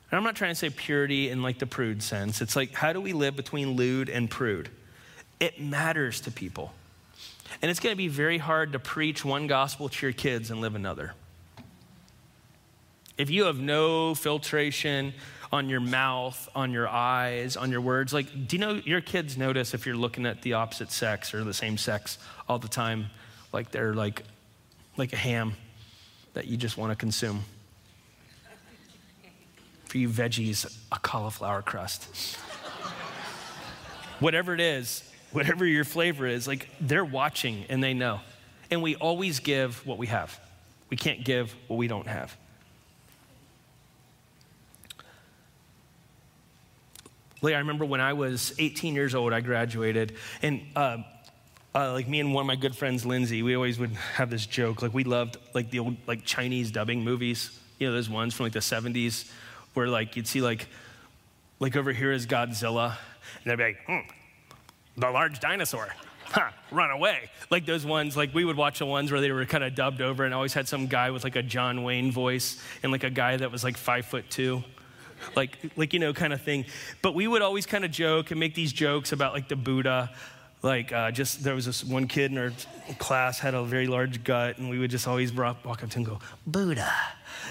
And 0.10 0.18
I'm 0.18 0.24
not 0.24 0.36
trying 0.36 0.52
to 0.52 0.56
say 0.56 0.70
purity 0.70 1.30
in 1.30 1.42
like 1.42 1.60
the 1.60 1.68
prude 1.68 2.02
sense. 2.02 2.42
It's 2.42 2.56
like 2.56 2.74
how 2.74 2.94
do 2.94 3.00
we 3.00 3.14
live 3.14 3.36
between 3.36 3.76
lewd 3.76 4.10
and 4.10 4.30
prude? 4.30 4.70
It 5.40 5.62
matters 5.62 6.22
to 6.22 6.32
people. 6.32 6.74
And 7.62 7.72
it's 7.72 7.80
going 7.80 7.94
to 7.94 7.98
be 7.98 8.08
very 8.08 8.38
hard 8.38 8.74
to 8.74 8.80
preach 8.80 9.26
one 9.26 9.48
gospel 9.48 9.90
to 9.90 10.06
your 10.06 10.14
kids 10.14 10.52
and 10.52 10.62
live 10.62 10.76
another. 10.76 11.14
If 13.18 13.32
you 13.32 13.46
have 13.46 13.60
no 13.60 14.14
filtration 14.14 15.14
on 15.52 15.70
your 15.70 15.80
mouth, 15.80 16.48
on 16.54 16.72
your 16.72 16.88
eyes, 16.88 17.58
on 17.58 17.72
your 17.72 17.82
words, 17.82 18.14
like, 18.14 18.48
do 18.48 18.56
you 18.56 18.60
know 18.60 18.74
your 18.86 19.02
kids 19.02 19.38
notice 19.38 19.74
if 19.74 19.86
you're 19.86 19.96
looking 19.96 20.26
at 20.26 20.44
the 20.44 20.54
opposite 20.54 20.92
sex 20.92 21.34
or 21.34 21.44
the 21.44 21.54
same 21.54 21.78
sex 21.78 22.20
all 22.48 22.60
the 22.60 22.68
time? 22.68 23.08
Like 23.52 23.72
they're 23.72 23.94
like, 23.94 24.24
like 24.98 25.14
a 25.14 25.18
ham 25.18 25.56
that 26.34 26.46
you 26.46 26.58
just 26.58 26.78
want 26.78 26.92
to 26.92 26.96
consume. 26.96 27.44
For 29.86 29.98
you 29.98 30.10
veggies, 30.10 30.78
a 30.92 31.00
cauliflower 31.00 31.64
crust. 31.64 32.36
Whatever 34.20 34.54
it 34.54 34.60
is, 34.60 35.07
whatever 35.32 35.66
your 35.66 35.84
flavor 35.84 36.26
is, 36.26 36.48
like 36.48 36.68
they're 36.80 37.06
watching 37.06 37.66
and 37.70 37.84
they 37.84 37.94
know. 37.94 38.20
And 38.70 38.82
we 38.82 38.96
always 38.96 39.40
give 39.40 39.86
what 39.86 39.98
we 39.98 40.08
have. 40.08 40.40
We 40.90 40.98
can't 40.98 41.24
give 41.24 41.54
what 41.68 41.78
we 41.78 41.88
don't 41.88 42.08
have. 42.08 42.36
Like, 47.42 47.54
I 47.54 47.60
remember 47.60 47.86
when 47.86 48.02
I 48.02 48.14
was 48.14 48.54
18 48.58 48.96
years 48.96 49.14
old, 49.14 49.32
I 49.32 49.42
graduated, 49.42 50.16
and 50.42 50.62
uh, 50.76 50.98
uh, 51.76 51.94
like 51.94 52.08
me 52.08 52.20
and 52.20 52.34
one 52.34 52.42
of 52.42 52.48
my 52.48 52.56
good 52.56 52.76
friends, 52.76 53.06
Lindsay, 53.06 53.44
we 53.44 53.56
always 53.56 53.78
would 53.78 53.92
have 54.16 54.32
this 54.32 54.46
joke. 54.46 54.82
Like, 54.82 54.94
we 54.94 55.04
loved 55.04 55.38
like 55.54 55.70
the 55.70 55.80
old 55.80 55.98
like 56.08 56.26
Chinese 56.26 56.72
dubbing 56.72 57.04
movies. 57.04 57.52
You 57.78 57.88
know, 57.88 57.94
those 57.94 58.10
ones 58.10 58.34
from 58.34 58.48
like 58.48 58.54
the 58.54 58.60
70s 58.60 59.30
where 59.76 59.88
like 59.88 60.16
you'd 60.16 60.28
see 60.28 60.42
like, 60.42 60.68
like 61.60 61.76
over 61.76 61.92
here 61.92 62.12
is 62.12 62.26
Godzilla, 62.26 62.98
and 63.44 63.52
they'd 63.52 63.56
be 63.56 63.64
like, 63.64 63.86
hmm, 63.86 64.10
the 64.98 65.10
large 65.10 65.40
dinosaur. 65.40 65.88
Huh, 66.26 66.50
run 66.72 66.92
away. 66.92 67.30
Like 67.50 67.66
those 67.66 67.86
ones, 67.86 68.18
like 68.18 68.34
we 68.34 68.44
would 68.44 68.58
watch 68.58 68.80
the 68.80 68.86
ones 68.86 69.12
where 69.12 69.22
they 69.22 69.32
were 69.32 69.46
kind 69.46 69.64
of 69.64 69.76
dubbed 69.76 70.02
over 70.02 70.26
and 70.26 70.34
always 70.34 70.54
had 70.54 70.68
some 70.68 70.88
guy 70.88 71.12
with 71.12 71.24
like 71.24 71.38
a 71.38 71.44
John 71.44 71.84
Wayne 71.84 72.12
voice 72.12 72.62
and 72.84 72.92
like 72.92 73.04
a 73.06 73.10
guy 73.10 73.38
that 73.38 73.52
was 73.52 73.64
like 73.64 73.78
five 73.78 74.06
foot 74.06 74.30
two. 74.30 74.64
Like, 75.36 75.58
like 75.78 75.94
you 75.94 76.00
know, 76.00 76.14
kind 76.14 76.34
of 76.34 76.42
thing. 76.42 76.66
But 77.02 77.16
we 77.16 77.28
would 77.28 77.42
always 77.42 77.66
kind 77.66 77.86
of 77.86 77.92
joke 77.92 78.32
and 78.32 78.40
make 78.40 78.56
these 78.56 78.74
jokes 78.74 79.14
about 79.14 79.34
like 79.34 79.48
the 79.48 79.56
Buddha. 79.56 80.12
Like, 80.64 80.92
uh, 80.92 81.12
just 81.12 81.44
there 81.44 81.56
was 81.56 81.66
this 81.66 81.84
one 81.84 82.08
kid 82.08 82.32
in 82.32 82.38
our 82.38 82.52
class 82.98 83.40
had 83.40 83.54
a 83.54 83.64
very 83.64 83.88
large 83.88 84.24
gut, 84.24 84.58
and 84.58 84.70
we 84.70 84.80
would 84.80 84.92
just 84.92 85.08
always 85.08 85.32
walk 85.32 85.66
up 85.66 85.78
to 85.78 85.86
him 85.86 85.90
and 85.96 86.06
go, 86.06 86.20
Buddha. 86.46 86.92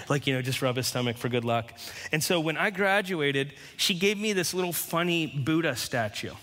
Like, 0.09 0.27
you 0.27 0.33
know, 0.33 0.41
just 0.41 0.61
rub 0.61 0.75
his 0.75 0.87
stomach 0.87 1.17
for 1.17 1.29
good 1.29 1.45
luck. 1.45 1.73
And 2.11 2.21
so 2.21 2.39
when 2.39 2.57
I 2.57 2.69
graduated, 2.69 3.53
she 3.77 3.93
gave 3.93 4.19
me 4.19 4.33
this 4.33 4.53
little 4.53 4.73
funny 4.73 5.25
Buddha 5.25 5.75
statue. 5.75 6.33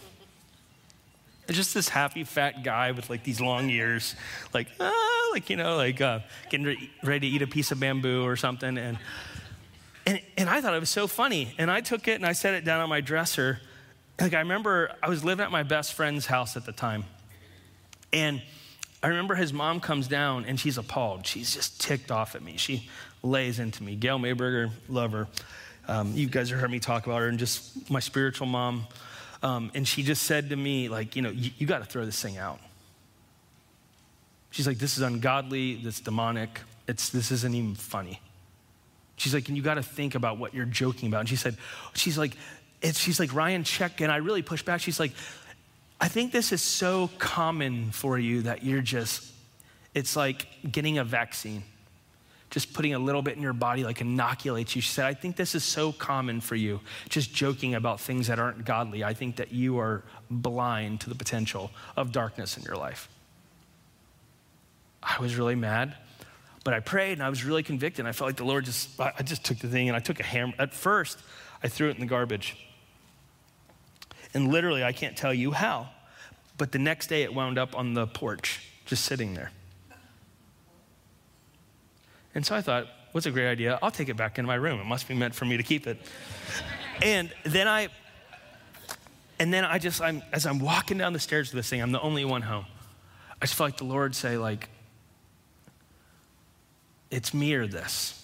Just 1.49 1.75
this 1.75 1.89
happy 1.89 2.25
fat 2.25 2.63
guy 2.63 2.93
with 2.93 3.11
like 3.11 3.23
these 3.23 3.41
long 3.41 3.69
ears, 3.69 4.15
like, 4.55 4.69
ah, 4.81 5.29
like, 5.33 5.51
you 5.51 5.57
know, 5.57 5.77
like 5.77 6.01
uh, 6.01 6.21
getting 6.49 6.77
ready 7.03 7.29
to 7.29 7.37
eat 7.37 7.43
a 7.43 7.47
piece 7.47 7.71
of 7.71 7.79
bamboo 7.81 8.25
or 8.25 8.37
something. 8.37 8.79
And, 8.79 8.99
and, 10.07 10.21
and 10.37 10.49
I 10.49 10.61
thought 10.61 10.75
it 10.75 10.81
was 10.81 10.91
so 10.91 11.07
funny. 11.07 11.55
And 11.59 11.71
I 11.71 11.81
took 11.81 12.09
it 12.09 12.15
and 12.15 12.25
I 12.25 12.33
set 12.33 12.55
it 12.55 12.65
down 12.65 12.81
on 12.81 12.89
my 12.89 13.01
dresser. 13.01 13.61
Like, 14.19 14.33
I 14.33 14.39
remember 14.39 14.93
I 15.03 15.09
was 15.09 15.25
living 15.25 15.45
at 15.45 15.51
my 15.51 15.65
best 15.65 15.93
friend's 15.93 16.27
house 16.27 16.57
at 16.57 16.65
the 16.65 16.73
time. 16.73 17.05
And 18.13 18.41
I 19.03 19.09
remember 19.09 19.35
his 19.35 19.53
mom 19.53 19.81
comes 19.81 20.09
down 20.09 20.47
and 20.47 20.59
she's 20.59 20.79
appalled. 20.79 21.27
She's 21.27 21.53
just 21.53 21.79
ticked 21.81 22.11
off 22.11 22.35
at 22.35 22.43
me. 22.43 22.57
She 22.57 22.89
lays 23.23 23.59
into 23.59 23.83
me. 23.83 23.97
Gail 23.97 24.19
Mayberger, 24.19 24.71
love 24.89 25.13
her. 25.13 25.29
Um, 25.89 26.15
you 26.15 26.27
guys 26.27 26.49
have 26.49 26.61
heard 26.61 26.71
me 26.71 26.79
talk 26.79 27.05
about 27.05 27.21
her 27.21 27.29
and 27.29 27.39
just 27.39 27.91
my 27.91 28.01
spiritual 28.01 28.47
mom. 28.47 28.87
Um, 29.45 29.71
and 29.75 29.87
she 29.87 30.03
just 30.03 30.23
said 30.23 30.49
to 30.49 30.57
me, 30.57 30.89
like, 30.89 31.17
you 31.17 31.23
know, 31.23 31.29
you, 31.29 31.51
you 31.59 31.67
got 31.67 31.81
to 31.81 31.85
throw 31.85 32.07
this 32.07 32.21
thing 32.21 32.39
out. 32.39 32.59
She's 34.51 34.67
like, 34.67 34.79
this 34.79 34.97
is 34.97 35.03
ungodly, 35.03 35.75
this 35.77 36.01
demonic, 36.01 36.61
it's, 36.89 37.11
this 37.11 37.31
isn't 37.31 37.55
even 37.55 37.75
funny. 37.75 38.21
She's 39.17 39.35
like, 39.35 39.47
and 39.49 39.57
you 39.57 39.63
got 39.63 39.75
to 39.75 39.83
think 39.83 40.15
about 40.15 40.39
what 40.39 40.55
you're 40.55 40.65
joking 40.65 41.09
about. 41.09 41.21
And 41.21 41.29
she 41.29 41.37
said, 41.37 41.59
she's 41.93 42.17
like, 42.17 42.37
it's, 42.81 42.99
she's 42.99 43.21
like, 43.21 43.35
Ryan, 43.35 43.65
check. 43.65 44.01
And 44.01 44.11
I 44.11 44.17
really 44.17 44.41
pushed 44.41 44.65
back. 44.65 44.81
She's 44.81 44.99
like, 44.99 45.13
I 46.01 46.09
think 46.09 46.33
this 46.33 46.51
is 46.51 46.63
so 46.63 47.11
common 47.19 47.91
for 47.91 48.19
you 48.19 48.43
that 48.43 48.65
you're 48.65 48.81
just, 48.81 49.31
it's 49.93 50.17
like 50.17 50.47
getting 50.71 50.97
a 50.97 51.05
vaccine 51.05 51.65
just 52.55 52.73
putting 52.73 52.95
a 52.95 52.99
little 53.01 53.21
bit 53.21 53.35
in 53.35 53.43
your 53.43 53.53
body 53.53 53.83
like 53.83 54.01
inoculates 54.01 54.77
you. 54.77 54.81
She 54.81 54.93
said, 54.93 55.07
I 55.07 55.13
think 55.13 55.35
this 55.35 55.57
is 55.57 55.65
so 55.65 55.91
common 55.91 56.41
for 56.41 56.55
you, 56.55 56.79
just 57.09 57.35
joking 57.35 57.75
about 57.75 57.99
things 57.99 58.29
that 58.29 58.39
aren't 58.39 58.65
godly. 58.65 59.03
I 59.03 59.13
think 59.13 59.35
that 59.37 59.53
you 59.53 59.81
are 59.81 60.05
blind 60.31 61.01
to 61.01 61.09
the 61.09 61.17
potential 61.17 61.73
of 61.97 62.13
darkness 62.13 62.57
in 62.57 62.63
your 62.63 62.77
life. 62.77 63.09
I 65.03 65.21
was 65.21 65.35
really 65.35 65.57
mad, 65.57 65.97
But 66.65 66.73
I 66.73 66.81
prayed 66.81 67.13
and 67.13 67.23
I 67.23 67.29
was 67.29 67.45
really 67.45 67.63
convicted. 67.63 68.01
And 68.01 68.09
I 68.09 68.13
felt 68.13 68.29
like 68.29 68.37
the 68.37 68.45
Lord 68.45 68.65
just, 68.65 68.99
I 68.99 69.23
just 69.23 69.45
took 69.45 69.59
the 69.59 69.69
thing 69.69 69.89
and 69.89 69.97
I 69.97 70.01
took 70.01 70.19
a 70.19 70.23
hammer. 70.23 70.55
At 70.59 70.73
first, 70.73 71.19
I 71.63 71.69
threw 71.69 71.89
it 71.89 71.95
in 71.95 72.01
the 72.01 72.07
garbage. 72.07 72.57
And 74.33 74.49
literally, 74.49 74.83
I 74.83 74.93
can't 74.93 75.17
tell 75.17 75.33
you 75.33 75.53
how, 75.53 75.89
but 76.57 76.73
the 76.73 76.79
next 76.79 77.07
day 77.09 77.23
it 77.23 77.33
wound 77.33 77.59
up 77.59 77.77
on 77.77 77.95
the 77.95 78.07
porch, 78.07 78.69
just 78.85 79.05
sitting 79.05 79.35
there. 79.35 79.53
And 82.35 82.45
so 82.45 82.55
I 82.55 82.61
thought, 82.61 82.89
what's 83.13 83.27
a 83.27 83.31
great 83.31 83.49
idea? 83.49 83.79
I'll 83.83 83.91
take 83.91 84.09
it 84.09 84.17
back 84.17 84.39
into 84.39 84.47
my 84.47 84.57
room. 84.57 84.81
It 84.81 84.87
must 84.87 85.07
be 85.07 85.15
meant 85.15 85.35
for 85.35 85.45
me 85.45 85.57
to 85.57 85.63
keep 85.63 85.87
it. 85.87 85.99
and 87.03 87.33
then 87.45 87.69
I, 87.69 87.89
and 89.39 89.53
then 89.53 89.65
I 89.65 89.79
just, 89.79 90.01
I'm, 90.01 90.23
as 90.33 90.47
I'm 90.47 90.59
walking 90.59 90.99
down 90.99 91.13
the 91.13 91.21
stairs 91.21 91.51
of 91.51 91.57
this 91.57 91.69
thing, 91.69 91.81
I'm 91.81 91.93
the 91.93 92.01
only 92.01 92.25
one 92.25 92.43
home. 92.43 92.67
I 93.41 93.47
just 93.47 93.55
felt 93.55 93.69
like 93.69 93.79
the 93.79 93.85
Lord 93.85 94.15
say, 94.15 94.37
like, 94.37 94.69
it's 97.11 97.33
me 97.33 97.55
or 97.55 97.67
this. 97.67 98.21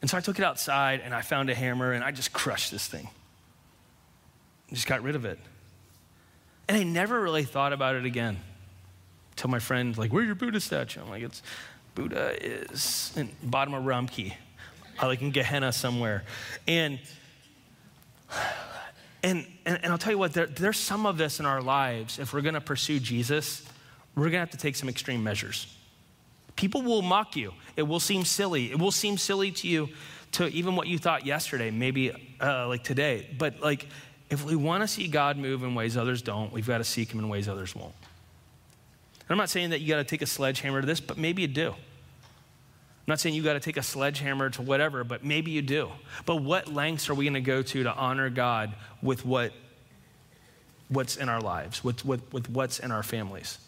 And 0.00 0.10
so 0.10 0.16
I 0.16 0.20
took 0.20 0.38
it 0.38 0.44
outside 0.44 1.00
and 1.04 1.14
I 1.14 1.20
found 1.20 1.50
a 1.50 1.54
hammer 1.54 1.92
and 1.92 2.02
I 2.02 2.10
just 2.10 2.32
crushed 2.32 2.70
this 2.72 2.86
thing. 2.86 3.08
Just 4.72 4.86
got 4.86 5.02
rid 5.02 5.14
of 5.14 5.24
it. 5.24 5.38
And 6.68 6.76
I 6.76 6.82
never 6.82 7.20
really 7.20 7.44
thought 7.44 7.72
about 7.72 7.96
it 7.96 8.04
again. 8.04 8.38
Till 9.36 9.50
my 9.50 9.58
friend, 9.58 9.96
like, 9.96 10.12
where's 10.12 10.26
your 10.26 10.34
Buddha 10.34 10.60
statue? 10.60 11.00
I'm 11.00 11.10
like, 11.10 11.22
it's 11.22 11.42
Buddha 12.00 12.34
is 12.42 13.12
in 13.14 13.28
bottom 13.42 13.74
of 13.74 13.84
Ramki, 13.84 14.32
like 15.02 15.20
in 15.20 15.32
Gehenna 15.32 15.70
somewhere. 15.70 16.24
And 16.66 16.98
and, 19.22 19.46
and, 19.66 19.78
and 19.82 19.92
I'll 19.92 19.98
tell 19.98 20.12
you 20.12 20.18
what, 20.18 20.32
there, 20.32 20.46
there's 20.46 20.78
some 20.78 21.04
of 21.04 21.18
this 21.18 21.40
in 21.40 21.46
our 21.46 21.60
lives. 21.60 22.18
If 22.18 22.32
we're 22.32 22.40
gonna 22.40 22.60
pursue 22.60 23.00
Jesus, 23.00 23.66
we're 24.16 24.30
gonna 24.30 24.38
have 24.38 24.50
to 24.52 24.56
take 24.56 24.76
some 24.76 24.88
extreme 24.88 25.22
measures. 25.22 25.76
People 26.56 26.80
will 26.80 27.02
mock 27.02 27.36
you. 27.36 27.52
It 27.76 27.82
will 27.82 28.00
seem 28.00 28.24
silly. 28.24 28.70
It 28.70 28.78
will 28.78 28.92
seem 28.92 29.18
silly 29.18 29.50
to 29.52 29.68
you, 29.68 29.90
to 30.32 30.48
even 30.48 30.76
what 30.76 30.86
you 30.86 30.96
thought 30.96 31.26
yesterday, 31.26 31.70
maybe 31.70 32.12
uh, 32.40 32.66
like 32.66 32.82
today. 32.82 33.28
But 33.36 33.60
like, 33.60 33.88
if 34.30 34.42
we 34.42 34.56
want 34.56 34.82
to 34.82 34.88
see 34.88 35.06
God 35.06 35.36
move 35.36 35.62
in 35.64 35.74
ways 35.74 35.98
others 35.98 36.22
don't, 36.22 36.50
we've 36.50 36.66
got 36.66 36.78
to 36.78 36.84
seek 36.84 37.12
Him 37.12 37.20
in 37.20 37.28
ways 37.28 37.46
others 37.46 37.76
won't. 37.76 37.94
And 39.20 39.32
I'm 39.32 39.36
not 39.36 39.50
saying 39.50 39.70
that 39.70 39.80
you 39.82 39.88
got 39.88 39.98
to 39.98 40.04
take 40.04 40.22
a 40.22 40.26
sledgehammer 40.26 40.80
to 40.80 40.86
this, 40.86 41.00
but 41.00 41.18
maybe 41.18 41.42
you 41.42 41.48
do. 41.48 41.74
I'm 43.10 43.14
not 43.14 43.18
saying 43.18 43.34
you 43.34 43.42
got 43.42 43.54
to 43.54 43.60
take 43.60 43.76
a 43.76 43.82
sledgehammer 43.82 44.50
to 44.50 44.62
whatever, 44.62 45.02
but 45.02 45.24
maybe 45.24 45.50
you 45.50 45.62
do. 45.62 45.90
But 46.26 46.36
what 46.36 46.72
lengths 46.72 47.10
are 47.10 47.14
we 47.14 47.24
going 47.24 47.34
to 47.34 47.40
go 47.40 47.60
to 47.60 47.82
to 47.82 47.92
honor 47.92 48.30
God 48.30 48.72
with 49.02 49.26
what, 49.26 49.52
what's 50.88 51.16
in 51.16 51.28
our 51.28 51.40
lives, 51.40 51.82
with, 51.82 52.04
with, 52.04 52.32
with 52.32 52.48
what's 52.48 52.78
in 52.78 52.92
our 52.92 53.02
families? 53.02 53.58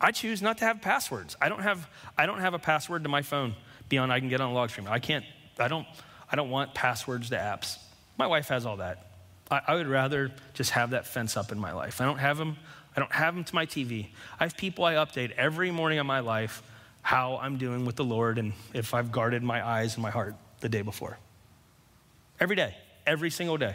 I 0.00 0.12
choose 0.12 0.40
not 0.40 0.58
to 0.58 0.64
have 0.64 0.80
passwords. 0.80 1.36
I 1.42 1.48
don't 1.48 1.64
have, 1.64 1.88
I 2.16 2.26
don't 2.26 2.38
have 2.38 2.54
a 2.54 2.58
password 2.60 3.02
to 3.02 3.08
my 3.08 3.22
phone 3.22 3.56
beyond 3.88 4.12
I 4.12 4.20
can 4.20 4.28
get 4.28 4.40
on 4.40 4.52
a 4.52 4.54
log 4.54 4.70
stream. 4.70 4.86
I 4.88 5.00
can't, 5.00 5.24
I 5.58 5.66
don't, 5.66 5.88
I 6.30 6.36
don't 6.36 6.50
want 6.50 6.72
passwords 6.72 7.30
to 7.30 7.36
apps. 7.36 7.78
My 8.16 8.28
wife 8.28 8.46
has 8.46 8.64
all 8.64 8.76
that. 8.76 9.08
I, 9.50 9.60
I 9.66 9.74
would 9.74 9.88
rather 9.88 10.30
just 10.54 10.70
have 10.70 10.90
that 10.90 11.04
fence 11.04 11.36
up 11.36 11.50
in 11.50 11.58
my 11.58 11.72
life. 11.72 12.00
I 12.00 12.04
don't 12.04 12.18
have 12.18 12.38
them. 12.38 12.58
I 12.96 13.00
don't 13.00 13.12
have 13.12 13.34
them 13.34 13.44
to 13.44 13.54
my 13.54 13.66
TV. 13.66 14.08
I 14.38 14.44
have 14.44 14.56
people 14.56 14.84
I 14.84 14.94
update 14.94 15.32
every 15.32 15.70
morning 15.70 15.98
of 15.98 16.06
my 16.06 16.20
life 16.20 16.62
how 17.02 17.38
I'm 17.38 17.56
doing 17.58 17.84
with 17.84 17.96
the 17.96 18.04
Lord 18.04 18.38
and 18.38 18.52
if 18.74 18.94
I've 18.94 19.10
guarded 19.10 19.42
my 19.42 19.66
eyes 19.66 19.94
and 19.94 20.02
my 20.02 20.10
heart 20.10 20.36
the 20.60 20.68
day 20.68 20.82
before. 20.82 21.18
Every 22.38 22.56
day, 22.56 22.76
every 23.06 23.30
single 23.30 23.56
day. 23.56 23.74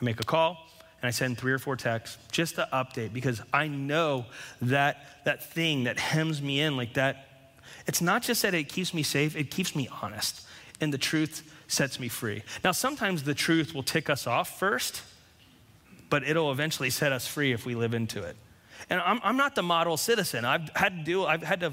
I 0.00 0.04
make 0.04 0.20
a 0.20 0.24
call, 0.24 0.66
and 1.00 1.08
I 1.08 1.10
send 1.10 1.38
three 1.38 1.52
or 1.52 1.58
four 1.58 1.76
texts 1.76 2.18
just 2.30 2.54
to 2.56 2.68
update 2.72 3.12
because 3.12 3.42
I 3.52 3.68
know 3.68 4.26
that 4.62 5.24
that 5.24 5.44
thing 5.44 5.84
that 5.84 5.98
hems 5.98 6.40
me 6.40 6.60
in 6.60 6.76
like 6.76 6.94
that. 6.94 7.28
It's 7.86 8.00
not 8.00 8.22
just 8.22 8.42
that 8.42 8.54
it 8.54 8.68
keeps 8.68 8.94
me 8.94 9.02
safe, 9.02 9.36
it 9.36 9.50
keeps 9.50 9.76
me 9.76 9.88
honest. 10.02 10.46
And 10.80 10.92
the 10.92 10.98
truth 10.98 11.48
sets 11.68 12.00
me 12.00 12.08
free. 12.08 12.42
Now, 12.64 12.72
sometimes 12.72 13.22
the 13.22 13.34
truth 13.34 13.74
will 13.74 13.82
tick 13.82 14.10
us 14.10 14.26
off 14.26 14.58
first, 14.58 15.02
but 16.10 16.22
it'll 16.24 16.50
eventually 16.52 16.90
set 16.90 17.12
us 17.12 17.26
free 17.26 17.52
if 17.52 17.64
we 17.64 17.74
live 17.74 17.94
into 17.94 18.22
it. 18.22 18.36
And 18.92 19.00
I'm, 19.00 19.20
I'm 19.24 19.38
not 19.38 19.54
the 19.54 19.62
model 19.62 19.96
citizen. 19.96 20.44
I've 20.44 20.68
had 20.76 20.98
to 20.98 21.02
do, 21.02 21.24
I've 21.24 21.42
had 21.42 21.60
to 21.60 21.72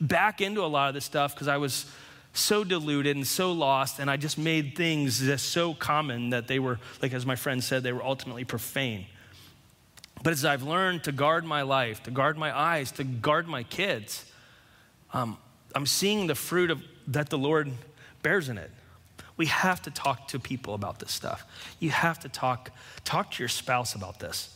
back 0.00 0.40
into 0.40 0.64
a 0.64 0.70
lot 0.70 0.86
of 0.86 0.94
this 0.94 1.04
stuff 1.04 1.34
because 1.34 1.48
I 1.48 1.56
was 1.56 1.86
so 2.32 2.62
deluded 2.62 3.16
and 3.16 3.26
so 3.26 3.50
lost, 3.50 3.98
and 3.98 4.08
I 4.08 4.16
just 4.16 4.38
made 4.38 4.76
things 4.76 5.18
just 5.18 5.48
so 5.48 5.74
common 5.74 6.30
that 6.30 6.46
they 6.46 6.60
were, 6.60 6.78
like 7.02 7.12
as 7.12 7.26
my 7.26 7.34
friend 7.34 7.62
said, 7.64 7.82
they 7.82 7.90
were 7.90 8.04
ultimately 8.04 8.44
profane. 8.44 9.06
But 10.22 10.32
as 10.32 10.44
I've 10.44 10.62
learned 10.62 11.02
to 11.04 11.12
guard 11.12 11.44
my 11.44 11.62
life, 11.62 12.04
to 12.04 12.12
guard 12.12 12.38
my 12.38 12.56
eyes, 12.56 12.92
to 12.92 13.02
guard 13.02 13.48
my 13.48 13.64
kids, 13.64 14.24
um, 15.12 15.38
I'm 15.74 15.86
seeing 15.86 16.28
the 16.28 16.36
fruit 16.36 16.70
of, 16.70 16.80
that 17.08 17.30
the 17.30 17.38
Lord 17.38 17.72
bears 18.22 18.48
in 18.48 18.58
it. 18.58 18.70
We 19.36 19.46
have 19.46 19.82
to 19.82 19.90
talk 19.90 20.28
to 20.28 20.38
people 20.38 20.74
about 20.74 21.00
this 21.00 21.10
stuff. 21.10 21.44
You 21.80 21.90
have 21.90 22.20
to 22.20 22.28
talk, 22.28 22.70
talk 23.04 23.32
to 23.32 23.42
your 23.42 23.48
spouse 23.48 23.96
about 23.96 24.20
this. 24.20 24.54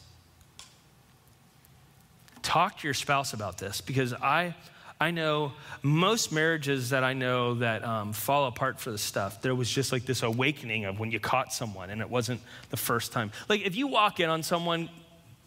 Talk 2.43 2.79
to 2.79 2.87
your 2.87 2.95
spouse 2.95 3.33
about 3.33 3.59
this 3.59 3.81
because 3.81 4.13
I, 4.13 4.55
I 5.01 5.11
know 5.11 5.53
most 5.83 6.33
marriages 6.33 6.91
that 6.91 7.05
I 7.05 7.13
know 7.13 7.55
that 7.55 7.85
um, 7.85 8.13
fall 8.13 8.47
apart 8.47 8.81
for 8.81 8.91
the 8.91 8.99
stuff, 8.99 9.41
there 9.43 9.55
was 9.55 9.71
just 9.71 9.93
like 9.93 10.05
this 10.05 10.23
awakening 10.23 10.85
of 10.85 10.99
when 10.99 11.11
you 11.11 11.21
caught 11.21 11.53
someone 11.53 11.91
and 11.91 12.01
it 12.01 12.11
wasn't 12.11 12.41
the 12.71 12.77
first 12.77 13.13
time. 13.13 13.31
Like 13.49 13.63
if 13.63 13.77
you 13.77 13.87
walk 13.87 14.21
in 14.21 14.29
on 14.29 14.43
someone, 14.43 14.91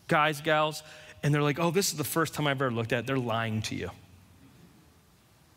guys, 0.08 0.42
gals, 0.42 0.84
and 1.24 1.34
they're 1.34 1.42
like, 1.42 1.60
oh, 1.60 1.72
this 1.72 1.92
is 1.92 1.98
the 1.98 2.04
first 2.04 2.34
time 2.34 2.48
I've 2.48 2.62
ever 2.62 2.72
looked 2.72 2.94
at 2.94 3.00
it, 3.00 3.08
they're 3.08 3.18
lying 3.18 3.62
to 3.64 3.76
you. 3.76 3.92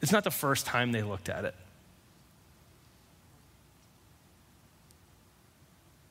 It's 0.01 0.13
not 0.13 0.25
the 0.25 0.31
first 0.31 0.67
time 0.67 0.93
they 0.93 1.03
looked 1.03 1.29
at 1.29 1.45
it. 1.45 1.55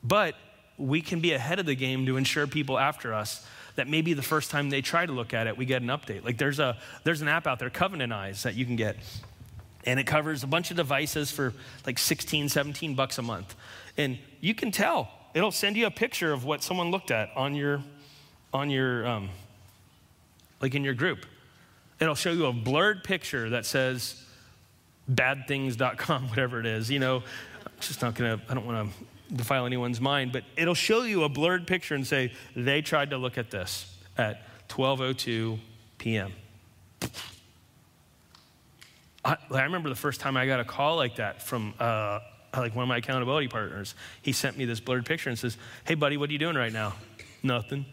But 0.02 0.36
we 0.78 1.00
can 1.00 1.20
be 1.20 1.32
ahead 1.32 1.58
of 1.58 1.66
the 1.66 1.74
game 1.74 2.06
to 2.06 2.16
ensure 2.16 2.46
people 2.46 2.78
after 2.78 3.12
us 3.12 3.46
that 3.78 3.86
maybe 3.86 4.12
the 4.12 4.22
first 4.22 4.50
time 4.50 4.70
they 4.70 4.82
try 4.82 5.06
to 5.06 5.12
look 5.12 5.32
at 5.32 5.46
it, 5.46 5.56
we 5.56 5.64
get 5.64 5.82
an 5.82 5.88
update. 5.88 6.24
Like 6.24 6.36
there's, 6.36 6.58
a, 6.58 6.76
there's 7.04 7.22
an 7.22 7.28
app 7.28 7.46
out 7.46 7.60
there, 7.60 7.70
Covenant 7.70 8.12
Eyes, 8.12 8.42
that 8.42 8.56
you 8.56 8.66
can 8.66 8.74
get. 8.74 8.96
And 9.84 10.00
it 10.00 10.04
covers 10.04 10.42
a 10.42 10.48
bunch 10.48 10.72
of 10.72 10.76
devices 10.76 11.30
for 11.30 11.54
like 11.86 11.96
16, 11.96 12.48
17 12.48 12.96
bucks 12.96 13.18
a 13.18 13.22
month. 13.22 13.54
And 13.96 14.18
you 14.40 14.52
can 14.52 14.72
tell. 14.72 15.08
It'll 15.32 15.52
send 15.52 15.76
you 15.76 15.86
a 15.86 15.92
picture 15.92 16.32
of 16.32 16.44
what 16.44 16.64
someone 16.64 16.90
looked 16.90 17.12
at 17.12 17.30
on 17.36 17.54
your, 17.54 17.80
on 18.52 18.68
your, 18.68 19.06
um, 19.06 19.28
like 20.60 20.74
in 20.74 20.82
your 20.82 20.94
group. 20.94 21.24
It'll 22.00 22.16
show 22.16 22.32
you 22.32 22.46
a 22.46 22.52
blurred 22.52 23.04
picture 23.04 23.50
that 23.50 23.64
says 23.64 24.20
badthings.com, 25.08 26.28
whatever 26.30 26.58
it 26.58 26.66
is. 26.66 26.90
You 26.90 26.98
know, 26.98 27.18
I'm 27.64 27.72
just 27.80 28.02
not 28.02 28.16
gonna, 28.16 28.40
I 28.48 28.54
don't 28.54 28.66
wanna 28.66 28.88
defile 29.34 29.66
anyone's 29.66 30.00
mind, 30.00 30.32
but 30.32 30.44
it'll 30.56 30.74
show 30.74 31.02
you 31.02 31.24
a 31.24 31.28
blurred 31.28 31.66
picture 31.66 31.94
and 31.94 32.06
say, 32.06 32.32
they 32.56 32.82
tried 32.82 33.10
to 33.10 33.18
look 33.18 33.38
at 33.38 33.50
this 33.50 33.94
at 34.16 34.42
12.02 34.68 35.58
p.m. 35.98 36.32
I, 39.24 39.36
I, 39.50 39.62
remember 39.62 39.88
the 39.88 39.94
first 39.94 40.20
time 40.20 40.36
I 40.36 40.46
got 40.46 40.60
a 40.60 40.64
call 40.64 40.96
like 40.96 41.16
that 41.16 41.42
from 41.42 41.74
uh, 41.78 42.20
like 42.56 42.74
one 42.74 42.84
of 42.84 42.88
my 42.88 42.98
accountability 42.98 43.48
partners. 43.48 43.94
He 44.22 44.32
sent 44.32 44.56
me 44.56 44.64
this 44.64 44.80
blurred 44.80 45.04
picture 45.06 45.28
and 45.28 45.38
says, 45.38 45.56
hey, 45.84 45.94
buddy, 45.94 46.16
what 46.16 46.30
are 46.30 46.32
you 46.32 46.38
doing 46.38 46.56
right 46.56 46.72
now? 46.72 46.94
Nothing. 47.42 47.84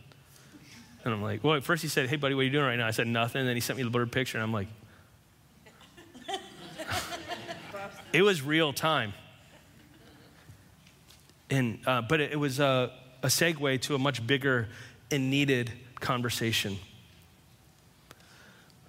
And 1.04 1.14
I'm 1.14 1.22
like, 1.22 1.44
well, 1.44 1.56
at 1.56 1.64
first 1.64 1.84
he 1.84 1.90
said, 1.90 2.10
hey, 2.10 2.16
buddy, 2.16 2.34
what 2.34 2.42
are 2.42 2.46
you 2.46 2.52
doing 2.52 2.66
right 2.66 2.78
now? 2.78 2.88
I 2.88 2.92
said, 2.92 3.08
nothing. 3.08 3.42
And 3.42 3.50
then 3.50 3.56
he 3.56 3.62
sent 3.62 3.78
me 3.78 3.84
the 3.84 3.90
blurred 3.90 4.12
picture, 4.12 4.38
and 4.38 4.44
I'm 4.44 4.54
like, 4.54 4.68
it 8.14 8.24
was 8.24 8.42
real 8.42 8.74
time. 8.74 9.14
And, 11.50 11.80
uh, 11.86 12.02
but 12.02 12.20
it, 12.20 12.40
was 12.40 12.60
a, 12.60 12.92
a 13.22 13.28
segue 13.28 13.82
to 13.82 13.96
a 13.96 14.00
much 14.00 14.26
bigger 14.26 14.68
and 15.12 15.30
needed 15.30 15.72
conversation. 16.00 16.78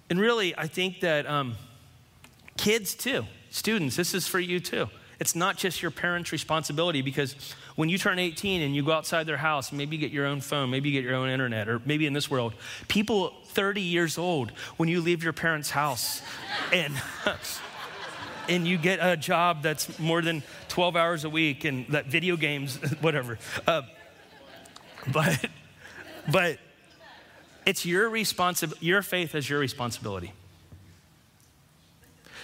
And 0.09 0.19
really, 0.19 0.57
I 0.57 0.67
think 0.67 1.01
that 1.01 1.27
um, 1.27 1.55
kids 2.57 2.95
too, 2.95 3.25
students, 3.49 3.95
this 3.95 4.13
is 4.13 4.27
for 4.27 4.39
you 4.39 4.59
too. 4.59 4.89
It's 5.19 5.35
not 5.35 5.57
just 5.57 5.81
your 5.81 5.91
parents' 5.91 6.31
responsibility 6.31 7.01
because 7.01 7.35
when 7.75 7.89
you 7.89 7.97
turn 7.97 8.19
18 8.19 8.61
and 8.61 8.75
you 8.75 8.83
go 8.83 8.91
outside 8.91 9.25
their 9.25 9.37
house, 9.37 9.71
maybe 9.71 9.95
you 9.95 9.99
get 9.99 10.11
your 10.11 10.27
own 10.27 10.41
phone, 10.41 10.69
maybe 10.69 10.89
you 10.89 10.99
get 10.99 11.07
your 11.07 11.15
own 11.15 11.29
internet, 11.29 11.67
or 11.67 11.81
maybe 11.85 12.05
in 12.05 12.13
this 12.13 12.29
world, 12.29 12.53
people 12.87 13.33
30 13.47 13.81
years 13.81 14.17
old, 14.17 14.51
when 14.77 14.89
you 14.89 15.01
leave 15.01 15.23
your 15.23 15.33
parents' 15.33 15.71
house 15.71 16.21
and 16.71 16.93
and 18.49 18.67
you 18.67 18.77
get 18.77 18.99
a 19.01 19.17
job 19.17 19.61
that's 19.61 19.99
more 19.99 20.21
than 20.21 20.43
12 20.77 20.95
hours 20.95 21.23
a 21.23 21.29
week 21.31 21.65
and 21.65 21.87
that 21.87 22.05
video 22.05 22.37
games, 22.37 22.75
whatever. 23.01 23.39
Uh, 23.65 23.81
but, 25.11 25.49
but 26.31 26.59
it's 27.65 27.83
your 27.83 28.07
responsibility, 28.11 28.85
your 28.85 29.01
faith 29.01 29.33
is 29.33 29.49
your 29.49 29.57
responsibility. 29.57 30.33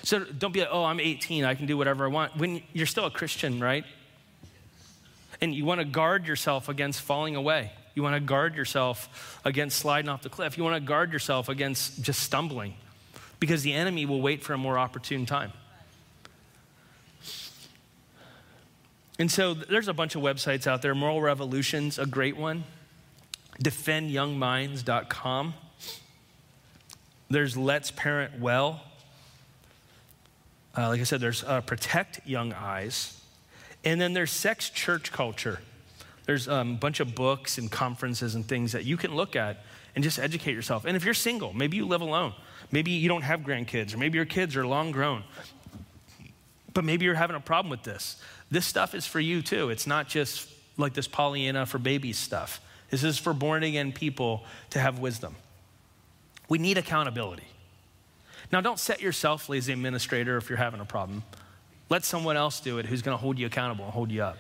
So 0.02 0.26
don't 0.26 0.52
be 0.52 0.62
like, 0.62 0.70
oh, 0.72 0.84
I'm 0.84 1.00
18, 1.00 1.46
I 1.46 1.54
can 1.54 1.68
do 1.68 1.78
whatever 1.78 2.06
I 2.06 2.08
want. 2.08 2.36
When 2.36 2.64
you're 2.74 2.88
still 2.88 3.06
a 3.06 3.12
Christian, 3.12 3.60
right? 3.60 3.86
And 5.40 5.54
you 5.54 5.64
want 5.64 5.82
to 5.82 5.86
guard 5.86 6.26
yourself 6.26 6.70
against 6.70 7.02
falling 7.02 7.36
away. 7.36 7.72
You 7.94 8.02
want 8.02 8.16
to 8.16 8.20
guard 8.20 8.56
yourself 8.56 9.40
against 9.46 9.78
sliding 9.78 10.10
off 10.10 10.24
the 10.24 10.30
cliff. 10.30 10.58
You 10.58 10.64
want 10.64 10.76
to 10.76 10.82
guard 10.82 11.14
yourself 11.14 11.50
against 11.50 12.02
just 12.02 12.22
stumbling 12.22 12.74
because 13.40 13.62
the 13.62 13.74
enemy 13.74 14.08
will 14.08 14.22
wait 14.22 14.42
for 14.42 14.54
a 14.54 14.58
more 14.58 14.80
opportune 14.80 15.28
time. 15.28 15.54
And 19.20 19.32
so 19.32 19.54
there's 19.54 19.88
a 19.88 19.94
bunch 19.94 20.16
of 20.16 20.22
websites 20.22 20.66
out 20.66 20.82
there. 20.82 20.96
Moral 20.96 21.22
Revolution's 21.22 22.00
a 22.00 22.06
great 22.06 22.36
one. 22.36 22.64
DefendYoungMinds.com. 23.62 25.54
There's 27.30 27.56
Let's 27.56 27.92
Parent 27.92 28.40
Well. 28.40 28.82
Uh, 30.76 30.88
like 30.90 31.00
I 31.00 31.04
said, 31.04 31.22
there's 31.22 31.44
uh, 31.44 31.62
Protect 31.62 32.26
Young 32.28 32.54
Eyes. 32.54 33.20
And 33.86 34.02
then 34.02 34.14
there's 34.14 34.32
Sex 34.32 34.70
Church 34.70 35.12
Culture. 35.12 35.60
There's 36.26 36.48
um, 36.48 36.72
a 36.72 36.78
bunch 36.78 37.00
of 37.00 37.16
books 37.16 37.58
and 37.58 37.70
conferences 37.72 38.36
and 38.36 38.46
things 38.46 38.72
that 38.72 38.86
you 38.86 38.98
can 38.98 39.16
look 39.16 39.36
at 39.36 39.64
and 39.96 40.04
just 40.04 40.20
educate 40.20 40.54
yourself. 40.54 40.86
And 40.86 40.96
if 40.96 41.06
you're 41.06 41.14
single, 41.14 41.54
maybe 41.54 41.78
you 41.78 41.86
live 41.86 42.02
alone, 42.02 42.34
maybe 42.72 42.92
you 42.92 43.10
don't 43.10 43.22
have 43.22 43.42
grandkids, 43.42 43.94
or 43.94 43.98
maybe 43.98 44.18
your 44.18 44.26
kids 44.26 44.56
are 44.56 44.66
long 44.66 44.92
grown, 44.92 45.24
but 46.74 46.84
maybe 46.84 47.06
you're 47.06 47.16
having 47.16 47.36
a 47.36 47.40
problem 47.40 47.70
with 47.70 47.84
this. 47.84 48.18
This 48.50 48.66
stuff 48.66 48.96
is 48.96 49.06
for 49.06 49.20
you 49.20 49.42
too. 49.42 49.70
It's 49.70 49.88
not 49.88 50.08
just 50.08 50.50
like 50.78 50.94
this 50.94 51.08
Pollyanna 51.08 51.66
for 51.66 51.78
babies 51.78 52.18
stuff. 52.18 52.62
This 52.90 53.04
is 53.04 53.18
for 53.18 53.34
born 53.34 53.64
again 53.64 53.92
people 53.92 54.44
to 54.72 54.80
have 54.80 55.00
wisdom. 55.00 55.36
We 56.50 56.58
need 56.58 56.78
accountability. 56.78 57.48
Now, 58.52 58.62
don't 58.62 58.78
set 58.78 59.02
yourself 59.02 59.50
lazy 59.50 59.74
administrator 59.74 60.38
if 60.38 60.50
you're 60.50 60.58
having 60.58 60.80
a 60.80 60.86
problem. 60.86 61.24
Let 61.90 62.06
someone 62.06 62.38
else 62.38 62.60
do 62.60 62.78
it 62.78 62.86
who's 62.86 63.02
going 63.02 63.18
to 63.18 63.22
hold 63.22 63.40
you 63.40 63.48
accountable 63.48 63.86
and 63.86 63.94
hold 63.94 64.12
you 64.12 64.24
up. 64.24 64.38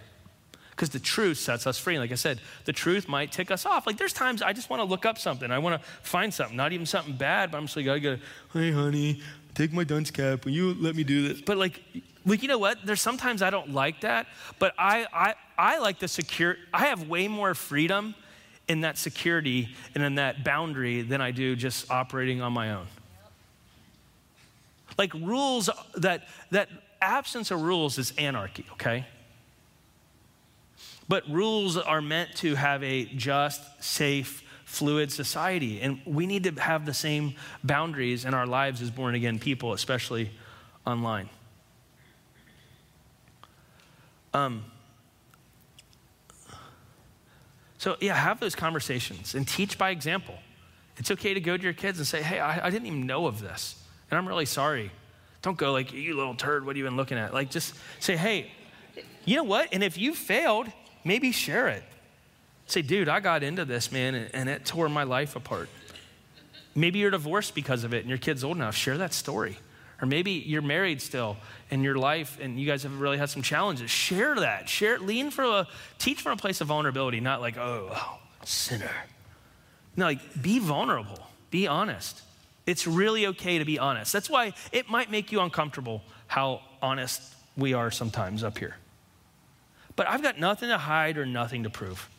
Because 0.70 0.90
the 0.90 1.00
truth 1.00 1.38
sets 1.38 1.66
us 1.66 1.78
free. 1.78 2.00
Like 2.00 2.12
I 2.12 2.16
said, 2.16 2.40
the 2.66 2.74
truth 2.74 3.08
might 3.08 3.32
tick 3.32 3.52
us 3.52 3.66
off. 3.66 3.86
Like 3.86 3.98
there's 3.98 4.14
times 4.14 4.42
I 4.42 4.54
just 4.54 4.70
want 4.70 4.82
to 4.82 4.86
look 4.86 5.06
up 5.06 5.18
something. 5.18 5.50
I 5.52 5.60
want 5.60 5.82
to 5.82 5.88
find 6.02 6.34
something, 6.34 6.58
not 6.58 6.74
even 6.74 6.86
something 6.86 7.16
bad, 7.16 7.52
but 7.52 7.60
I'm 7.60 7.66
just 7.66 7.76
like, 7.76 7.88
I 7.88 8.00
gotta, 8.00 8.20
hey 8.54 8.72
honey, 8.72 9.22
take 9.54 9.72
my 9.72 9.84
dunce 9.84 10.10
cap. 10.10 10.46
Will 10.46 10.52
you 10.52 10.74
let 10.76 10.96
me 10.96 11.04
do 11.04 11.28
this? 11.28 11.42
But 11.42 11.58
like, 11.58 11.80
like 12.26 12.42
you 12.42 12.48
know 12.48 12.58
what? 12.58 12.86
There's 12.86 13.02
sometimes 13.02 13.42
I 13.42 13.50
don't 13.50 13.74
like 13.74 14.02
that, 14.02 14.28
but 14.60 14.74
I 14.78 15.06
I 15.14 15.36
I 15.58 15.80
like 15.80 16.00
the 16.00 16.08
secure. 16.08 16.58
I 16.74 16.88
have 16.88 17.08
way 17.08 17.28
more 17.28 17.54
freedom 17.54 18.16
in 18.68 18.82
that 18.82 18.98
security 18.98 19.76
and 19.94 20.04
in 20.04 20.16
that 20.16 20.44
boundary 20.44 21.02
than 21.02 21.22
I 21.22 21.32
do 21.32 21.56
just 21.56 21.92
operating 21.92 22.42
on 22.42 22.54
my 22.54 22.72
own. 22.74 22.88
Like 24.98 25.14
rules 25.14 25.70
that 25.96 26.28
that 26.52 26.70
absence 27.02 27.52
of 27.52 27.62
rules 27.62 27.98
is 27.98 28.14
anarchy, 28.18 28.66
okay? 28.74 29.06
But 31.08 31.30
rules 31.30 31.78
are 31.78 32.02
meant 32.02 32.36
to 32.38 32.56
have 32.56 32.82
a 32.84 33.06
just, 33.06 33.62
safe, 33.84 34.44
fluid 34.66 35.12
society. 35.12 35.82
And 35.82 36.00
we 36.06 36.26
need 36.26 36.46
to 36.46 36.52
have 36.62 36.86
the 36.86 36.94
same 36.94 37.36
boundaries 37.64 38.26
in 38.26 38.34
our 38.34 38.48
lives 38.48 38.82
as 38.82 38.90
born 38.90 39.14
again 39.14 39.38
people, 39.38 39.74
especially 39.74 40.32
online. 40.88 41.30
Um, 44.34 44.66
so, 47.78 47.98
yeah, 48.00 48.16
have 48.16 48.40
those 48.40 48.56
conversations 48.56 49.36
and 49.36 49.48
teach 49.48 49.78
by 49.78 49.90
example. 49.90 50.36
It's 50.98 51.12
okay 51.12 51.34
to 51.34 51.40
go 51.40 51.58
to 51.58 51.64
your 51.64 51.74
kids 51.74 51.98
and 51.98 52.08
say, 52.08 52.22
hey, 52.22 52.40
I, 52.40 52.68
I 52.68 52.70
didn't 52.70 52.88
even 52.88 53.06
know 53.06 53.26
of 53.26 53.42
this, 53.42 53.82
and 54.10 54.18
I'm 54.18 54.28
really 54.28 54.46
sorry. 54.46 54.92
Don't 55.42 55.58
go 55.58 55.72
like, 55.72 55.92
you 55.92 56.16
little 56.16 56.36
turd, 56.36 56.66
what 56.66 56.76
are 56.76 56.80
you 56.80 56.86
even 56.86 56.96
looking 56.96 57.18
at? 57.18 57.34
Like, 57.34 57.50
just 57.50 57.74
say, 58.00 58.16
hey, 58.16 58.52
you 59.26 59.36
know 59.36 59.44
what? 59.44 59.70
And 59.74 59.84
if 59.84 59.98
you 59.98 60.14
failed, 60.14 60.68
maybe 61.04 61.32
share 61.32 61.68
it. 61.68 61.84
Say, 62.66 62.82
dude, 62.82 63.10
I 63.10 63.20
got 63.20 63.44
into 63.44 63.66
this, 63.66 63.92
man, 63.92 64.16
and 64.16 64.48
it 64.48 64.66
tore 64.66 64.88
my 64.88 65.04
life 65.04 65.36
apart. 65.36 65.68
Maybe 66.76 67.00
you're 67.00 67.12
divorced 67.12 67.54
because 67.54 67.84
of 67.84 67.94
it 67.94 68.00
and 68.00 68.10
your 68.10 68.18
kid's 68.18 68.44
old 68.44 68.58
enough. 68.58 68.76
Share 68.76 68.98
that 68.98 69.14
story. 69.14 69.58
Or 70.02 70.08
maybe 70.08 70.32
you're 70.32 70.62
married 70.62 71.02
still 71.02 71.38
in 71.70 71.84
your 71.84 71.96
life 71.96 72.38
and 72.42 72.60
you 72.60 72.68
guys 72.68 72.84
have 72.84 73.00
really 73.00 73.18
had 73.18 73.30
some 73.30 73.42
challenges. 73.42 73.90
Share 73.90 74.36
that. 74.36 74.68
Share, 74.68 75.00
lean 75.00 75.32
for 75.32 75.44
a, 75.44 75.68
teach 75.98 76.22
from 76.22 76.34
a 76.34 76.38
place 76.38 76.62
of 76.62 76.68
vulnerability, 76.68 77.20
not 77.20 77.42
like, 77.42 77.58
oh, 77.58 77.90
oh 77.92 78.20
sinner. 78.44 78.92
No, 79.96 80.06
like, 80.06 80.42
be 80.42 80.60
vulnerable, 80.60 81.20
be 81.52 81.68
honest. 81.68 82.22
It's 82.66 82.88
really 82.88 83.28
okay 83.28 83.60
to 83.60 83.66
be 83.66 83.80
honest. 83.80 84.12
That's 84.12 84.30
why 84.30 84.54
it 84.72 84.90
might 84.90 85.12
make 85.12 85.32
you 85.32 85.42
uncomfortable 85.42 86.02
how 86.28 86.62
honest 86.82 87.22
we 87.56 87.74
are 87.74 87.92
sometimes 87.92 88.44
up 88.44 88.58
here. 88.58 88.76
But 89.96 90.08
I've 90.08 90.24
got 90.24 90.40
nothing 90.40 90.70
to 90.70 90.78
hide 90.78 91.18
or 91.18 91.26
nothing 91.26 91.64
to 91.64 91.70
prove. 91.70 92.10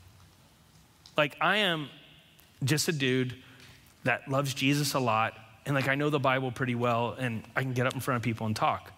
Like, 1.17 1.37
I 1.41 1.59
am 1.59 1.89
just 2.63 2.89
a 2.89 2.93
dude 2.93 3.35
that 4.05 4.29
loves 4.29 4.55
Jesus 4.55 4.95
a 4.95 5.01
lot, 5.01 5.35
and 5.67 5.75
like, 5.75 5.89
I 5.89 5.95
know 5.95 6.11
the 6.11 6.21
Bible 6.21 6.53
pretty 6.53 6.75
well, 6.75 7.17
and 7.19 7.43
I 7.57 7.63
can 7.63 7.73
get 7.73 7.87
up 7.87 7.95
in 7.95 8.01
front 8.01 8.17
of 8.17 8.23
people 8.23 8.47
and 8.47 8.55
talk. 8.55 8.93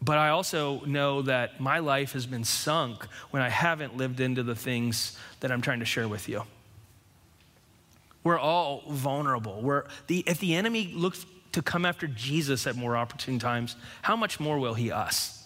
But 0.00 0.18
I 0.18 0.28
also 0.28 0.84
know 0.84 1.22
that 1.22 1.60
my 1.60 1.78
life 1.78 2.12
has 2.12 2.26
been 2.26 2.44
sunk 2.44 3.04
when 3.30 3.42
I 3.42 3.48
haven't 3.48 3.96
lived 3.96 4.20
into 4.20 4.42
the 4.42 4.54
things 4.54 5.18
that 5.40 5.50
I'm 5.50 5.62
trying 5.62 5.80
to 5.80 5.84
share 5.84 6.06
with 6.06 6.28
you. 6.28 6.42
We're 8.22 8.38
all 8.38 8.82
vulnerable. 8.88 9.60
We're 9.62 9.84
the, 10.06 10.22
if 10.26 10.38
the 10.38 10.54
enemy 10.54 10.92
looks 10.94 11.24
to 11.52 11.62
come 11.62 11.86
after 11.86 12.06
Jesus 12.06 12.66
at 12.66 12.76
more 12.76 12.96
opportune 12.96 13.38
times, 13.38 13.76
how 14.02 14.16
much 14.16 14.38
more 14.38 14.58
will 14.58 14.74
he 14.74 14.92
us? 14.92 15.44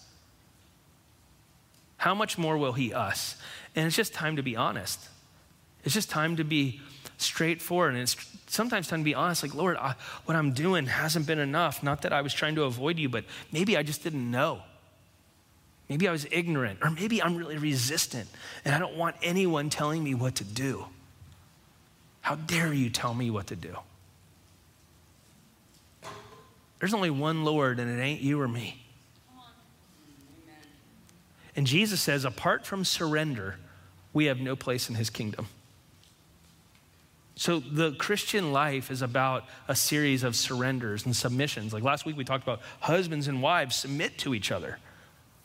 How 1.99 2.15
much 2.15 2.39
more 2.39 2.57
will 2.57 2.73
he 2.73 2.93
us? 2.93 3.37
And 3.77 3.87
it's 3.87 3.97
just 3.97 4.15
time 4.15 4.37
to 4.37 4.43
be 4.43 4.57
honest. 4.57 5.09
It's 5.85 5.95
just 5.95 6.11
time 6.11 6.37
to 6.37 6.45
be 6.45 6.81
straightforward. 7.23 7.95
And 7.95 8.03
it's 8.03 8.17
sometimes 8.47 8.89
time 8.89 9.01
to 9.01 9.05
be 9.05 9.15
honest 9.15 9.43
like, 9.43 9.55
Lord, 9.55 9.77
I, 9.77 9.95
what 10.25 10.37
I'm 10.37 10.53
doing 10.53 10.87
hasn't 10.87 11.27
been 11.27 11.39
enough. 11.39 11.83
Not 11.83 12.03
that 12.03 12.13
I 12.13 12.23
was 12.23 12.35
trying 12.35 12.55
to 12.57 12.65
avoid 12.65 12.99
you, 12.99 13.09
but 13.09 13.25
maybe 13.53 13.77
I 13.77 13.83
just 13.83 14.03
didn't 14.03 14.31
know. 14.31 14.63
Maybe 15.89 16.07
I 16.07 16.13
was 16.13 16.27
ignorant, 16.31 16.79
or 16.83 16.91
maybe 16.91 17.21
I'm 17.21 17.37
really 17.37 17.59
resistant 17.59 18.29
and 18.65 18.73
I 18.75 18.79
don't 18.79 18.97
want 18.97 19.17
anyone 19.23 19.71
telling 19.71 20.05
me 20.05 20.15
what 20.15 20.37
to 20.37 20.45
do. 20.45 20.87
How 22.21 22.37
dare 22.37 22.73
you 22.73 22.91
tell 22.91 23.13
me 23.13 23.31
what 23.31 23.49
to 23.49 23.57
do? 23.57 23.77
There's 26.79 26.95
only 26.95 27.11
one 27.11 27.45
Lord, 27.45 27.79
and 27.79 27.91
it 27.91 28.03
ain't 28.03 28.21
you 28.21 28.41
or 28.41 28.49
me. 28.49 28.83
And 31.57 31.67
Jesus 31.67 32.01
says, 32.01 32.25
apart 32.25 32.65
from 32.65 32.85
surrender, 32.85 33.57
we 34.13 34.27
have 34.27 34.41
no 34.41 34.57
place 34.57 34.89
in 34.89 34.95
his 34.95 35.11
kingdom. 35.11 35.47
So 37.41 37.59
the 37.59 37.93
Christian 37.93 38.53
life 38.53 38.91
is 38.91 39.01
about 39.01 39.47
a 39.67 39.75
series 39.75 40.25
of 40.25 40.37
surrenders 40.37 41.07
and 41.07 41.17
submissions. 41.17 41.73
Like 41.73 41.83
last 41.83 42.05
week, 42.05 42.19
we 42.19 42.23
talked 42.23 42.43
about 42.43 42.61
husbands 42.81 43.29
and 43.29 43.41
wives 43.41 43.77
submit 43.77 44.19
to 44.19 44.35
each 44.35 44.53
other. 44.53 44.79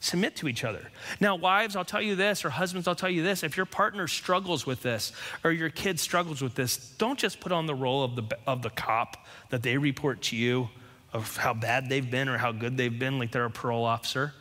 Submit 0.02 0.36
to 0.36 0.50
each 0.50 0.66
other. 0.66 0.92
Now, 1.22 1.38
wives, 1.38 1.74
I'll 1.74 1.86
tell 1.86 2.02
you 2.02 2.18
this, 2.18 2.44
or 2.44 2.50
husbands, 2.50 2.90
I'll 2.90 2.96
tell 2.96 3.10
you 3.10 3.24
this. 3.24 3.44
If 3.44 3.56
your 3.56 3.66
partner 3.66 4.10
struggles 4.10 4.66
with 4.66 4.82
this, 4.82 5.14
or 5.42 5.54
your 5.54 5.70
kid 5.70 5.98
struggles 5.98 6.42
with 6.42 6.54
this, 6.54 6.76
don't 6.98 7.18
just 7.18 7.40
put 7.40 7.54
on 7.54 7.66
the 7.66 7.74
role 7.76 8.04
of 8.04 8.18
the, 8.18 8.38
of 8.46 8.62
the 8.62 8.72
cop 8.72 9.26
that 9.50 9.64
they 9.64 9.78
report 9.78 10.22
to 10.24 10.36
you 10.36 10.68
of 11.14 11.38
how 11.38 11.54
bad 11.54 11.88
they've 11.88 12.12
been 12.12 12.28
or 12.28 12.38
how 12.38 12.52
good 12.52 12.76
they've 12.76 13.00
been, 13.00 13.20
like 13.20 13.32
they're 13.32 13.46
a 13.46 13.50
parole 13.50 13.86
officer. 13.86 14.34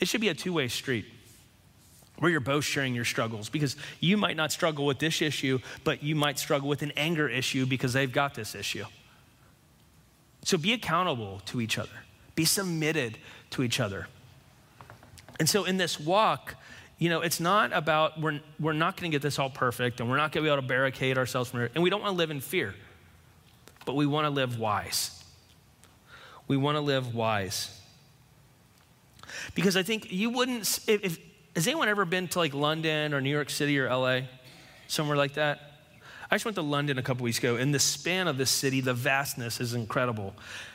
It 0.00 0.08
should 0.08 0.20
be 0.20 0.28
a 0.28 0.34
two 0.34 0.52
way 0.52 0.68
street 0.68 1.06
where 2.20 2.30
you're 2.30 2.40
both 2.40 2.64
sharing 2.64 2.94
your 2.94 3.04
struggles 3.04 3.48
because 3.48 3.76
you 3.98 4.16
might 4.16 4.36
not 4.36 4.52
struggle 4.52 4.86
with 4.86 4.98
this 4.98 5.20
issue, 5.20 5.58
but 5.84 6.02
you 6.02 6.14
might 6.14 6.38
struggle 6.38 6.68
with 6.68 6.82
an 6.82 6.92
anger 6.96 7.28
issue 7.28 7.66
because 7.66 7.92
they've 7.92 8.12
got 8.12 8.34
this 8.34 8.54
issue. 8.54 8.84
So 10.44 10.56
be 10.56 10.72
accountable 10.72 11.40
to 11.46 11.60
each 11.60 11.78
other, 11.78 11.90
be 12.34 12.44
submitted 12.44 13.18
to 13.50 13.62
each 13.62 13.80
other. 13.80 14.06
And 15.38 15.48
so 15.48 15.64
in 15.64 15.78
this 15.78 15.98
walk, 15.98 16.54
you 16.98 17.08
know, 17.08 17.22
it's 17.22 17.40
not 17.40 17.72
about, 17.72 18.20
we're, 18.20 18.40
we're 18.58 18.74
not 18.74 18.98
going 18.98 19.10
to 19.10 19.14
get 19.14 19.22
this 19.22 19.38
all 19.38 19.48
perfect 19.48 20.00
and 20.00 20.10
we're 20.10 20.18
not 20.18 20.32
going 20.32 20.44
to 20.44 20.48
be 20.48 20.52
able 20.52 20.62
to 20.62 20.68
barricade 20.68 21.16
ourselves 21.16 21.50
from 21.50 21.62
it. 21.62 21.72
And 21.74 21.82
we 21.82 21.88
don't 21.88 22.02
want 22.02 22.12
to 22.12 22.18
live 22.18 22.30
in 22.30 22.40
fear, 22.40 22.74
but 23.86 23.96
we 23.96 24.04
want 24.04 24.26
to 24.26 24.30
live 24.30 24.58
wise. 24.58 25.24
We 26.46 26.58
want 26.58 26.76
to 26.76 26.82
live 26.82 27.14
wise. 27.14 27.80
Because 29.54 29.76
I 29.76 29.82
think 29.82 30.12
you 30.12 30.28
wouldn't, 30.28 30.62
if, 30.86 31.04
if, 31.04 31.18
has 31.54 31.66
anyone 31.66 31.88
ever 31.88 32.04
been 32.04 32.28
to 32.28 32.38
like 32.38 32.54
London 32.54 33.14
or 33.14 33.20
New 33.20 33.30
York 33.30 33.50
City 33.50 33.78
or 33.78 33.88
LA? 33.88 34.20
Somewhere 34.88 35.16
like 35.16 35.34
that? 35.34 35.60
I 36.30 36.36
just 36.36 36.44
went 36.44 36.54
to 36.54 36.62
London 36.62 36.96
a 36.98 37.02
couple 37.02 37.24
weeks 37.24 37.38
ago. 37.38 37.56
In 37.56 37.72
the 37.72 37.80
span 37.80 38.28
of 38.28 38.38
this 38.38 38.50
city, 38.50 38.80
the 38.80 38.94
vastness 38.94 39.60
is 39.60 39.74
incredible. 39.74 40.34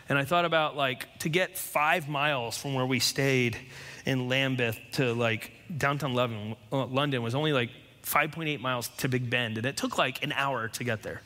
And 0.10 0.18
I 0.18 0.26
thought 0.26 0.44
about 0.44 0.76
like 0.76 1.08
to 1.20 1.30
get 1.30 1.58
five 1.58 2.10
miles 2.10 2.58
from 2.58 2.74
where 2.74 2.86
we 2.86 3.00
stayed 3.00 3.58
in 4.06 4.28
Lambeth 4.28 4.78
to 4.94 5.14
like 5.14 5.52
downtown 5.78 6.14
London, 6.14 6.56
uh, 6.74 6.86
London 6.86 7.24
was 7.24 7.36
only 7.36 7.54
like 7.54 7.70
5.8 8.04 8.60
miles 8.60 8.90
to 8.98 9.08
Big 9.08 9.30
Ben. 9.30 9.56
And 9.56 9.66
it 9.66 9.78
took 9.78 9.98
like 9.98 10.24
an 10.24 10.34
hour 10.34 10.68
to 10.68 10.84
get 10.84 11.02
there. 11.04 11.22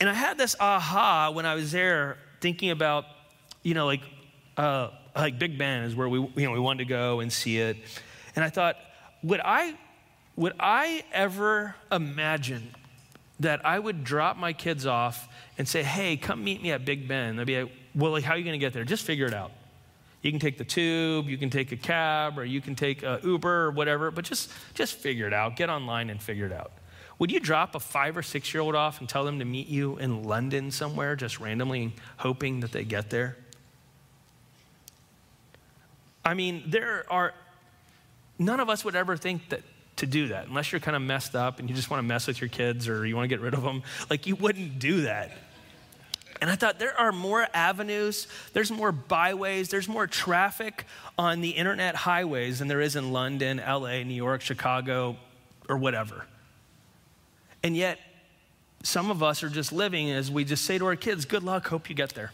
And 0.00 0.10
I 0.10 0.14
had 0.14 0.36
this 0.36 0.56
aha 0.58 1.30
when 1.32 1.46
I 1.46 1.54
was 1.54 1.70
there 1.70 2.18
thinking 2.40 2.70
about, 2.70 3.04
you 3.62 3.74
know, 3.74 3.86
like, 3.86 4.02
uh, 4.56 4.90
like 5.14 5.38
Big 5.38 5.56
Ben 5.56 5.84
is 5.84 5.94
where 5.94 6.08
we, 6.08 6.18
you 6.18 6.46
know, 6.46 6.50
we 6.50 6.58
wanted 6.58 6.84
to 6.84 6.88
go 6.88 7.20
and 7.20 7.32
see 7.32 7.58
it. 7.58 7.76
And 8.36 8.44
I 8.44 8.50
thought, 8.50 8.76
would 9.22 9.40
I 9.40 9.76
would 10.36 10.54
I 10.58 11.04
ever 11.12 11.76
imagine 11.92 12.74
that 13.40 13.64
I 13.64 13.78
would 13.78 14.04
drop 14.04 14.36
my 14.36 14.52
kids 14.52 14.86
off 14.86 15.28
and 15.58 15.68
say, 15.68 15.82
hey, 15.82 16.16
come 16.16 16.42
meet 16.42 16.62
me 16.62 16.72
at 16.72 16.84
Big 16.84 17.06
Ben? 17.06 17.36
They'd 17.36 17.46
be 17.46 17.62
like, 17.62 17.72
well, 17.94 18.20
how 18.20 18.32
are 18.32 18.36
you 18.36 18.44
going 18.44 18.58
to 18.58 18.64
get 18.64 18.72
there? 18.72 18.84
Just 18.84 19.04
figure 19.04 19.26
it 19.26 19.34
out. 19.34 19.52
You 20.22 20.30
can 20.30 20.40
take 20.40 20.56
the 20.56 20.64
tube, 20.64 21.28
you 21.28 21.36
can 21.36 21.50
take 21.50 21.70
a 21.70 21.76
cab, 21.76 22.38
or 22.38 22.44
you 22.44 22.60
can 22.60 22.74
take 22.74 23.02
a 23.02 23.20
Uber 23.22 23.66
or 23.66 23.70
whatever, 23.70 24.10
but 24.10 24.24
just, 24.24 24.50
just 24.72 24.94
figure 24.94 25.26
it 25.26 25.34
out. 25.34 25.54
Get 25.54 25.68
online 25.68 26.08
and 26.10 26.20
figure 26.20 26.46
it 26.46 26.52
out. 26.52 26.72
Would 27.18 27.30
you 27.30 27.38
drop 27.38 27.74
a 27.74 27.80
five 27.80 28.16
or 28.16 28.22
six 28.22 28.52
year 28.52 28.62
old 28.62 28.74
off 28.74 29.00
and 29.00 29.08
tell 29.08 29.24
them 29.24 29.38
to 29.38 29.44
meet 29.44 29.68
you 29.68 29.98
in 29.98 30.24
London 30.24 30.70
somewhere, 30.70 31.14
just 31.14 31.38
randomly 31.38 31.94
hoping 32.16 32.60
that 32.60 32.72
they 32.72 32.84
get 32.84 33.10
there? 33.10 33.36
I 36.24 36.34
mean, 36.34 36.64
there 36.66 37.04
are, 37.10 37.34
none 38.38 38.60
of 38.60 38.68
us 38.68 38.84
would 38.84 38.96
ever 38.96 39.16
think 39.16 39.48
that 39.50 39.62
to 39.96 40.06
do 40.06 40.28
that 40.28 40.48
unless 40.48 40.72
you're 40.72 40.80
kind 40.80 40.96
of 40.96 41.02
messed 41.02 41.36
up 41.36 41.60
and 41.60 41.68
you 41.68 41.76
just 41.76 41.88
want 41.90 42.00
to 42.00 42.06
mess 42.06 42.26
with 42.26 42.40
your 42.40 42.48
kids 42.48 42.88
or 42.88 43.06
you 43.06 43.14
want 43.14 43.24
to 43.24 43.28
get 43.28 43.40
rid 43.40 43.54
of 43.54 43.62
them. 43.62 43.82
Like, 44.10 44.26
you 44.26 44.36
wouldn't 44.36 44.78
do 44.78 45.02
that. 45.02 45.30
And 46.40 46.50
I 46.50 46.56
thought 46.56 46.78
there 46.78 46.98
are 46.98 47.12
more 47.12 47.46
avenues, 47.54 48.26
there's 48.52 48.70
more 48.70 48.92
byways, 48.92 49.68
there's 49.68 49.88
more 49.88 50.06
traffic 50.06 50.84
on 51.16 51.40
the 51.40 51.50
internet 51.50 51.94
highways 51.94 52.58
than 52.58 52.68
there 52.68 52.80
is 52.80 52.96
in 52.96 53.12
London, 53.12 53.58
LA, 53.58 54.02
New 54.02 54.14
York, 54.14 54.40
Chicago, 54.40 55.16
or 55.68 55.78
whatever. 55.78 56.26
And 57.62 57.76
yet, 57.76 57.98
some 58.82 59.10
of 59.10 59.22
us 59.22 59.42
are 59.42 59.48
just 59.48 59.72
living 59.72 60.10
as 60.10 60.30
we 60.30 60.44
just 60.44 60.64
say 60.64 60.76
to 60.76 60.84
our 60.86 60.96
kids, 60.96 61.24
Good 61.24 61.42
luck, 61.42 61.68
hope 61.68 61.88
you 61.88 61.94
get 61.94 62.10
there. 62.10 62.32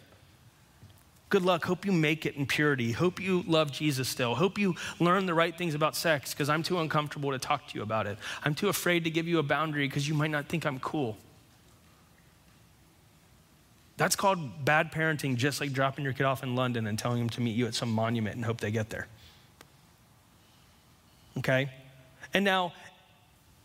Good 1.30 1.42
luck, 1.42 1.64
hope 1.64 1.86
you 1.86 1.92
make 1.92 2.26
it 2.26 2.34
in 2.34 2.44
purity. 2.44 2.90
Hope 2.90 3.20
you 3.20 3.44
love 3.46 3.70
Jesus 3.70 4.08
still. 4.08 4.34
Hope 4.34 4.58
you 4.58 4.74
learn 4.98 5.26
the 5.26 5.34
right 5.34 5.56
things 5.56 5.76
about 5.76 5.94
sex 5.94 6.34
because 6.34 6.48
I'm 6.48 6.64
too 6.64 6.80
uncomfortable 6.80 7.30
to 7.30 7.38
talk 7.38 7.68
to 7.68 7.76
you 7.76 7.82
about 7.82 8.08
it. 8.08 8.18
I'm 8.44 8.54
too 8.54 8.68
afraid 8.68 9.04
to 9.04 9.10
give 9.10 9.28
you 9.28 9.38
a 9.38 9.42
boundary 9.44 9.86
because 9.86 10.08
you 10.08 10.14
might 10.14 10.32
not 10.32 10.46
think 10.46 10.66
I'm 10.66 10.80
cool. 10.80 11.16
That's 13.96 14.16
called 14.16 14.64
bad 14.64 14.90
parenting, 14.90 15.36
just 15.36 15.60
like 15.60 15.72
dropping 15.72 16.04
your 16.04 16.14
kid 16.14 16.24
off 16.24 16.42
in 16.42 16.56
London 16.56 16.88
and 16.88 16.98
telling 16.98 17.20
them 17.20 17.30
to 17.30 17.40
meet 17.40 17.54
you 17.54 17.66
at 17.66 17.74
some 17.74 17.92
monument 17.92 18.34
and 18.34 18.44
hope 18.44 18.58
they 18.58 18.72
get 18.72 18.90
there. 18.90 19.06
Okay? 21.38 21.70
And 22.34 22.44
now, 22.44 22.72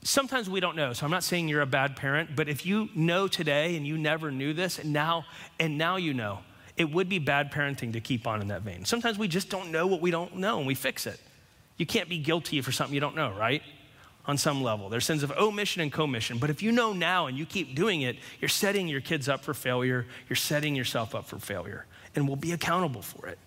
sometimes 0.04 0.50
we 0.50 0.60
don't 0.60 0.76
know. 0.76 0.94
So 0.94 1.04
I'm 1.04 1.12
not 1.12 1.24
saying 1.24 1.48
you're 1.48 1.62
a 1.62 1.66
bad 1.66 1.96
parent, 1.96 2.36
but 2.36 2.48
if 2.48 2.64
you 2.64 2.90
know 2.94 3.28
today 3.28 3.76
and 3.76 3.88
you 3.88 3.98
never 3.98 4.30
knew 4.30 4.54
this, 4.54 4.78
and 4.78 4.94
now 4.94 5.26
and 5.60 5.80
now 5.80 5.96
you 5.96 6.14
know, 6.14 6.40
it 6.78 6.92
would 6.92 7.10
be 7.10 7.20
bad 7.20 7.52
parenting 7.52 7.94
to 7.94 8.02
keep 8.02 8.28
on 8.28 8.42
in 8.42 8.50
that 8.50 8.62
vein. 8.62 8.86
Sometimes 8.86 9.18
we 9.18 9.28
just 9.28 9.50
don't 9.50 9.72
know 9.72 9.88
what 9.88 10.02
we 10.02 10.12
don't 10.12 10.36
know 10.36 10.58
and 10.58 10.68
we 10.68 10.76
fix 10.76 11.08
it. 11.08 11.20
You 11.78 11.86
can't 11.86 12.10
be 12.10 12.18
guilty 12.18 12.62
for 12.62 12.72
something 12.72 12.94
you 12.94 13.02
don't 13.02 13.16
know, 13.16 13.32
right? 13.32 13.62
on 14.28 14.38
some 14.38 14.64
level. 14.64 14.90
There's 14.90 15.06
sins 15.06 15.24
of 15.24 15.32
omission 15.32 15.82
and 15.82 15.92
commission. 15.92 16.38
But 16.38 16.50
if 16.50 16.62
you 16.62 16.72
know 16.72 16.94
now 16.94 17.28
and 17.28 17.38
you 17.38 17.46
keep 17.46 17.76
doing 17.76 18.02
it, 18.02 18.18
you're 18.40 18.50
setting 18.50 18.88
your 18.88 19.02
kids 19.02 19.30
up 19.30 19.44
for 19.44 19.54
failure. 19.54 20.06
You're 20.30 20.36
setting 20.36 20.76
yourself 20.76 21.14
up 21.14 21.26
for 21.26 21.40
failure 21.40 21.86
and 22.16 22.28
we'll 22.28 22.38
be 22.38 22.52
accountable 22.52 23.02
for 23.02 23.28
it. 23.28 23.38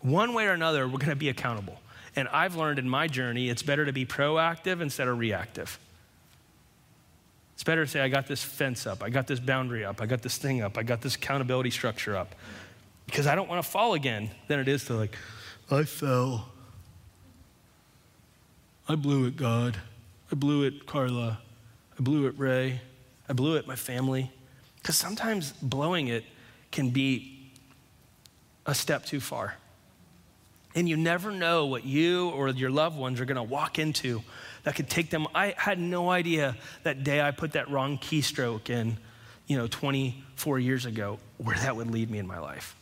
One 0.00 0.34
way 0.34 0.46
or 0.46 0.52
another, 0.52 0.86
we're 0.86 0.98
going 0.98 1.10
to 1.10 1.16
be 1.16 1.28
accountable. 1.28 1.80
And 2.16 2.26
I've 2.28 2.56
learned 2.56 2.78
in 2.78 2.88
my 2.88 3.06
journey, 3.06 3.48
it's 3.48 3.62
better 3.62 3.84
to 3.84 3.92
be 3.92 4.04
proactive 4.04 4.80
instead 4.80 5.08
of 5.08 5.18
reactive. 5.18 5.78
It's 7.60 7.64
better 7.66 7.84
to 7.84 7.90
say, 7.90 8.00
I 8.00 8.08
got 8.08 8.26
this 8.26 8.42
fence 8.42 8.86
up, 8.86 9.02
I 9.02 9.10
got 9.10 9.26
this 9.26 9.38
boundary 9.38 9.84
up, 9.84 10.00
I 10.00 10.06
got 10.06 10.22
this 10.22 10.38
thing 10.38 10.62
up, 10.62 10.78
I 10.78 10.82
got 10.82 11.02
this 11.02 11.16
accountability 11.16 11.68
structure 11.68 12.16
up. 12.16 12.34
Because 13.04 13.26
I 13.26 13.34
don't 13.34 13.50
want 13.50 13.62
to 13.62 13.70
fall 13.70 13.92
again, 13.92 14.30
than 14.48 14.60
it 14.60 14.66
is 14.66 14.86
to 14.86 14.94
like, 14.94 15.14
I 15.70 15.84
fell. 15.84 16.48
I 18.88 18.94
blew 18.94 19.26
it, 19.26 19.36
God. 19.36 19.76
I 20.32 20.36
blew 20.36 20.62
it, 20.62 20.86
Carla. 20.86 21.38
I 21.98 22.02
blew 22.02 22.26
it, 22.28 22.38
Ray. 22.38 22.80
I 23.28 23.34
blew 23.34 23.56
it, 23.56 23.66
my 23.66 23.76
family. 23.76 24.32
Because 24.76 24.96
sometimes 24.96 25.52
blowing 25.60 26.08
it 26.08 26.24
can 26.72 26.88
be 26.88 27.50
a 28.64 28.74
step 28.74 29.04
too 29.04 29.20
far. 29.20 29.56
And 30.74 30.88
you 30.88 30.96
never 30.96 31.30
know 31.30 31.66
what 31.66 31.84
you 31.84 32.30
or 32.30 32.48
your 32.48 32.70
loved 32.70 32.96
ones 32.96 33.20
are 33.20 33.26
going 33.26 33.36
to 33.36 33.42
walk 33.42 33.78
into 33.78 34.22
that 34.64 34.74
could 34.74 34.88
take 34.88 35.10
them. 35.10 35.26
I 35.34 35.54
had 35.56 35.78
no 35.78 36.10
idea 36.10 36.56
that 36.82 37.04
day 37.04 37.20
I 37.20 37.30
put 37.30 37.52
that 37.52 37.70
wrong 37.70 37.98
keystroke 37.98 38.70
in, 38.70 38.98
you 39.46 39.56
know, 39.56 39.66
24 39.66 40.58
years 40.58 40.86
ago, 40.86 41.18
where 41.38 41.56
that 41.56 41.76
would 41.76 41.90
lead 41.90 42.10
me 42.10 42.18
in 42.18 42.26
my 42.26 42.38
life. 42.38 42.76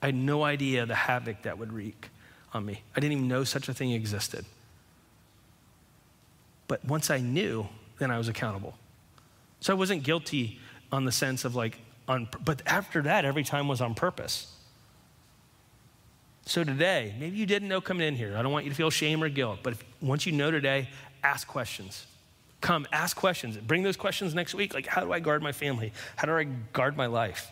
I 0.00 0.06
had 0.06 0.14
no 0.14 0.42
idea 0.42 0.86
the 0.86 0.94
havoc 0.94 1.42
that 1.42 1.58
would 1.58 1.72
wreak 1.72 2.08
on 2.52 2.64
me. 2.64 2.82
I 2.96 3.00
didn't 3.00 3.12
even 3.12 3.28
know 3.28 3.44
such 3.44 3.68
a 3.68 3.74
thing 3.74 3.92
existed. 3.92 4.44
But 6.68 6.84
once 6.84 7.10
I 7.10 7.18
knew, 7.18 7.68
then 7.98 8.10
I 8.10 8.18
was 8.18 8.28
accountable. 8.28 8.74
So 9.60 9.72
I 9.72 9.76
wasn't 9.76 10.02
guilty 10.02 10.58
on 10.90 11.04
the 11.04 11.12
sense 11.12 11.44
of 11.44 11.54
like, 11.54 11.78
on, 12.08 12.28
but 12.44 12.62
after 12.66 13.02
that, 13.02 13.24
every 13.24 13.44
time 13.44 13.68
was 13.68 13.80
on 13.80 13.94
purpose. 13.94 14.52
So 16.44 16.64
today, 16.64 17.14
maybe 17.18 17.36
you 17.36 17.46
didn't 17.46 17.68
know 17.68 17.80
coming 17.80 18.06
in 18.06 18.16
here. 18.16 18.36
I 18.36 18.42
don't 18.42 18.52
want 18.52 18.64
you 18.64 18.70
to 18.70 18.76
feel 18.76 18.90
shame 18.90 19.22
or 19.22 19.28
guilt, 19.28 19.60
but 19.62 19.74
if, 19.74 19.84
once 20.00 20.26
you 20.26 20.32
know 20.32 20.50
today, 20.50 20.88
ask 21.22 21.46
questions. 21.46 22.06
Come, 22.60 22.86
ask 22.92 23.16
questions. 23.16 23.56
Bring 23.56 23.82
those 23.82 23.96
questions 23.96 24.34
next 24.34 24.54
week. 24.54 24.74
Like, 24.74 24.86
how 24.86 25.02
do 25.02 25.12
I 25.12 25.20
guard 25.20 25.42
my 25.42 25.52
family? 25.52 25.92
How 26.16 26.26
do 26.26 26.36
I 26.36 26.44
guard 26.72 26.96
my 26.96 27.06
life? 27.06 27.50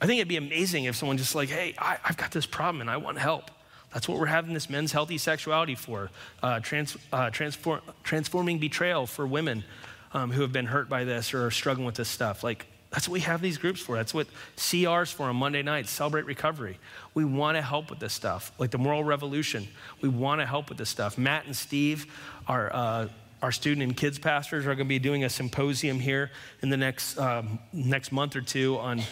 I 0.00 0.06
think 0.06 0.18
it'd 0.18 0.28
be 0.28 0.36
amazing 0.36 0.84
if 0.84 0.96
someone 0.96 1.16
just 1.16 1.34
like, 1.34 1.48
hey, 1.48 1.74
I, 1.78 1.98
have 2.02 2.16
got 2.16 2.30
this 2.30 2.46
problem 2.46 2.80
and 2.80 2.90
I 2.90 2.98
want 2.98 3.18
help. 3.18 3.50
That's 3.92 4.08
what 4.08 4.18
we're 4.18 4.26
having 4.26 4.52
this 4.52 4.68
men's 4.68 4.92
healthy 4.92 5.18
sexuality 5.18 5.74
for. 5.74 6.10
Uh, 6.42 6.60
trans, 6.60 6.96
uh, 7.12 7.30
transform, 7.30 7.80
transforming 8.02 8.58
betrayal 8.58 9.06
for 9.06 9.26
women 9.26 9.64
um, 10.12 10.30
who 10.30 10.42
have 10.42 10.52
been 10.52 10.66
hurt 10.66 10.88
by 10.88 11.04
this 11.04 11.32
or 11.32 11.46
are 11.46 11.50
struggling 11.50 11.86
with 11.86 11.94
this 11.94 12.08
stuff. 12.08 12.44
Like, 12.44 12.66
that's 12.90 13.08
what 13.08 13.14
we 13.14 13.20
have 13.20 13.42
these 13.42 13.58
groups 13.58 13.80
for. 13.80 13.96
That's 13.96 14.14
what 14.14 14.28
CR's 14.56 15.10
for 15.10 15.24
on 15.24 15.36
Monday 15.36 15.62
nights, 15.62 15.90
Celebrate 15.90 16.24
Recovery. 16.24 16.78
We 17.14 17.24
want 17.24 17.56
to 17.56 17.62
help 17.62 17.90
with 17.90 17.98
this 17.98 18.12
stuff, 18.12 18.52
like 18.58 18.70
the 18.70 18.78
Moral 18.78 19.04
Revolution. 19.04 19.66
We 20.00 20.08
want 20.08 20.40
to 20.40 20.46
help 20.46 20.68
with 20.68 20.78
this 20.78 20.88
stuff. 20.88 21.18
Matt 21.18 21.46
and 21.46 21.56
Steve, 21.56 22.06
our, 22.46 22.72
uh, 22.72 23.08
our 23.42 23.52
student 23.52 23.82
and 23.82 23.96
kids 23.96 24.18
pastors, 24.18 24.64
are 24.64 24.74
going 24.74 24.78
to 24.78 24.84
be 24.84 24.98
doing 24.98 25.24
a 25.24 25.28
symposium 25.28 25.98
here 25.98 26.30
in 26.62 26.70
the 26.70 26.76
next, 26.76 27.18
um, 27.18 27.58
next 27.72 28.12
month 28.12 28.36
or 28.36 28.40
two 28.40 28.78
on 28.78 29.02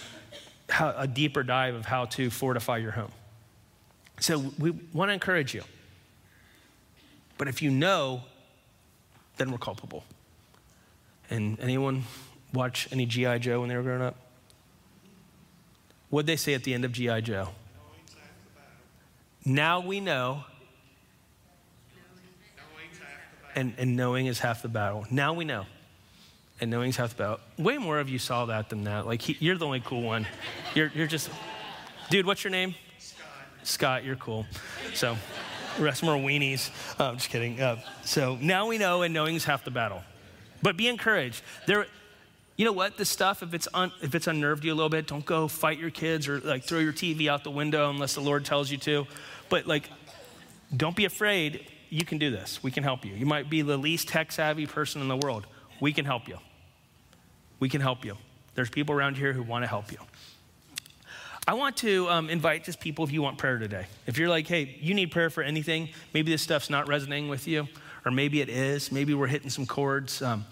how, 0.69 0.95
a 0.97 1.07
deeper 1.07 1.43
dive 1.43 1.75
of 1.75 1.85
how 1.85 2.05
to 2.07 2.31
fortify 2.31 2.79
your 2.79 2.93
home. 2.93 3.13
So 4.21 4.39
we 4.59 4.71
want 4.93 5.09
to 5.09 5.13
encourage 5.13 5.53
you. 5.53 5.63
But 7.37 7.49
if 7.49 7.61
you 7.61 7.71
know, 7.71 8.23
then 9.37 9.51
we're 9.51 9.59
culpable. 9.59 10.05
And 11.29 11.59
anyone 11.59 12.05
watch 12.55 12.89
any 12.93 13.07
G.I. 13.07 13.39
Joe 13.39 13.61
when 13.61 13.69
they 13.69 13.77
were 13.77 13.83
growing 13.83 14.03
up? 14.03 14.17
What'd 16.11 16.27
they 16.27 16.37
say 16.37 16.55
at 16.55 16.65
the 16.65 16.73
end 16.73 16.85
of 16.85 16.93
G.I. 16.93 17.21
Joe? 17.21 17.49
Now 19.45 19.81
we 19.81 20.01
know. 20.01 20.45
And, 23.57 23.75
and 23.79 23.97
knowing 23.97 24.27
is 24.27 24.41
half 24.41 24.63
the 24.63 24.69
battle. 24.69 25.07
Now 25.11 25.33
we 25.33 25.45
know. 25.45 25.67
And 26.61 26.71
knowing 26.71 26.89
is 26.89 26.97
half 26.97 27.11
the 27.11 27.23
battle. 27.23 27.41
Way 27.59 27.79
more 27.79 28.01
of 28.01 28.09
you 28.09 28.19
saw 28.19 28.47
that 28.47 28.69
than 28.69 28.85
that. 28.85 29.07
Like, 29.07 29.23
he, 29.23 29.37
you're 29.39 29.57
the 29.57 29.67
only 29.67 29.81
cool 29.81 30.03
one. 30.03 30.27
You're, 30.75 30.91
you're 30.95 31.07
just, 31.07 31.31
dude, 32.11 32.27
what's 32.27 32.43
your 32.43 32.51
name? 32.51 32.75
Scott, 32.99 33.27
Scott, 33.63 34.05
you're 34.05 34.17
cool. 34.17 34.47
So, 34.95 35.17
rest 35.79 36.03
more 36.03 36.17
weenies. 36.17 36.71
Oh, 36.99 37.07
I'm 37.07 37.17
just 37.17 37.31
kidding. 37.31 37.61
Uh, 37.61 37.81
so 38.05 38.39
now 38.41 38.67
we 38.67 38.79
know, 38.79 39.03
and 39.03 39.13
knowing 39.15 39.35
is 39.35 39.45
half 39.45 39.65
the 39.65 39.71
battle. 39.71 40.03
But 40.63 40.77
be 40.77 40.89
encouraged. 40.89 41.43
There, 41.67 41.87
you 42.57 42.65
know 42.65 42.73
what? 42.73 42.97
This 42.97 43.09
stuff, 43.09 43.43
if 43.43 43.53
it's 43.53 43.67
un, 43.75 43.91
if 44.01 44.15
it's 44.15 44.27
unnerved 44.27 44.65
you 44.65 44.73
a 44.73 44.77
little 44.77 44.89
bit, 44.89 45.07
don't 45.07 45.25
go 45.25 45.49
fight 45.49 45.79
your 45.79 45.91
kids 45.91 46.29
or 46.29 46.39
like 46.41 46.65
throw 46.65 46.79
your 46.79 46.93
TV 46.93 47.29
out 47.29 47.43
the 47.43 47.51
window 47.51 47.91
unless 47.91 48.15
the 48.15 48.21
Lord 48.21 48.45
tells 48.45 48.71
you 48.71 48.79
to. 48.79 49.07
But 49.49 49.67
like, 49.67 49.91
don't 50.77 50.95
be 50.95 51.05
afraid. 51.05 51.67
You 51.91 52.05
can 52.05 52.19
do 52.19 52.31
this. 52.31 52.63
We 52.63 52.71
can 52.71 52.85
help 52.85 53.05
you. 53.05 53.15
You 53.15 53.27
might 53.27 53.51
be 53.51 53.63
the 53.63 53.77
least 53.77 54.09
tech 54.09 54.31
savvy 54.31 54.67
person 54.67 55.03
in 55.03 55.09
the 55.09 55.17
world. 55.17 55.47
We 55.81 55.93
can 55.93 56.05
help 56.05 56.29
you. 56.29 56.39
We 57.59 57.69
can 57.69 57.81
help 57.81 58.05
you. 58.05 58.17
There's 58.55 58.71
people 58.71 58.95
around 58.95 59.17
here 59.17 59.33
who 59.33 59.43
want 59.43 59.65
to 59.65 59.69
help 59.69 59.91
you. 59.91 59.99
I 61.47 61.55
want 61.55 61.77
to 61.79 62.09
um, 62.09 62.31
invite 62.31 62.65
just 62.65 62.81
people 62.81 63.05
if 63.05 63.13
you 63.13 63.21
want 63.21 63.37
prayer 63.37 63.59
today. 63.59 63.87
If 64.07 64.17
you're 64.17 64.31
like, 64.31 64.47
hey, 64.47 64.79
you 64.81 64.95
need 64.95 65.11
prayer 65.11 65.29
for 65.29 65.43
anything, 65.43 65.91
maybe 66.15 66.31
this 66.33 66.41
stuff's 66.41 66.71
not 66.71 66.89
resonating 66.89 67.29
with 67.29 67.47
you, 67.47 67.69
or 68.05 68.13
maybe 68.13 68.41
it 68.41 68.49
is, 68.49 68.91
maybe 68.91 69.13
we're 69.13 69.27
hitting 69.27 69.51
some 69.51 69.67
chords. 69.67 70.23
Um, 70.23 70.47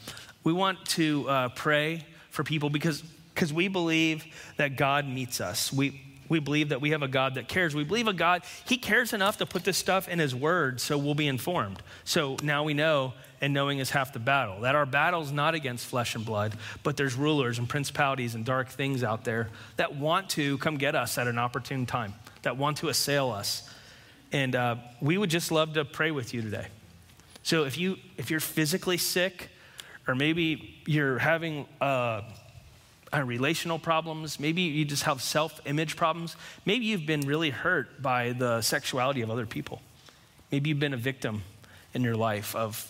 we 0.45 0.53
want 0.53 0.85
to 0.87 1.29
uh, 1.29 1.49
pray 1.51 2.05
for 2.31 2.45
people 2.45 2.71
because 2.71 3.03
because 3.35 3.53
we 3.53 3.69
believe 3.69 4.25
that 4.57 4.77
God 4.77 5.07
meets 5.07 5.41
us. 5.41 5.73
We, 5.73 6.01
we 6.29 6.39
believe 6.39 6.71
that 6.71 6.81
we 6.81 6.91
have 6.91 7.03
a 7.03 7.09
God 7.09 7.35
that 7.35 7.49
cares. 7.49 7.75
We 7.75 7.85
believe 7.85 8.09
a 8.09 8.13
God, 8.13 8.43
He 8.67 8.77
cares 8.77 9.13
enough 9.13 9.39
to 9.39 9.47
put 9.47 9.65
this 9.65 9.77
stuff 9.77 10.09
in 10.09 10.19
His 10.19 10.35
Word 10.35 10.81
so 10.81 10.97
we'll 10.99 11.15
be 11.15 11.29
informed. 11.29 11.83
So 12.05 12.37
now 12.43 12.65
we 12.65 12.75
know 12.75 13.15
and 13.41 13.53
knowing 13.53 13.81
is 13.81 13.91
half 13.91 14.13
the 14.13 14.21
battle. 14.21 14.61
That 14.61 14.75
our 14.75 14.87
battle 14.87 15.23
is 15.23 15.33
not 15.33 15.55
against 15.55 15.87
flesh 15.87 16.15
and 16.15 16.25
blood, 16.25 16.55
but 16.83 16.97
there's 16.97 17.17
rulers 17.17 17.59
and 17.59 17.69
principalities 17.69 18.35
and 18.35 18.45
dark 18.45 18.69
things 18.69 19.03
out 19.03 19.25
there 19.25 19.49
that 19.77 19.97
want 19.97 20.31
to 20.31 20.59
come 20.59 20.77
get 20.77 20.95
us 20.95 21.19
at 21.19 21.27
an 21.27 21.39
opportune 21.39 21.85
time, 21.85 22.15
that 22.43 22.57
want 22.57 22.79
to 22.79 22.89
assail 22.89 23.31
us. 23.31 23.69
And 24.31 24.55
uh, 24.55 24.77
we 25.01 25.19
would 25.19 25.31
just 25.31 25.51
love 25.51 25.75
to 25.75 25.85
pray 25.85 26.13
with 26.13 26.33
you 26.33 26.41
today. 26.41 26.69
So 27.43 27.65
if, 27.65 27.77
you, 27.77 27.99
if 28.17 28.31
you're 28.31 28.41
physically 28.41 28.97
sick, 28.97 29.51
or 30.07 30.15
maybe 30.15 30.75
you're 30.87 31.19
having 31.19 31.67
uh, 31.81 32.23
relational 33.13 33.79
problems, 33.79 34.41
maybe 34.41 34.63
you 34.63 34.85
just 34.85 35.05
have 35.05 35.23
self 35.23 35.61
image 35.65 35.97
problems, 35.97 36.37
maybe 36.65 36.87
you've 36.87 37.07
been 37.07 37.21
really 37.21 37.51
hurt 37.51 38.03
by 38.03 38.33
the 38.33 38.61
sexuality 38.63 39.23
of 39.23 39.31
other 39.31 39.47
people. 39.47 39.81
Maybe 40.51 40.71
you've 40.71 40.81
been 40.81 40.95
a 40.95 40.99
victim 40.99 41.43
in 41.95 42.03
your 42.03 42.17
life 42.17 42.55
of, 42.55 42.89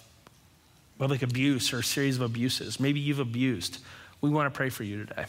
public 0.98 1.22
abuse 1.22 1.72
or 1.72 1.80
a 1.80 1.82
series 1.82 2.14
of 2.14 2.22
abuses. 2.22 2.78
Maybe 2.78 3.00
you've 3.00 3.18
abused. 3.18 3.78
We 4.20 4.30
want 4.30 4.46
to 4.46 4.56
pray 4.56 4.68
for 4.68 4.84
you 4.84 5.04
today. 5.04 5.24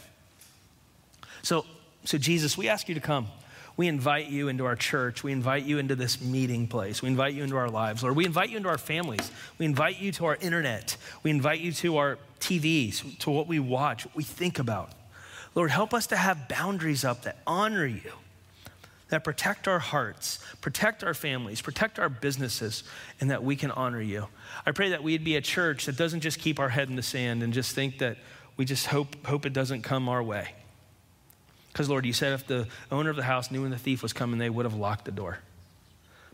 So, 1.42 1.66
so 2.04 2.16
Jesus, 2.16 2.56
we 2.56 2.68
ask 2.68 2.88
you 2.88 2.94
to 2.94 3.00
come. 3.00 3.26
We 3.76 3.88
invite 3.88 4.28
you 4.28 4.48
into 4.48 4.64
our 4.66 4.76
church. 4.76 5.24
We 5.24 5.32
invite 5.32 5.64
you 5.64 5.78
into 5.78 5.96
this 5.96 6.20
meeting 6.20 6.68
place. 6.68 7.02
We 7.02 7.08
invite 7.08 7.34
you 7.34 7.42
into 7.42 7.56
our 7.56 7.68
lives, 7.68 8.02
Lord. 8.02 8.14
We 8.14 8.24
invite 8.24 8.50
you 8.50 8.56
into 8.56 8.68
our 8.68 8.78
families. 8.78 9.30
We 9.58 9.66
invite 9.66 10.00
you 10.00 10.12
to 10.12 10.26
our 10.26 10.36
internet. 10.36 10.96
We 11.24 11.32
invite 11.32 11.60
you 11.60 11.72
to 11.72 11.96
our 11.96 12.18
TVs, 12.38 13.18
to 13.20 13.30
what 13.30 13.48
we 13.48 13.58
watch, 13.58 14.06
what 14.06 14.14
we 14.14 14.22
think 14.22 14.60
about. 14.60 14.92
Lord, 15.56 15.70
help 15.70 15.92
us 15.92 16.06
to 16.08 16.16
have 16.16 16.48
boundaries 16.48 17.04
up 17.04 17.22
that 17.22 17.38
honor 17.46 17.86
you, 17.86 18.12
that 19.08 19.24
protect 19.24 19.66
our 19.66 19.80
hearts, 19.80 20.38
protect 20.60 21.02
our 21.02 21.14
families, 21.14 21.60
protect 21.60 21.98
our 21.98 22.08
businesses, 22.08 22.84
and 23.20 23.30
that 23.30 23.42
we 23.42 23.56
can 23.56 23.72
honor 23.72 24.00
you. 24.00 24.28
I 24.64 24.70
pray 24.70 24.90
that 24.90 25.02
we'd 25.02 25.24
be 25.24 25.34
a 25.36 25.40
church 25.40 25.86
that 25.86 25.96
doesn't 25.96 26.20
just 26.20 26.38
keep 26.38 26.60
our 26.60 26.68
head 26.68 26.88
in 26.88 26.96
the 26.96 27.02
sand 27.02 27.42
and 27.42 27.52
just 27.52 27.74
think 27.74 27.98
that 27.98 28.18
we 28.56 28.64
just 28.64 28.86
hope, 28.86 29.26
hope 29.26 29.46
it 29.46 29.52
doesn't 29.52 29.82
come 29.82 30.08
our 30.08 30.22
way. 30.22 30.54
Because, 31.74 31.88
Lord, 31.88 32.06
you 32.06 32.12
said 32.12 32.34
if 32.34 32.46
the 32.46 32.68
owner 32.92 33.10
of 33.10 33.16
the 33.16 33.24
house 33.24 33.50
knew 33.50 33.62
when 33.62 33.72
the 33.72 33.78
thief 33.78 34.00
was 34.00 34.12
coming, 34.12 34.38
they 34.38 34.48
would 34.48 34.64
have 34.64 34.76
locked 34.76 35.06
the 35.06 35.10
door. 35.10 35.40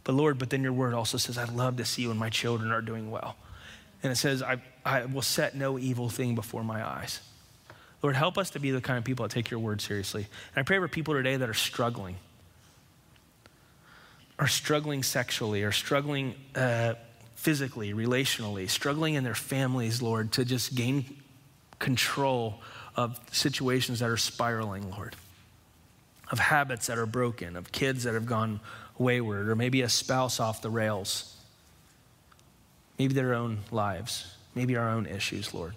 But, 0.04 0.12
Lord, 0.12 0.38
but 0.38 0.50
then 0.50 0.62
your 0.62 0.74
word 0.74 0.92
also 0.92 1.16
says, 1.16 1.38
I'd 1.38 1.48
love 1.48 1.78
to 1.78 1.84
see 1.86 2.06
when 2.06 2.18
my 2.18 2.28
children 2.28 2.70
are 2.70 2.82
doing 2.82 3.10
well. 3.10 3.36
And 4.02 4.12
it 4.12 4.16
says, 4.16 4.42
I, 4.42 4.60
I 4.84 5.06
will 5.06 5.22
set 5.22 5.56
no 5.56 5.78
evil 5.78 6.10
thing 6.10 6.34
before 6.34 6.62
my 6.62 6.86
eyes. 6.86 7.20
Lord, 8.02 8.16
help 8.16 8.36
us 8.36 8.50
to 8.50 8.60
be 8.60 8.70
the 8.70 8.82
kind 8.82 8.98
of 8.98 9.04
people 9.04 9.22
that 9.22 9.32
take 9.32 9.50
your 9.50 9.60
word 9.60 9.80
seriously. 9.80 10.26
And 10.54 10.60
I 10.60 10.62
pray 10.62 10.78
for 10.78 10.88
people 10.88 11.14
today 11.14 11.36
that 11.36 11.48
are 11.48 11.54
struggling, 11.54 12.16
are 14.38 14.48
struggling 14.48 15.02
sexually, 15.02 15.62
are 15.62 15.72
struggling 15.72 16.34
uh, 16.54 16.94
physically, 17.36 17.94
relationally, 17.94 18.68
struggling 18.68 19.14
in 19.14 19.24
their 19.24 19.34
families, 19.34 20.02
Lord, 20.02 20.32
to 20.32 20.44
just 20.44 20.74
gain 20.74 21.16
control 21.78 22.60
of 22.94 23.18
situations 23.32 24.00
that 24.00 24.10
are 24.10 24.18
spiraling, 24.18 24.90
Lord 24.90 25.16
of 26.30 26.38
habits 26.38 26.86
that 26.86 26.98
are 26.98 27.06
broken, 27.06 27.56
of 27.56 27.72
kids 27.72 28.04
that 28.04 28.14
have 28.14 28.26
gone 28.26 28.60
wayward, 28.98 29.48
or 29.48 29.56
maybe 29.56 29.82
a 29.82 29.88
spouse 29.88 30.40
off 30.40 30.62
the 30.62 30.70
rails, 30.70 31.36
maybe 32.98 33.14
their 33.14 33.34
own 33.34 33.58
lives, 33.70 34.34
maybe 34.54 34.76
our 34.76 34.88
own 34.88 35.06
issues, 35.06 35.52
Lord. 35.54 35.74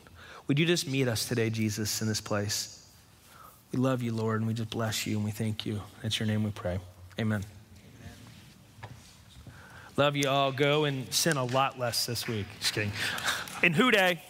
Would 0.47 0.59
you 0.59 0.65
just 0.65 0.87
meet 0.87 1.07
us 1.07 1.27
today, 1.27 1.49
Jesus, 1.49 2.01
in 2.01 2.07
this 2.07 2.21
place? 2.21 2.87
We 3.71 3.79
love 3.79 4.03
you, 4.03 4.13
Lord, 4.13 4.41
and 4.41 4.47
we 4.47 4.53
just 4.53 4.69
bless 4.69 5.07
you 5.07 5.15
and 5.15 5.25
we 5.25 5.31
thank 5.31 5.65
you. 5.65 5.81
It's 6.03 6.19
your 6.19 6.27
name 6.27 6.43
we 6.43 6.51
pray. 6.51 6.79
Amen. 7.19 7.43
Love 9.95 10.15
you 10.15 10.29
all. 10.29 10.51
Go 10.51 10.85
and 10.85 11.11
sin 11.13 11.37
a 11.37 11.45
lot 11.45 11.79
less 11.79 12.05
this 12.05 12.27
week. 12.27 12.45
Just 12.59 12.73
kidding. 12.73 12.91
In 13.61 13.73
Who 13.73 13.89
Day. 13.89 14.21